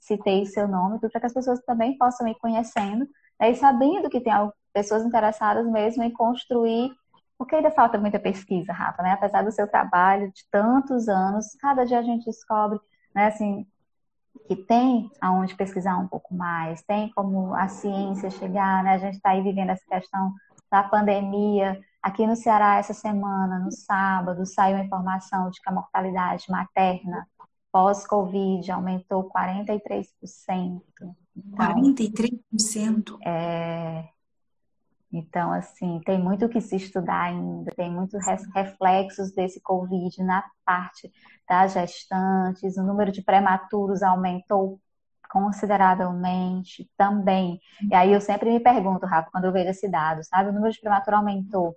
citei 0.00 0.42
o 0.42 0.46
seu 0.46 0.66
nome, 0.66 0.98
para 0.98 1.20
que 1.20 1.26
as 1.26 1.32
pessoas 1.32 1.60
também 1.60 1.96
possam 1.96 2.26
ir 2.26 2.34
conhecendo, 2.40 3.06
né, 3.40 3.50
e 3.50 3.54
sabendo 3.56 4.10
que 4.10 4.20
tem 4.20 4.32
pessoas 4.72 5.04
interessadas 5.04 5.66
mesmo 5.66 6.02
em 6.02 6.10
construir 6.12 6.92
Porque 7.38 7.56
ainda 7.56 7.70
falta 7.70 7.98
muita 7.98 8.18
pesquisa, 8.18 8.72
Rafa, 8.72 9.02
né? 9.02 9.12
Apesar 9.12 9.42
do 9.42 9.52
seu 9.52 9.68
trabalho 9.68 10.32
de 10.32 10.44
tantos 10.50 11.08
anos, 11.08 11.54
cada 11.60 11.84
dia 11.84 11.98
a 11.98 12.02
gente 12.02 12.24
descobre, 12.24 12.80
né, 13.14 13.26
assim, 13.26 13.66
que 14.46 14.56
tem 14.56 15.10
aonde 15.20 15.54
pesquisar 15.56 15.96
um 15.98 16.08
pouco 16.08 16.34
mais, 16.34 16.82
tem 16.82 17.10
como 17.12 17.54
a 17.54 17.68
ciência 17.68 18.30
chegar, 18.30 18.82
né? 18.84 18.94
A 18.94 18.98
gente 18.98 19.16
está 19.16 19.30
aí 19.30 19.42
vivendo 19.42 19.70
essa 19.70 19.84
questão 19.86 20.32
da 20.70 20.82
pandemia. 20.82 21.80
Aqui 22.02 22.26
no 22.26 22.36
Ceará, 22.36 22.76
essa 22.78 22.94
semana, 22.94 23.58
no 23.58 23.72
sábado, 23.72 24.46
saiu 24.46 24.76
a 24.76 24.80
informação 24.84 25.50
de 25.50 25.60
que 25.60 25.68
a 25.68 25.72
mortalidade 25.72 26.46
materna 26.50 27.26
pós-Covid 27.72 28.70
aumentou 28.70 29.30
43%. 29.30 30.82
Então, 31.36 31.74
43%? 31.82 33.18
É, 33.24 34.08
então, 35.12 35.52
assim, 35.52 36.00
tem 36.04 36.20
muito 36.20 36.48
que 36.48 36.60
se 36.60 36.74
estudar 36.74 37.22
ainda, 37.22 37.70
tem 37.76 37.88
muitos 37.88 38.20
reflexos 38.52 39.32
desse 39.32 39.60
Covid 39.60 40.20
na 40.24 40.44
parte 40.64 41.08
das 41.48 41.72
gestantes, 41.72 42.76
o 42.76 42.82
número 42.82 43.12
de 43.12 43.22
prematuros 43.22 44.02
aumentou 44.02 44.80
consideravelmente 45.30 46.90
também. 46.96 47.60
E 47.90 47.94
aí 47.94 48.12
eu 48.12 48.20
sempre 48.20 48.50
me 48.50 48.60
pergunto, 48.60 49.06
Rafa, 49.06 49.30
quando 49.30 49.44
eu 49.44 49.52
vejo 49.52 49.70
esse 49.70 49.88
dado, 49.88 50.24
sabe? 50.24 50.50
O 50.50 50.52
número 50.52 50.72
de 50.72 50.80
prematuros 50.80 51.18
aumentou. 51.18 51.76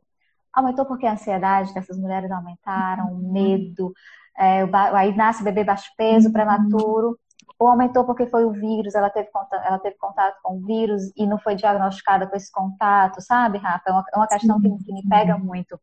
Aumentou 0.52 0.86
porque 0.86 1.06
a 1.06 1.14
ansiedade 1.14 1.74
dessas 1.76 1.98
mulheres 1.98 2.32
aumentaram, 2.32 3.14
o 3.14 3.32
medo, 3.32 3.94
é, 4.38 4.64
aí 4.96 5.16
nasce 5.16 5.44
bebê 5.44 5.64
baixo 5.64 5.92
peso, 5.96 6.32
prematuro 6.32 7.20
ou 7.60 7.68
aumentou 7.68 8.06
porque 8.06 8.28
foi 8.28 8.46
o 8.46 8.52
vírus, 8.52 8.94
ela 8.94 9.10
teve, 9.10 9.30
contato, 9.32 9.66
ela 9.66 9.80
teve 9.80 9.96
contato 9.98 10.38
com 10.44 10.58
o 10.58 10.66
vírus 10.66 11.12
e 11.16 11.26
não 11.26 11.40
foi 11.40 11.56
diagnosticada 11.56 12.28
com 12.28 12.36
esse 12.36 12.52
contato, 12.52 13.20
sabe, 13.22 13.58
Rafa? 13.58 13.90
É 13.90 13.92
uma, 13.92 14.06
é 14.14 14.18
uma 14.18 14.28
questão 14.28 14.62
que, 14.62 14.70
que, 14.84 14.94
me 14.94 15.08
pega 15.08 15.38
muito. 15.38 15.80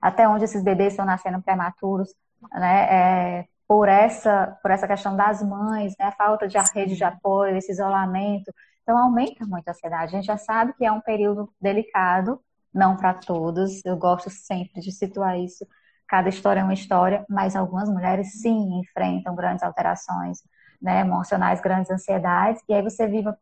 Até 0.00 0.28
onde 0.28 0.44
esses 0.44 0.62
bebês 0.62 0.92
estão 0.92 1.04
nascendo 1.04 1.42
prematuros, 1.42 2.14
né? 2.52 3.40
É, 3.40 3.46
por 3.66 3.88
essa, 3.88 4.58
por 4.62 4.70
essa 4.70 4.86
questão 4.86 5.16
das 5.16 5.42
mães, 5.42 5.94
né? 5.98 6.06
A 6.06 6.12
falta 6.12 6.46
de 6.46 6.56
rede 6.74 6.94
de 6.96 7.04
apoio, 7.04 7.56
esse 7.56 7.72
isolamento. 7.72 8.52
Então, 8.82 8.96
aumenta 8.98 9.44
muito 9.46 9.66
a 9.68 9.72
ansiedade. 9.72 10.14
A 10.14 10.18
gente 10.18 10.26
já 10.26 10.36
sabe 10.36 10.74
que 10.74 10.84
é 10.84 10.92
um 10.92 11.00
período 11.00 11.52
delicado, 11.60 12.40
não 12.72 12.96
para 12.96 13.14
todos. 13.14 13.84
Eu 13.84 13.96
gosto 13.96 14.30
sempre 14.30 14.80
de 14.80 14.92
situar 14.92 15.38
isso 15.38 15.66
cada 16.12 16.28
história 16.28 16.60
é 16.60 16.62
uma 16.62 16.74
história, 16.74 17.24
mas 17.26 17.56
algumas 17.56 17.88
mulheres 17.88 18.42
sim 18.42 18.78
enfrentam 18.78 19.34
grandes 19.34 19.62
alterações 19.62 20.40
né, 20.82 21.00
emocionais, 21.00 21.60
grandes 21.60 21.90
ansiedades, 21.90 22.62
e 22.68 22.74
aí 22.74 22.82
você 22.82 23.06
vive, 23.06 23.32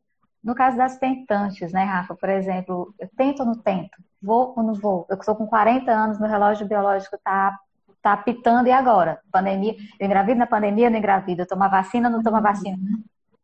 no 0.44 0.54
caso 0.54 0.76
das 0.76 0.98
tentantes, 0.98 1.72
né, 1.72 1.84
Rafa, 1.84 2.14
por 2.14 2.28
exemplo, 2.28 2.94
eu 2.98 3.08
tento 3.16 3.40
ou 3.40 3.46
não 3.46 3.54
tento, 3.54 3.96
vou 4.22 4.52
ou 4.56 4.62
não 4.62 4.74
vou, 4.74 5.06
eu 5.08 5.16
estou 5.16 5.34
com 5.34 5.46
40 5.46 5.90
anos, 5.90 6.20
meu 6.20 6.28
relógio 6.28 6.68
biológico 6.68 7.16
está 7.16 7.58
tá 8.02 8.16
pitando, 8.16 8.66
e 8.66 8.72
agora? 8.72 9.20
Pandemia, 9.30 9.74
eu 9.98 10.06
engravido 10.06 10.38
na 10.38 10.46
pandemia, 10.46 10.90
não 10.90 10.98
engravido, 10.98 11.42
eu 11.42 11.46
tomo 11.46 11.64
a 11.64 11.68
vacina, 11.68 12.08
não 12.08 12.22
tomo 12.22 12.36
a 12.36 12.40
vacina. 12.40 12.78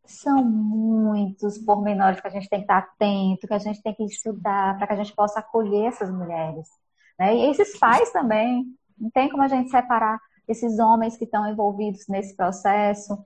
São 0.05 0.43
muitos 0.43 1.59
pormenores 1.59 2.21
que 2.21 2.27
a 2.27 2.31
gente 2.31 2.49
tem 2.49 2.61
que 2.61 2.65
estar 2.65 2.79
atento, 2.79 3.47
que 3.47 3.55
a 3.55 3.59
gente 3.59 3.83
tem 3.83 3.95
que 3.95 4.05
estudar, 4.05 4.77
para 4.77 4.87
que 4.87 4.93
a 4.93 4.97
gente 4.97 5.15
possa 5.15 5.41
acolher 5.41 5.89
essas 5.89 6.11
mulheres. 6.11 6.69
Né? 7.19 7.37
E 7.37 7.51
esses 7.51 7.79
pais 7.79 8.11
também, 8.13 8.65
não 8.99 9.11
tem 9.11 9.29
como 9.29 9.43
a 9.43 9.49
gente 9.49 9.71
separar 9.71 10.19
esses 10.49 10.79
homens 10.79 11.17
que 11.17 11.25
estão 11.25 11.47
envolvidos 11.49 12.07
nesse 12.09 12.37
processo, 12.37 13.19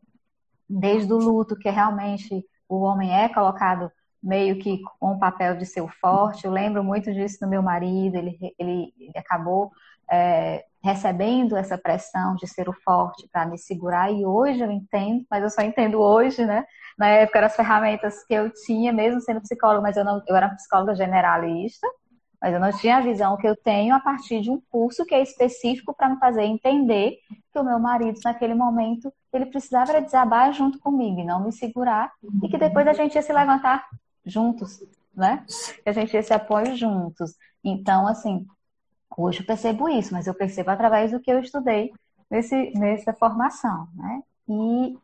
desde 0.71 1.13
o 1.13 1.19
luto, 1.19 1.57
que 1.57 1.69
realmente 1.69 2.45
o 2.69 2.81
homem 2.83 3.13
é 3.13 3.29
colocado 3.29 3.91
meio 4.23 4.59
que 4.59 4.81
com 5.01 5.13
o 5.13 5.19
papel 5.19 5.57
de 5.57 5.67
ser 5.67 5.81
o 5.81 5.89
forte. 5.89 6.45
Eu 6.45 6.53
lembro 6.53 6.85
muito 6.85 7.13
disso 7.13 7.39
do 7.41 7.49
meu 7.49 7.63
marido, 7.63 8.17
ele, 8.17 8.39
ele, 8.59 8.95
ele 8.99 9.13
acabou 9.17 9.73
é, 10.11 10.65
recebendo 10.83 11.57
essa 11.57 11.77
pressão 11.77 12.35
de 12.37 12.47
ser 12.47 12.69
o 12.69 12.75
forte 12.85 13.29
para 13.33 13.47
me 13.47 13.59
segurar, 13.59 14.13
e 14.13 14.25
hoje 14.25 14.61
eu 14.61 14.71
entendo, 14.71 15.25
mas 15.31 15.43
eu 15.43 15.51
só 15.51 15.63
entendo 15.63 16.01
hoje, 16.01 16.45
né? 16.45 16.65
Na 16.99 17.09
época 17.09 17.39
eram 17.39 17.47
as 17.47 17.57
ferramentas 17.57 18.25
que 18.25 18.35
eu 18.35 18.51
tinha, 18.51 18.93
mesmo 18.93 19.21
sendo 19.21 19.41
psicóloga, 19.41 19.81
mas 19.81 19.97
eu, 19.97 20.05
não, 20.05 20.23
eu 20.27 20.37
era 20.37 20.49
psicóloga 20.51 20.95
generalista, 20.95 21.87
mas 22.41 22.55
eu 22.55 22.61
não 22.61 22.73
tinha 22.73 22.97
a 22.97 23.01
visão 23.01 23.37
que 23.37 23.47
eu 23.47 23.55
tenho 23.55 23.95
a 23.95 24.01
partir 24.01 24.41
de 24.41 24.51
um 24.51 24.61
curso 24.71 25.05
que 25.05 25.15
é 25.15 25.23
específico 25.23 25.95
para 25.95 26.09
me 26.09 26.19
fazer 26.19 26.43
entender 26.43 27.19
que 27.53 27.59
o 27.59 27.65
meu 27.65 27.79
marido, 27.79 28.19
naquele 28.25 28.55
momento, 28.55 29.13
ele 29.33 29.47
precisava 29.47 30.01
desabar 30.01 30.53
junto 30.53 30.79
comigo 30.79 31.21
e 31.21 31.25
não 31.25 31.45
me 31.45 31.53
segurar, 31.53 32.13
e 32.43 32.49
que 32.49 32.57
depois 32.57 32.87
a 32.87 32.93
gente 32.93 33.15
ia 33.15 33.23
se 33.23 33.33
levantar 33.33 33.87
juntos, 34.25 34.83
né? 35.15 35.45
Que 35.83 35.91
a 35.91 35.93
gente 35.93 36.15
ia 36.15 36.23
se 36.23 36.33
apoio 36.33 36.75
juntos. 36.77 37.37
Então, 37.63 38.07
assim, 38.07 38.47
hoje 39.17 39.41
eu 39.41 39.47
percebo 39.47 39.89
isso, 39.89 40.13
mas 40.13 40.27
eu 40.27 40.35
percebo 40.35 40.71
através 40.71 41.11
do 41.11 41.21
que 41.21 41.31
eu 41.31 41.41
estudei 41.41 41.93
nesse, 42.31 42.73
nessa 42.75 43.13
formação, 43.13 43.89
né? 43.95 44.23
E 44.49 44.99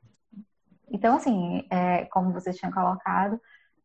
então, 0.88 1.16
assim, 1.16 1.66
é, 1.68 2.04
como 2.06 2.32
vocês 2.32 2.56
tinham 2.56 2.72
colocado, 2.72 3.40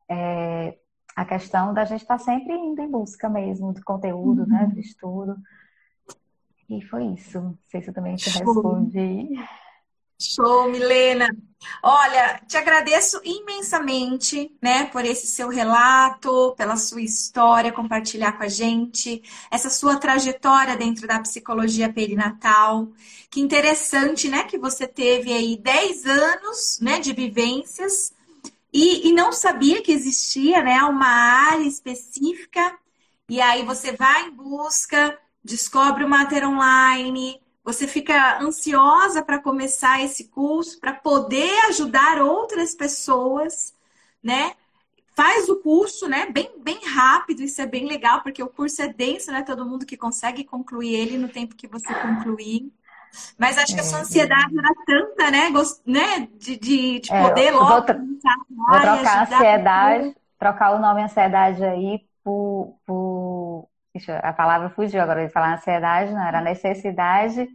é, 0.07 0.77
a 1.15 1.25
questão 1.25 1.73
da 1.73 1.85
gente 1.85 2.01
estar 2.01 2.17
tá 2.17 2.23
sempre 2.23 2.53
indo 2.53 2.81
em 2.81 2.89
busca 2.89 3.29
mesmo 3.29 3.73
do 3.73 3.83
conteúdo, 3.83 4.45
né, 4.45 4.61
uhum. 4.61 4.67
né, 4.67 4.73
do 4.73 4.79
estudo. 4.79 5.35
E 6.69 6.81
foi 6.83 7.05
isso. 7.07 7.39
Não 7.39 7.57
sei 7.67 7.81
se 7.81 7.89
eu 7.89 7.93
também 7.93 8.15
te 8.15 8.29
respondi. 8.29 9.29
Show, 10.19 10.69
Milena. 10.69 11.35
Olha, 11.83 12.39
te 12.47 12.55
agradeço 12.55 13.19
imensamente, 13.23 14.55
né, 14.61 14.85
por 14.85 15.03
esse 15.03 15.27
seu 15.27 15.49
relato, 15.49 16.53
pela 16.55 16.77
sua 16.77 17.01
história, 17.01 17.71
compartilhar 17.71 18.33
com 18.33 18.43
a 18.43 18.47
gente, 18.47 19.21
essa 19.49 19.69
sua 19.69 19.97
trajetória 19.97 20.77
dentro 20.77 21.07
da 21.07 21.19
psicologia 21.19 21.91
perinatal. 21.91 22.89
Que 23.29 23.41
interessante, 23.41 24.29
né, 24.29 24.43
que 24.43 24.57
você 24.57 24.87
teve 24.87 25.33
aí 25.33 25.57
10 25.57 26.05
anos, 26.05 26.79
né, 26.81 26.99
de 26.99 27.13
vivências 27.13 28.13
e, 28.73 29.09
e 29.09 29.11
não 29.13 29.31
sabia 29.31 29.81
que 29.81 29.91
existia 29.91 30.63
né, 30.63 30.81
uma 30.83 31.07
área 31.07 31.63
específica, 31.63 32.77
e 33.29 33.41
aí 33.41 33.63
você 33.63 33.93
vai 33.93 34.27
em 34.27 34.31
busca, 34.31 35.17
descobre 35.43 36.03
o 36.03 36.09
Mater 36.09 36.47
Online, 36.47 37.41
você 37.63 37.87
fica 37.87 38.41
ansiosa 38.41 39.23
para 39.23 39.39
começar 39.39 40.03
esse 40.03 40.25
curso, 40.29 40.79
para 40.79 40.93
poder 40.93 41.65
ajudar 41.67 42.21
outras 42.21 42.73
pessoas, 42.73 43.75
né? 44.23 44.55
Faz 45.15 45.49
o 45.49 45.57
curso, 45.57 46.07
né? 46.07 46.25
Bem, 46.31 46.51
bem 46.57 46.79
rápido, 46.85 47.43
isso 47.43 47.61
é 47.61 47.67
bem 47.67 47.85
legal, 47.87 48.23
porque 48.23 48.41
o 48.41 48.49
curso 48.49 48.81
é 48.81 48.87
denso, 48.87 49.31
né? 49.31 49.43
Todo 49.43 49.65
mundo 49.65 49.85
que 49.85 49.97
consegue 49.97 50.43
concluir 50.43 50.95
ele 50.95 51.17
no 51.17 51.29
tempo 51.29 51.55
que 51.55 51.67
você 51.67 51.93
concluir. 51.93 52.71
Mas 53.37 53.57
acho 53.57 53.73
que 53.73 53.81
a 53.81 53.83
sua 53.83 53.99
é, 53.99 54.01
ansiedade 54.01 54.57
era 54.57 54.73
tanta, 54.85 55.31
né? 55.31 55.51
Gost... 55.51 55.81
né? 55.85 56.27
De, 56.39 56.57
de, 56.57 56.99
de 56.99 57.13
é, 57.13 57.21
poder 57.21 57.51
logo. 57.51 57.67
Vou, 57.67 57.75
vou 57.77 58.81
trocar 58.81 59.17
a 59.17 59.21
ansiedade, 59.23 60.15
trocar 60.39 60.75
o 60.75 60.79
nome 60.79 61.03
ansiedade 61.03 61.63
aí 61.63 62.01
por. 62.23 62.77
por... 62.85 63.67
a 64.23 64.33
palavra 64.33 64.69
fugiu 64.69 65.01
agora, 65.01 65.21
eu 65.21 65.25
ia 65.25 65.29
falar 65.29 65.55
ansiedade, 65.55 66.13
não, 66.13 66.25
era 66.25 66.41
necessidade 66.41 67.47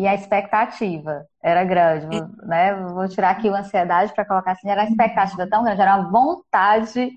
e 0.00 0.06
a 0.06 0.14
expectativa 0.14 1.26
era 1.42 1.62
grande, 1.62 2.06
né? 2.42 2.74
Vou 2.74 3.06
tirar 3.06 3.32
aqui 3.32 3.50
o 3.50 3.54
ansiedade 3.54 4.14
para 4.14 4.24
colocar 4.24 4.52
assim, 4.52 4.70
era 4.70 4.80
a 4.80 4.86
expectativa 4.86 5.46
tão 5.46 5.62
grande, 5.62 5.78
era 5.78 5.96
uma 5.96 6.10
vontade, 6.10 7.10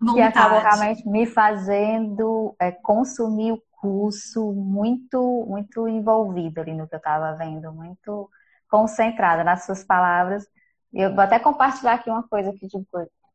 vontade. 0.00 0.14
que 0.14 0.20
acabou 0.20 0.58
realmente 0.58 1.08
me 1.08 1.24
fazendo 1.24 2.52
é, 2.60 2.72
consumir 2.72 3.52
o 3.52 3.62
curso 3.80 4.52
muito, 4.52 5.46
muito 5.48 5.88
envolvido 5.88 6.60
ali 6.60 6.74
no 6.74 6.88
que 6.88 6.94
eu 6.94 6.98
estava 6.98 7.34
vendo, 7.36 7.72
muito 7.72 8.30
concentrada 8.68 9.42
nas 9.44 9.64
suas 9.64 9.84
palavras. 9.84 10.46
Eu 10.92 11.14
vou 11.14 11.24
até 11.24 11.38
compartilhar 11.38 11.94
aqui 11.94 12.10
uma 12.10 12.26
coisa 12.26 12.50
aqui 12.50 12.66
de, 12.66 12.76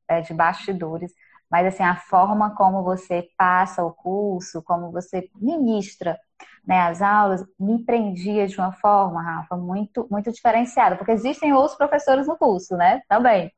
é, 0.08 0.22
de 0.22 0.34
bastidores, 0.34 1.12
mas 1.50 1.68
assim, 1.68 1.84
a 1.84 1.96
forma 1.96 2.56
como 2.56 2.84
você 2.84 3.28
passa 3.38 3.84
o 3.84 3.94
curso, 3.94 4.62
como 4.64 4.92
você 4.92 5.30
ministra 5.36 6.20
né, 6.66 6.82
as 6.82 7.02
aulas, 7.02 7.46
me 7.60 7.84
prendia 7.84 8.48
de 8.48 8.58
uma 8.58 8.72
forma, 8.74 9.22
Rafa, 9.22 9.56
muito, 9.56 10.08
muito 10.10 10.32
diferenciada, 10.32 10.96
porque 10.96 11.12
existem 11.12 11.54
outros 11.54 11.78
professores 11.78 12.28
no 12.28 12.38
curso, 12.38 12.76
né, 12.76 13.02
também. 13.08 13.52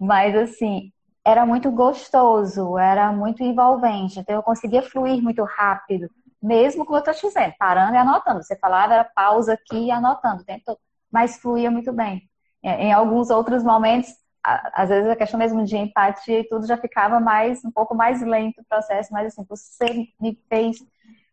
Mas 0.00 0.34
assim, 0.34 0.92
era 1.24 1.46
muito 1.46 1.70
gostoso, 1.70 2.76
era 2.78 3.12
muito 3.12 3.42
envolvente, 3.42 4.18
então 4.20 4.34
eu 4.34 4.42
conseguia 4.42 4.82
fluir 4.82 5.22
muito 5.22 5.44
rápido, 5.44 6.10
mesmo 6.42 6.84
como 6.84 6.98
eu 6.98 7.04
estou 7.12 7.30
dizendo, 7.30 7.54
parando 7.58 7.94
e 7.94 7.98
anotando. 7.98 8.42
Você 8.42 8.56
falava, 8.58 8.94
era 8.94 9.04
pausa 9.04 9.52
aqui 9.54 9.86
e 9.86 9.90
anotando, 9.90 10.44
tempo 10.44 10.76
mas 11.10 11.38
fluía 11.38 11.70
muito 11.70 11.92
bem. 11.92 12.22
Em 12.62 12.92
alguns 12.92 13.28
outros 13.30 13.62
momentos, 13.62 14.08
às 14.42 14.88
vezes 14.88 15.10
a 15.10 15.16
questão 15.16 15.38
mesmo 15.38 15.64
de 15.64 15.76
empatia 15.76 16.40
e 16.40 16.48
tudo 16.48 16.66
já 16.66 16.76
ficava 16.76 17.20
mais, 17.20 17.64
um 17.64 17.70
pouco 17.70 17.94
mais 17.94 18.22
lento 18.22 18.60
o 18.60 18.64
processo, 18.64 19.12
mas 19.12 19.26
assim, 19.26 19.44
você 19.48 20.08
me 20.20 20.38
fez 20.48 20.78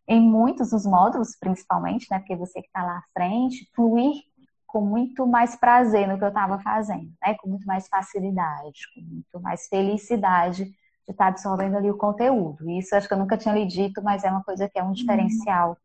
em 0.06 0.20
muitos 0.20 0.70
dos 0.70 0.84
módulos, 0.84 1.36
principalmente, 1.38 2.06
né, 2.10 2.18
porque 2.18 2.36
você 2.36 2.60
que 2.60 2.66
está 2.68 2.82
lá 2.82 2.98
à 2.98 3.02
frente, 3.14 3.68
fluir 3.74 4.22
com 4.70 4.80
muito 4.80 5.26
mais 5.26 5.56
prazer 5.56 6.06
no 6.06 6.16
que 6.16 6.24
eu 6.24 6.28
estava 6.28 6.58
fazendo, 6.60 7.12
né? 7.22 7.34
Com 7.34 7.48
muito 7.48 7.66
mais 7.66 7.88
facilidade, 7.88 8.80
com 8.94 9.00
muito 9.00 9.40
mais 9.40 9.66
felicidade 9.66 10.64
de 10.64 10.72
estar 11.08 11.24
tá 11.24 11.26
absorvendo 11.26 11.76
ali 11.76 11.90
o 11.90 11.96
conteúdo. 11.96 12.70
Isso 12.70 12.94
acho 12.94 13.08
que 13.08 13.14
eu 13.14 13.18
nunca 13.18 13.36
tinha 13.36 13.54
lhe 13.54 13.66
dito, 13.66 14.02
mas 14.02 14.24
é 14.24 14.30
uma 14.30 14.44
coisa 14.44 14.68
que 14.68 14.78
é 14.78 14.82
um 14.82 14.92
diferencial 14.92 15.76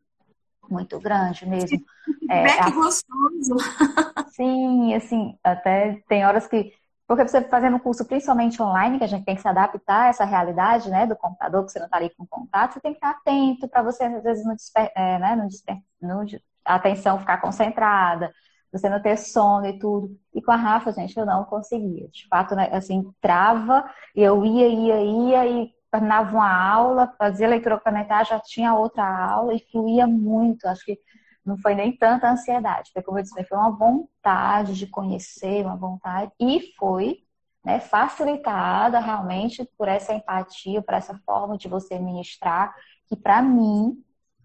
muito 0.68 0.98
grande 1.00 1.46
mesmo. 1.46 1.78
É, 2.30 2.42
é 2.42 2.60
a... 2.60 2.70
gostoso. 2.70 3.56
Sim, 4.30 4.94
assim, 4.94 5.36
até 5.42 6.02
tem 6.08 6.24
horas 6.24 6.46
que. 6.46 6.72
Porque 7.06 7.26
você 7.26 7.40
fazendo 7.42 7.76
um 7.76 7.80
curso 7.80 8.04
principalmente 8.04 8.62
online, 8.62 8.98
que 8.98 9.04
a 9.04 9.08
gente 9.08 9.24
tem 9.24 9.34
que 9.34 9.42
se 9.42 9.48
adaptar 9.48 10.02
a 10.02 10.08
essa 10.08 10.24
realidade, 10.24 10.88
né, 10.88 11.04
do 11.06 11.16
computador, 11.16 11.64
que 11.64 11.72
você 11.72 11.78
não 11.78 11.86
está 11.86 11.98
ali 11.98 12.10
com 12.16 12.26
contato, 12.26 12.74
você 12.74 12.80
tem 12.80 12.92
que 12.92 12.98
estar 12.98 13.10
atento 13.10 13.68
para 13.68 13.82
você, 13.82 14.04
às 14.04 14.22
vezes, 14.22 14.44
não, 14.44 14.54
desper... 14.54 14.92
é, 14.94 15.18
né, 15.18 15.36
não, 15.36 15.48
desper... 15.48 15.78
não 16.00 16.24
a 16.66 16.74
atenção 16.74 17.18
ficar 17.18 17.38
concentrada, 17.38 18.32
você 18.78 18.88
não 18.88 19.00
ter 19.00 19.16
sono 19.16 19.66
e 19.66 19.78
tudo. 19.78 20.16
E 20.34 20.42
com 20.42 20.50
a 20.52 20.56
Rafa, 20.56 20.92
gente, 20.92 21.16
eu 21.16 21.26
não 21.26 21.44
conseguia. 21.44 22.08
De 22.08 22.26
fato, 22.28 22.54
né, 22.54 22.68
assim, 22.72 23.10
trava, 23.20 23.84
e 24.14 24.22
eu 24.22 24.44
ia, 24.44 24.68
ia, 24.68 25.00
ia, 25.02 25.46
e 25.46 25.70
terminava 25.90 26.32
uma 26.34 26.52
aula, 26.52 27.14
fazia 27.18 27.48
leitura 27.48 27.76
complementar, 27.76 28.26
já 28.26 28.40
tinha 28.40 28.74
outra 28.74 29.04
aula 29.04 29.54
e 29.54 29.64
fluía 29.70 30.06
muito. 30.06 30.66
Acho 30.66 30.84
que 30.84 30.98
não 31.44 31.56
foi 31.58 31.74
nem 31.74 31.96
tanta 31.96 32.28
ansiedade, 32.28 32.90
foi 32.92 33.02
como 33.02 33.18
eu 33.18 33.22
disse, 33.22 33.44
foi 33.44 33.56
uma 33.56 33.70
vontade 33.70 34.74
de 34.74 34.86
conhecer, 34.86 35.64
uma 35.64 35.76
vontade, 35.76 36.32
e 36.40 36.74
foi 36.76 37.18
né, 37.64 37.78
facilitada 37.80 38.98
realmente 38.98 39.68
por 39.78 39.88
essa 39.88 40.12
empatia, 40.12 40.82
por 40.82 40.94
essa 40.94 41.18
forma 41.24 41.56
de 41.56 41.68
você 41.68 41.98
ministrar, 41.98 42.74
que 43.08 43.16
para 43.16 43.40
mim 43.40 43.96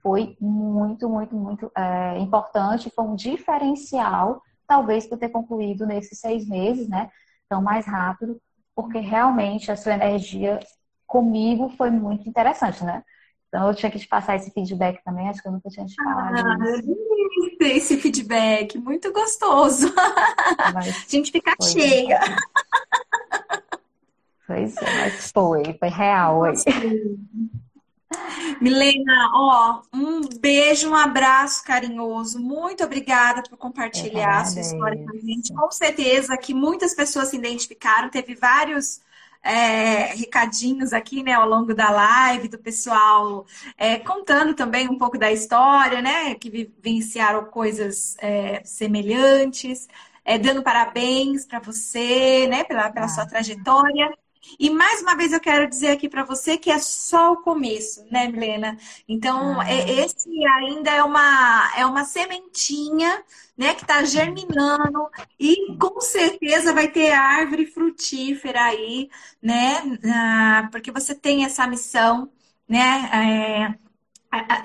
foi 0.02 0.36
muito, 0.40 1.08
muito, 1.08 1.36
muito 1.36 1.72
é, 1.76 2.18
importante, 2.20 2.92
foi 2.96 3.06
um 3.06 3.16
diferencial, 3.16 4.42
talvez 4.68 5.06
por 5.06 5.18
ter 5.18 5.30
concluído 5.30 5.86
nesses 5.86 6.20
seis 6.20 6.48
meses, 6.48 6.88
né, 6.88 7.10
tão 7.48 7.62
mais 7.62 7.86
rápido, 7.86 8.42
porque 8.76 9.00
realmente 9.00 9.72
a 9.72 9.76
sua 9.76 9.94
energia 9.94 10.60
comigo 11.06 11.70
foi 11.70 11.90
muito 11.90 12.28
interessante, 12.28 12.84
né? 12.84 13.04
Então 13.48 13.68
eu 13.68 13.76
tinha 13.76 13.92
que 13.92 14.00
te 14.00 14.08
passar 14.08 14.38
esse 14.38 14.50
feedback 14.50 15.04
também, 15.04 15.28
acho 15.28 15.42
que 15.42 15.48
eu 15.48 15.52
nunca 15.52 15.70
tinha 15.70 15.86
te 15.86 15.94
falado. 16.02 16.38
Ah, 16.38 16.58
esse 17.60 17.98
feedback, 17.98 18.78
muito 18.78 19.12
gostoso. 19.12 19.94
Mas 20.74 20.88
a 20.88 21.10
gente 21.10 21.32
fica 21.32 21.54
cheia. 21.62 22.20
Pois 24.48 24.78
é, 24.78 25.02
mas 25.02 25.32
foi, 25.32 25.74
foi 25.78 25.90
real 25.90 26.46
aí. 26.46 26.56
Milena, 28.60 29.32
ó, 29.34 29.82
um 29.94 30.22
beijo, 30.40 30.90
um 30.90 30.96
abraço 30.96 31.64
carinhoso. 31.64 32.40
Muito 32.40 32.84
obrigada 32.84 33.42
por 33.44 33.58
compartilhar 33.58 34.42
a 34.42 34.46
sua 34.46 34.62
história 34.62 35.04
com 35.04 35.18
a 35.18 35.20
gente. 35.20 35.54
Com 35.54 35.72
certeza 35.72 36.38
que 36.38 36.54
muitas 36.54 36.94
pessoas 36.94 37.30
se 37.30 37.38
identificaram, 37.38 38.10
teve 38.10 38.36
vários 38.36 39.02
é, 39.44 40.14
recadinhos 40.14 40.94
aqui, 40.94 41.24
né, 41.24 41.34
ao 41.34 41.48
longo 41.48 41.74
da 41.74 41.90
live, 41.90 42.48
do 42.48 42.60
pessoal 42.60 43.46
é, 43.78 43.98
contando 43.98 44.54
também 44.54 44.88
um 44.88 44.98
pouco 44.98 45.18
da 45.18 45.32
história, 45.32 46.02
né, 46.02 46.36
que 46.36 46.50
vivenciaram 46.50 47.46
coisas 47.46 48.16
é, 48.20 48.62
semelhantes, 48.64 49.88
é, 50.24 50.38
dando 50.38 50.62
parabéns 50.62 51.46
para 51.46 51.60
você, 51.60 52.48
né, 52.48 52.64
pela, 52.64 52.92
pela 52.92 53.08
sua 53.08 53.24
ah. 53.24 53.28
trajetória. 53.28 54.12
E 54.60 54.70
mais 54.70 55.02
uma 55.02 55.16
vez 55.16 55.34
eu 55.34 55.40
quero 55.40 55.68
dizer 55.68 55.90
aqui 55.90 56.10
para 56.10 56.24
você 56.24 56.58
que 56.58 56.72
é 56.72 56.80
só 56.80 57.34
o 57.34 57.42
começo, 57.42 58.06
né, 58.12 58.28
Milena? 58.28 58.78
Então, 59.08 59.60
ah. 59.62 59.72
esse 59.72 60.30
ainda 60.46 60.92
é 60.92 61.04
uma, 61.04 61.72
é 61.78 61.86
uma 61.86 62.04
sementinha, 62.06 63.24
né, 63.58 63.76
que 63.76 63.84
está 63.84 64.04
germinando 64.04 65.10
e 65.40 65.76
com 65.78 66.02
certeza 66.02 66.74
vai 66.74 66.88
ter 66.88 67.12
árvore 67.12 67.66
frutífera 67.68 68.64
aí, 68.64 69.10
né? 69.42 69.82
Ah, 70.06 70.70
porque 70.72 70.92
você 70.92 71.14
tem 71.14 71.46
essa 71.46 71.68
missão, 71.68 72.32
né? 72.68 73.10
É, 73.78 73.91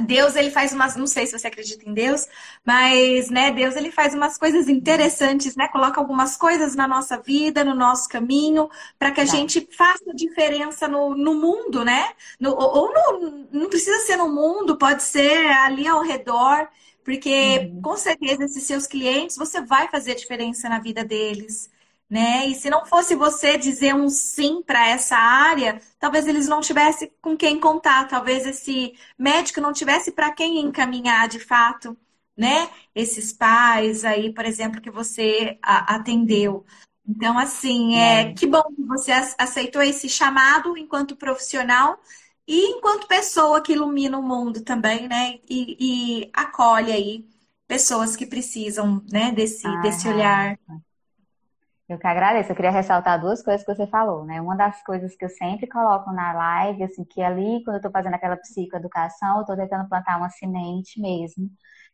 Deus 0.00 0.36
ele 0.36 0.50
faz 0.50 0.72
umas, 0.72 0.94
não 0.94 1.06
sei 1.06 1.26
se 1.26 1.36
você 1.36 1.48
acredita 1.48 1.88
em 1.88 1.92
Deus, 1.92 2.26
mas 2.64 3.28
né, 3.30 3.50
Deus 3.50 3.74
ele 3.74 3.90
faz 3.90 4.14
umas 4.14 4.38
coisas 4.38 4.68
interessantes, 4.68 5.56
né? 5.56 5.66
Coloca 5.68 6.00
algumas 6.00 6.36
coisas 6.36 6.76
na 6.76 6.86
nossa 6.86 7.18
vida, 7.18 7.64
no 7.64 7.74
nosso 7.74 8.08
caminho, 8.08 8.70
para 8.98 9.10
que 9.10 9.20
a 9.20 9.26
tá. 9.26 9.32
gente 9.32 9.68
faça 9.76 10.14
diferença 10.14 10.86
no, 10.86 11.16
no 11.16 11.34
mundo, 11.34 11.84
né? 11.84 12.10
No, 12.38 12.54
ou 12.54 12.92
no, 12.92 13.48
não 13.50 13.68
precisa 13.68 13.98
ser 14.06 14.16
no 14.16 14.28
mundo, 14.28 14.78
pode 14.78 15.02
ser 15.02 15.46
ali 15.46 15.86
ao 15.86 16.02
redor, 16.02 16.68
porque 17.04 17.68
uhum. 17.72 17.82
com 17.82 17.96
certeza 17.96 18.44
esses 18.44 18.62
seus 18.62 18.86
clientes 18.86 19.36
você 19.36 19.60
vai 19.60 19.88
fazer 19.88 20.14
diferença 20.14 20.68
na 20.68 20.78
vida 20.78 21.04
deles 21.04 21.70
né? 22.08 22.46
E 22.46 22.54
se 22.54 22.70
não 22.70 22.86
fosse 22.86 23.14
você 23.14 23.58
dizer 23.58 23.94
um 23.94 24.08
sim 24.08 24.62
para 24.62 24.88
essa 24.88 25.16
área, 25.16 25.80
talvez 25.98 26.26
eles 26.26 26.48
não 26.48 26.60
tivessem 26.60 27.10
com 27.20 27.36
quem 27.36 27.58
contar, 27.58 28.06
talvez 28.08 28.46
esse 28.46 28.94
médico 29.18 29.60
não 29.60 29.72
tivesse 29.72 30.12
para 30.12 30.32
quem 30.32 30.60
encaminhar 30.60 31.28
de 31.28 31.40
fato, 31.40 31.96
né? 32.36 32.70
Esses 32.94 33.32
pais 33.32 34.04
aí, 34.04 34.32
por 34.32 34.44
exemplo, 34.44 34.80
que 34.80 34.90
você 34.90 35.58
atendeu. 35.62 36.64
Então, 37.08 37.38
assim, 37.38 37.96
é, 37.96 38.22
é. 38.22 38.32
que 38.34 38.46
bom 38.46 38.62
que 38.74 38.82
você 38.82 39.12
aceitou 39.38 39.82
esse 39.82 40.08
chamado 40.08 40.76
enquanto 40.76 41.16
profissional 41.16 42.00
e 42.46 42.66
enquanto 42.76 43.08
pessoa 43.08 43.60
que 43.60 43.72
ilumina 43.72 44.18
o 44.18 44.22
mundo 44.22 44.62
também, 44.62 45.08
né? 45.08 45.40
E, 45.48 46.22
e 46.24 46.30
acolhe 46.32 46.92
aí 46.92 47.28
pessoas 47.66 48.14
que 48.16 48.26
precisam, 48.26 49.02
né, 49.10 49.32
desse, 49.32 49.66
ah, 49.66 49.80
desse 49.80 50.08
olhar. 50.08 50.58
Eu 51.88 51.98
que 51.98 52.06
agradeço. 52.06 52.50
Eu 52.50 52.56
queria 52.56 52.70
ressaltar 52.70 53.20
duas 53.20 53.42
coisas 53.42 53.64
que 53.64 53.72
você 53.74 53.86
falou, 53.86 54.24
né? 54.24 54.40
Uma 54.40 54.56
das 54.56 54.82
coisas 54.82 55.14
que 55.16 55.24
eu 55.24 55.28
sempre 55.28 55.68
coloco 55.68 56.10
na 56.12 56.32
live, 56.32 56.82
assim, 56.82 57.04
que 57.04 57.22
ali, 57.22 57.62
quando 57.64 57.76
eu 57.76 57.78
estou 57.78 57.92
fazendo 57.92 58.14
aquela 58.14 58.36
psicoeducação, 58.36 59.36
eu 59.36 59.40
estou 59.42 59.56
tentando 59.56 59.88
plantar 59.88 60.16
uma 60.18 60.28
semente 60.30 61.00
mesmo. 61.00 61.48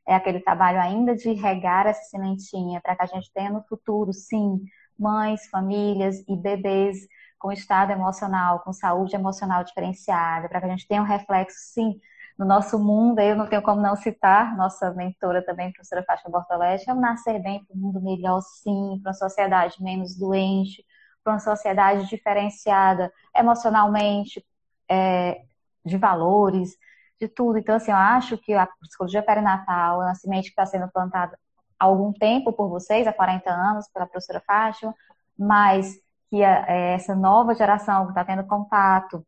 É 0.08 0.14
aquele 0.14 0.40
trabalho 0.40 0.80
ainda 0.80 1.14
de 1.14 1.32
regar 1.34 1.86
essa 1.86 2.02
sementinha 2.04 2.80
para 2.80 2.96
que 2.96 3.02
a 3.02 3.06
gente 3.06 3.30
tenha 3.32 3.50
no 3.50 3.62
futuro, 3.64 4.12
sim, 4.12 4.60
mães, 4.98 5.46
famílias 5.50 6.24
e 6.26 6.36
bebês 6.36 6.98
com 7.38 7.52
estado 7.52 7.92
emocional, 7.92 8.60
com 8.60 8.72
saúde 8.72 9.14
emocional 9.14 9.62
diferenciada, 9.64 10.48
para 10.48 10.60
que 10.60 10.66
a 10.66 10.70
gente 10.70 10.88
tenha 10.88 11.02
um 11.02 11.04
reflexo, 11.04 11.56
sim, 11.74 12.00
no 12.38 12.46
nosso 12.46 12.78
mundo, 12.78 13.20
eu 13.20 13.36
não 13.36 13.46
tenho 13.46 13.62
como 13.62 13.80
não 13.80 13.94
citar 13.96 14.56
nossa 14.56 14.90
mentora 14.92 15.44
também, 15.44 15.72
professora 15.72 16.04
Bortolete, 16.28 16.88
é 16.88 16.92
o 16.92 16.96
nascer 16.96 17.40
bem 17.42 17.64
para 17.64 17.76
um 17.76 17.80
mundo 17.80 18.00
melhor, 18.00 18.40
sim, 18.40 18.98
para 19.02 19.10
uma 19.10 19.14
sociedade 19.14 19.82
menos 19.82 20.16
doente, 20.16 20.84
para 21.22 21.34
uma 21.34 21.38
sociedade 21.38 22.08
diferenciada 22.08 23.12
emocionalmente, 23.36 24.44
é, 24.88 25.42
de 25.84 25.96
valores, 25.96 26.76
de 27.20 27.28
tudo. 27.28 27.58
Então, 27.58 27.76
assim, 27.76 27.90
eu 27.90 27.96
acho 27.96 28.36
que 28.38 28.52
a 28.54 28.66
psicologia 28.80 29.22
perinatal 29.22 30.02
é 30.02 30.06
uma 30.06 30.14
semente 30.14 30.46
que 30.46 30.50
está 30.50 30.66
sendo 30.66 30.90
plantada 30.90 31.38
há 31.78 31.84
algum 31.84 32.12
tempo 32.12 32.52
por 32.52 32.68
vocês, 32.68 33.06
há 33.06 33.12
40 33.12 33.50
anos, 33.50 33.88
pela 33.88 34.06
professora 34.06 34.42
Fátima, 34.46 34.94
mas 35.38 35.94
que 36.30 36.42
a, 36.42 36.64
é, 36.68 36.94
essa 36.94 37.14
nova 37.14 37.54
geração 37.54 38.04
que 38.04 38.12
está 38.12 38.24
tendo 38.24 38.44
contato 38.46 39.24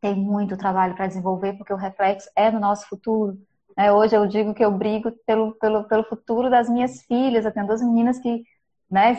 tem 0.00 0.14
muito 0.14 0.56
trabalho 0.56 0.94
para 0.94 1.06
desenvolver, 1.06 1.54
porque 1.54 1.72
o 1.72 1.76
reflexo 1.76 2.28
é 2.36 2.50
no 2.50 2.60
nosso 2.60 2.88
futuro. 2.88 3.38
Né? 3.76 3.92
Hoje 3.92 4.16
eu 4.16 4.26
digo 4.26 4.54
que 4.54 4.64
eu 4.64 4.70
brigo 4.70 5.12
pelo, 5.26 5.52
pelo, 5.54 5.84
pelo 5.84 6.04
futuro 6.04 6.50
das 6.50 6.68
minhas 6.68 7.02
filhas. 7.02 7.44
Eu 7.44 7.52
tenho 7.52 7.66
duas 7.66 7.82
meninas 7.82 8.18
que, 8.18 8.44
né, 8.90 9.16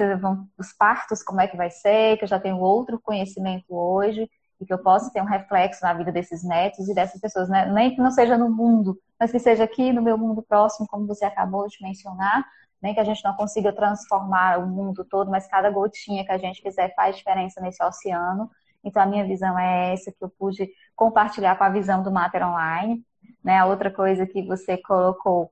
os 0.57 0.73
partos, 0.73 1.23
como 1.23 1.41
é 1.41 1.47
que 1.47 1.57
vai 1.57 1.69
ser, 1.69 2.17
que 2.17 2.23
eu 2.23 2.27
já 2.27 2.39
tenho 2.39 2.59
outro 2.59 2.99
conhecimento 2.99 3.65
hoje 3.69 4.29
e 4.59 4.65
que 4.65 4.73
eu 4.73 4.79
possa 4.79 5.11
ter 5.11 5.21
um 5.21 5.25
reflexo 5.25 5.83
na 5.83 5.93
vida 5.93 6.11
desses 6.11 6.43
netos 6.43 6.89
e 6.89 6.93
dessas 6.93 7.19
pessoas, 7.21 7.47
né? 7.47 7.65
nem 7.71 7.95
que 7.95 8.01
não 8.01 8.11
seja 8.11 8.37
no 8.37 8.49
mundo, 8.49 8.99
mas 9.17 9.31
que 9.31 9.39
seja 9.39 9.63
aqui 9.63 9.93
no 9.93 10.01
meu 10.01 10.17
mundo 10.17 10.41
próximo, 10.41 10.87
como 10.87 11.07
você 11.07 11.23
acabou 11.23 11.65
de 11.67 11.77
mencionar, 11.81 12.45
nem 12.81 12.93
que 12.93 12.99
a 12.99 13.03
gente 13.03 13.23
não 13.23 13.33
consiga 13.35 13.71
transformar 13.71 14.59
o 14.59 14.67
mundo 14.67 15.05
todo, 15.05 15.31
mas 15.31 15.47
cada 15.47 15.69
gotinha 15.69 16.25
que 16.25 16.31
a 16.31 16.37
gente 16.37 16.61
fizer 16.61 16.93
faz 16.93 17.15
diferença 17.15 17.61
nesse 17.61 17.81
oceano. 17.83 18.49
Então, 18.83 19.01
a 19.01 19.05
minha 19.05 19.25
visão 19.25 19.57
é 19.57 19.93
essa 19.93 20.11
que 20.11 20.23
eu 20.23 20.29
pude 20.29 20.69
compartilhar 20.95 21.57
com 21.57 21.63
a 21.63 21.69
visão 21.69 22.01
do 22.01 22.11
Mater 22.11 22.45
Online. 22.47 23.03
Né? 23.43 23.57
A 23.57 23.65
outra 23.65 23.91
coisa 23.91 24.25
que 24.25 24.41
você 24.43 24.77
colocou, 24.77 25.51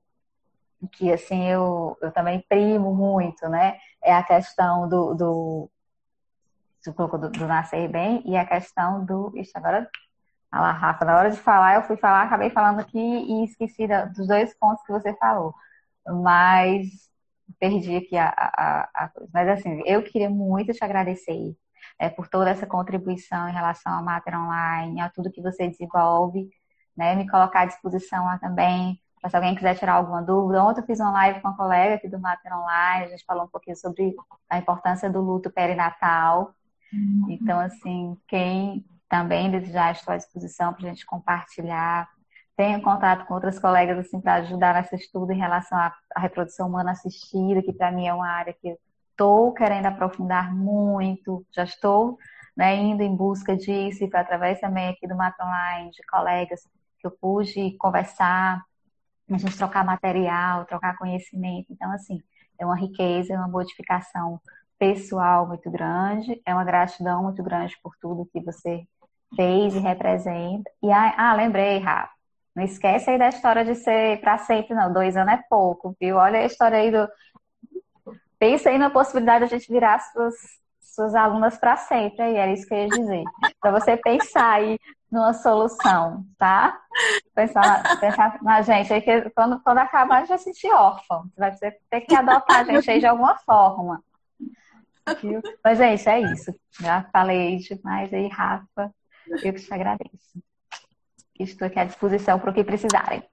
que 0.93 1.11
assim 1.11 1.45
eu, 1.45 1.97
eu 2.01 2.11
também 2.11 2.43
primo 2.47 2.93
muito, 2.93 3.47
né? 3.49 3.78
É 4.03 4.13
a 4.13 4.23
questão 4.23 4.88
do, 4.88 5.13
do, 5.15 5.71
do, 6.86 7.30
do, 7.30 7.47
nascer 7.47 7.88
bem 7.89 8.21
e 8.25 8.38
a 8.38 8.45
questão 8.45 9.03
do. 9.05 9.32
Ixi, 9.36 9.51
agora. 9.55 9.89
Lá, 10.51 10.71
Rafa, 10.71 11.05
na 11.05 11.17
hora 11.17 11.30
de 11.30 11.38
falar, 11.38 11.75
eu 11.75 11.84
fui 11.84 11.97
falar, 11.97 12.23
acabei 12.23 12.49
falando 12.49 12.80
aqui 12.80 12.97
e 12.97 13.43
esqueci 13.43 13.86
dos 14.15 14.28
dois 14.28 14.53
pontos 14.57 14.82
que 14.86 14.93
você 14.93 15.13
falou. 15.17 15.53
Mas 16.05 16.88
perdi 17.59 17.97
aqui 17.97 18.17
a, 18.17 18.30
a, 18.30 18.89
a 18.93 19.09
coisa. 19.09 19.30
Mas 19.34 19.49
assim, 19.49 19.82
eu 19.86 20.03
queria 20.03 20.30
muito 20.30 20.73
te 20.73 20.84
agradecer 20.84 21.34
é, 22.00 22.10
por 22.10 22.28
toda 22.28 22.50
essa 22.50 22.66
contribuição 22.66 23.48
em 23.50 23.54
relação 23.54 23.93
ao 23.93 24.04
Mater 24.04 24.39
Online, 24.39 25.02
a 25.02 25.10
tudo 25.10 25.32
que 25.32 25.41
você 25.41 25.68
desenvolve, 25.68 26.50
né? 26.95 27.16
Me 27.16 27.30
colocar 27.30 27.62
à 27.62 27.66
disposição 27.66 28.26
lá 28.26 28.38
também, 28.38 29.00
para 29.20 29.30
se 29.30 29.36
alguém 29.36 29.56
quiser 29.56 29.76
tirar 29.76 29.93
alguma 29.93 30.22
dúvida. 30.22 30.64
Ontem 30.64 30.82
eu 30.82 30.86
fiz 30.86 31.00
uma 31.00 31.12
live 31.12 31.41
com 31.41 31.48
uma 31.48 31.58
colega 31.58 31.95
aqui 31.95 32.08
do 32.08 32.20
Mater 32.20 32.56
Online, 32.56 33.06
a 33.06 33.10
gente 33.10 33.26
falou 33.26 33.45
um 33.45 33.50
pouquinho 33.50 33.76
sobre 33.76 34.16
a 34.50 34.58
importância 34.58 35.10
do 35.10 35.22
luto 35.22 35.50
perinatal. 35.50 36.54
Uhum. 36.93 37.28
Então, 37.30 37.60
assim, 37.60 38.18
quem 38.28 38.86
também 39.10 39.50
desde 39.50 39.72
já 39.72 39.91
estou 39.91 40.14
à 40.14 40.18
disposição 40.18 40.74
para 40.74 40.86
a 40.86 40.89
gente 40.89 41.06
compartilhar. 41.06 42.08
Tenho 42.56 42.82
contato 42.82 43.26
com 43.26 43.34
outras 43.34 43.60
colegas 43.60 43.98
assim 44.00 44.20
para 44.20 44.36
ajudar 44.36 44.74
nesse 44.76 44.95
estudo 44.95 45.32
em 45.32 45.38
relação 45.38 45.78
à, 45.78 45.93
à 46.16 46.20
reprodução 46.20 46.68
humana 46.68 46.91
assistida, 46.91 47.62
que 47.62 47.72
para 47.72 47.91
mim 47.91 48.08
é 48.08 48.14
uma 48.14 48.28
área 48.28 48.54
que 48.54 48.78
estou 49.18 49.51
querendo 49.51 49.88
aprofundar 49.88 50.53
muito, 50.53 51.43
já 51.51 51.63
estou 51.63 52.20
né, 52.55 52.76
indo 52.76 53.01
em 53.01 53.15
busca 53.15 53.57
disso 53.57 54.03
e 54.03 54.09
através 54.15 54.59
também 54.59 54.89
aqui 54.89 55.07
do 55.07 55.15
Mapa 55.15 55.43
Online, 55.43 55.89
de 55.91 56.03
colegas 56.03 56.61
que 56.99 57.07
eu 57.07 57.11
pude 57.11 57.76
conversar, 57.78 58.63
a 59.30 59.38
gente 59.38 59.57
trocar 59.57 59.84
material, 59.84 60.65
trocar 60.65 60.97
conhecimento. 60.97 61.68
Então, 61.72 61.91
assim, 61.91 62.22
é 62.59 62.65
uma 62.65 62.78
riqueza, 62.78 63.34
é 63.34 63.38
uma 63.38 63.47
modificação 63.47 64.39
pessoal 64.80 65.47
muito 65.47 65.70
grande, 65.72 66.39
é 66.45 66.53
uma 66.53 66.63
gratidão 66.63 67.24
muito 67.24 67.41
grande 67.43 67.76
por 67.82 67.95
tudo 67.99 68.30
que 68.32 68.39
você 68.41 68.84
fez 69.36 69.76
e 69.76 69.80
representa. 69.80 70.72
E 70.82 70.91
ah, 70.91 71.34
lembrei, 71.36 71.80
Rafa, 71.80 72.11
não 72.55 72.63
esquece 72.63 73.09
aí 73.09 73.20
da 73.20 73.30
história 73.30 73.63
de 73.65 73.76
ser 73.76 74.20
para 74.20 74.38
sempre, 74.39 74.74
não. 74.76 74.91
Dois 74.91 75.15
anos 75.15 75.34
é 75.34 75.43
pouco, 75.49 75.95
viu? 75.99 76.18
Olha 76.18 76.39
a 76.39 76.45
história 76.45 76.80
aí 76.80 76.91
do. 76.91 77.07
Pensa 78.39 78.69
aí 78.69 78.77
na 78.77 78.89
possibilidade 78.89 79.47
de 79.47 79.55
a 79.55 79.57
gente 79.57 79.71
virar 79.71 79.99
suas, 79.99 80.35
suas 80.79 81.15
alunas 81.15 81.57
para 81.57 81.75
sempre, 81.75 82.21
aí 82.21 82.35
era 82.35 82.51
isso 82.51 82.67
que 82.67 82.73
eu 82.73 82.77
ia 82.77 82.88
dizer. 82.88 83.23
Para 83.59 83.71
você 83.71 83.97
pensar 83.97 84.53
aí 84.53 84.79
numa 85.11 85.33
solução, 85.33 86.25
tá? 86.38 86.79
Pensar, 87.33 87.99
pensar 87.99 88.41
na 88.41 88.61
gente, 88.61 88.93
aí 88.93 89.01
que 89.01 89.29
quando, 89.31 89.59
quando 89.61 89.77
acabar 89.79 90.17
a 90.17 90.19
gente 90.19 90.29
vai 90.29 90.38
sentir 90.38 90.71
órfão. 90.71 91.23
Você 91.35 91.39
vai 91.39 91.71
ter 91.89 92.01
que 92.01 92.15
adotar 92.15 92.59
a 92.59 92.63
gente 92.63 92.89
aí 92.89 92.99
de 92.99 93.05
alguma 93.05 93.38
forma. 93.38 94.03
Viu? 95.21 95.41
Mas, 95.63 95.77
gente, 95.77 96.09
é 96.09 96.19
isso. 96.19 96.53
Já 96.79 97.03
falei 97.13 97.57
demais 97.57 98.13
aí, 98.13 98.27
Rafa. 98.27 98.93
Eu 99.43 99.53
que 99.53 99.61
te 99.61 99.73
agradeço. 99.73 100.43
Estou 101.39 101.67
aqui 101.67 101.79
à 101.79 101.85
disposição 101.85 102.39
para 102.39 102.51
o 102.51 102.53
que 102.53 102.63
precisarem. 102.63 103.23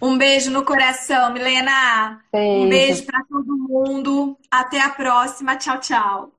Um 0.00 0.18
beijo 0.18 0.50
no 0.50 0.64
coração, 0.64 1.32
Milena. 1.32 2.20
Beijo. 2.32 2.66
Um 2.66 2.68
beijo 2.68 3.04
para 3.04 3.22
todo 3.24 3.56
mundo. 3.56 4.36
Até 4.50 4.80
a 4.80 4.90
próxima. 4.90 5.56
Tchau, 5.56 5.78
tchau. 5.78 6.32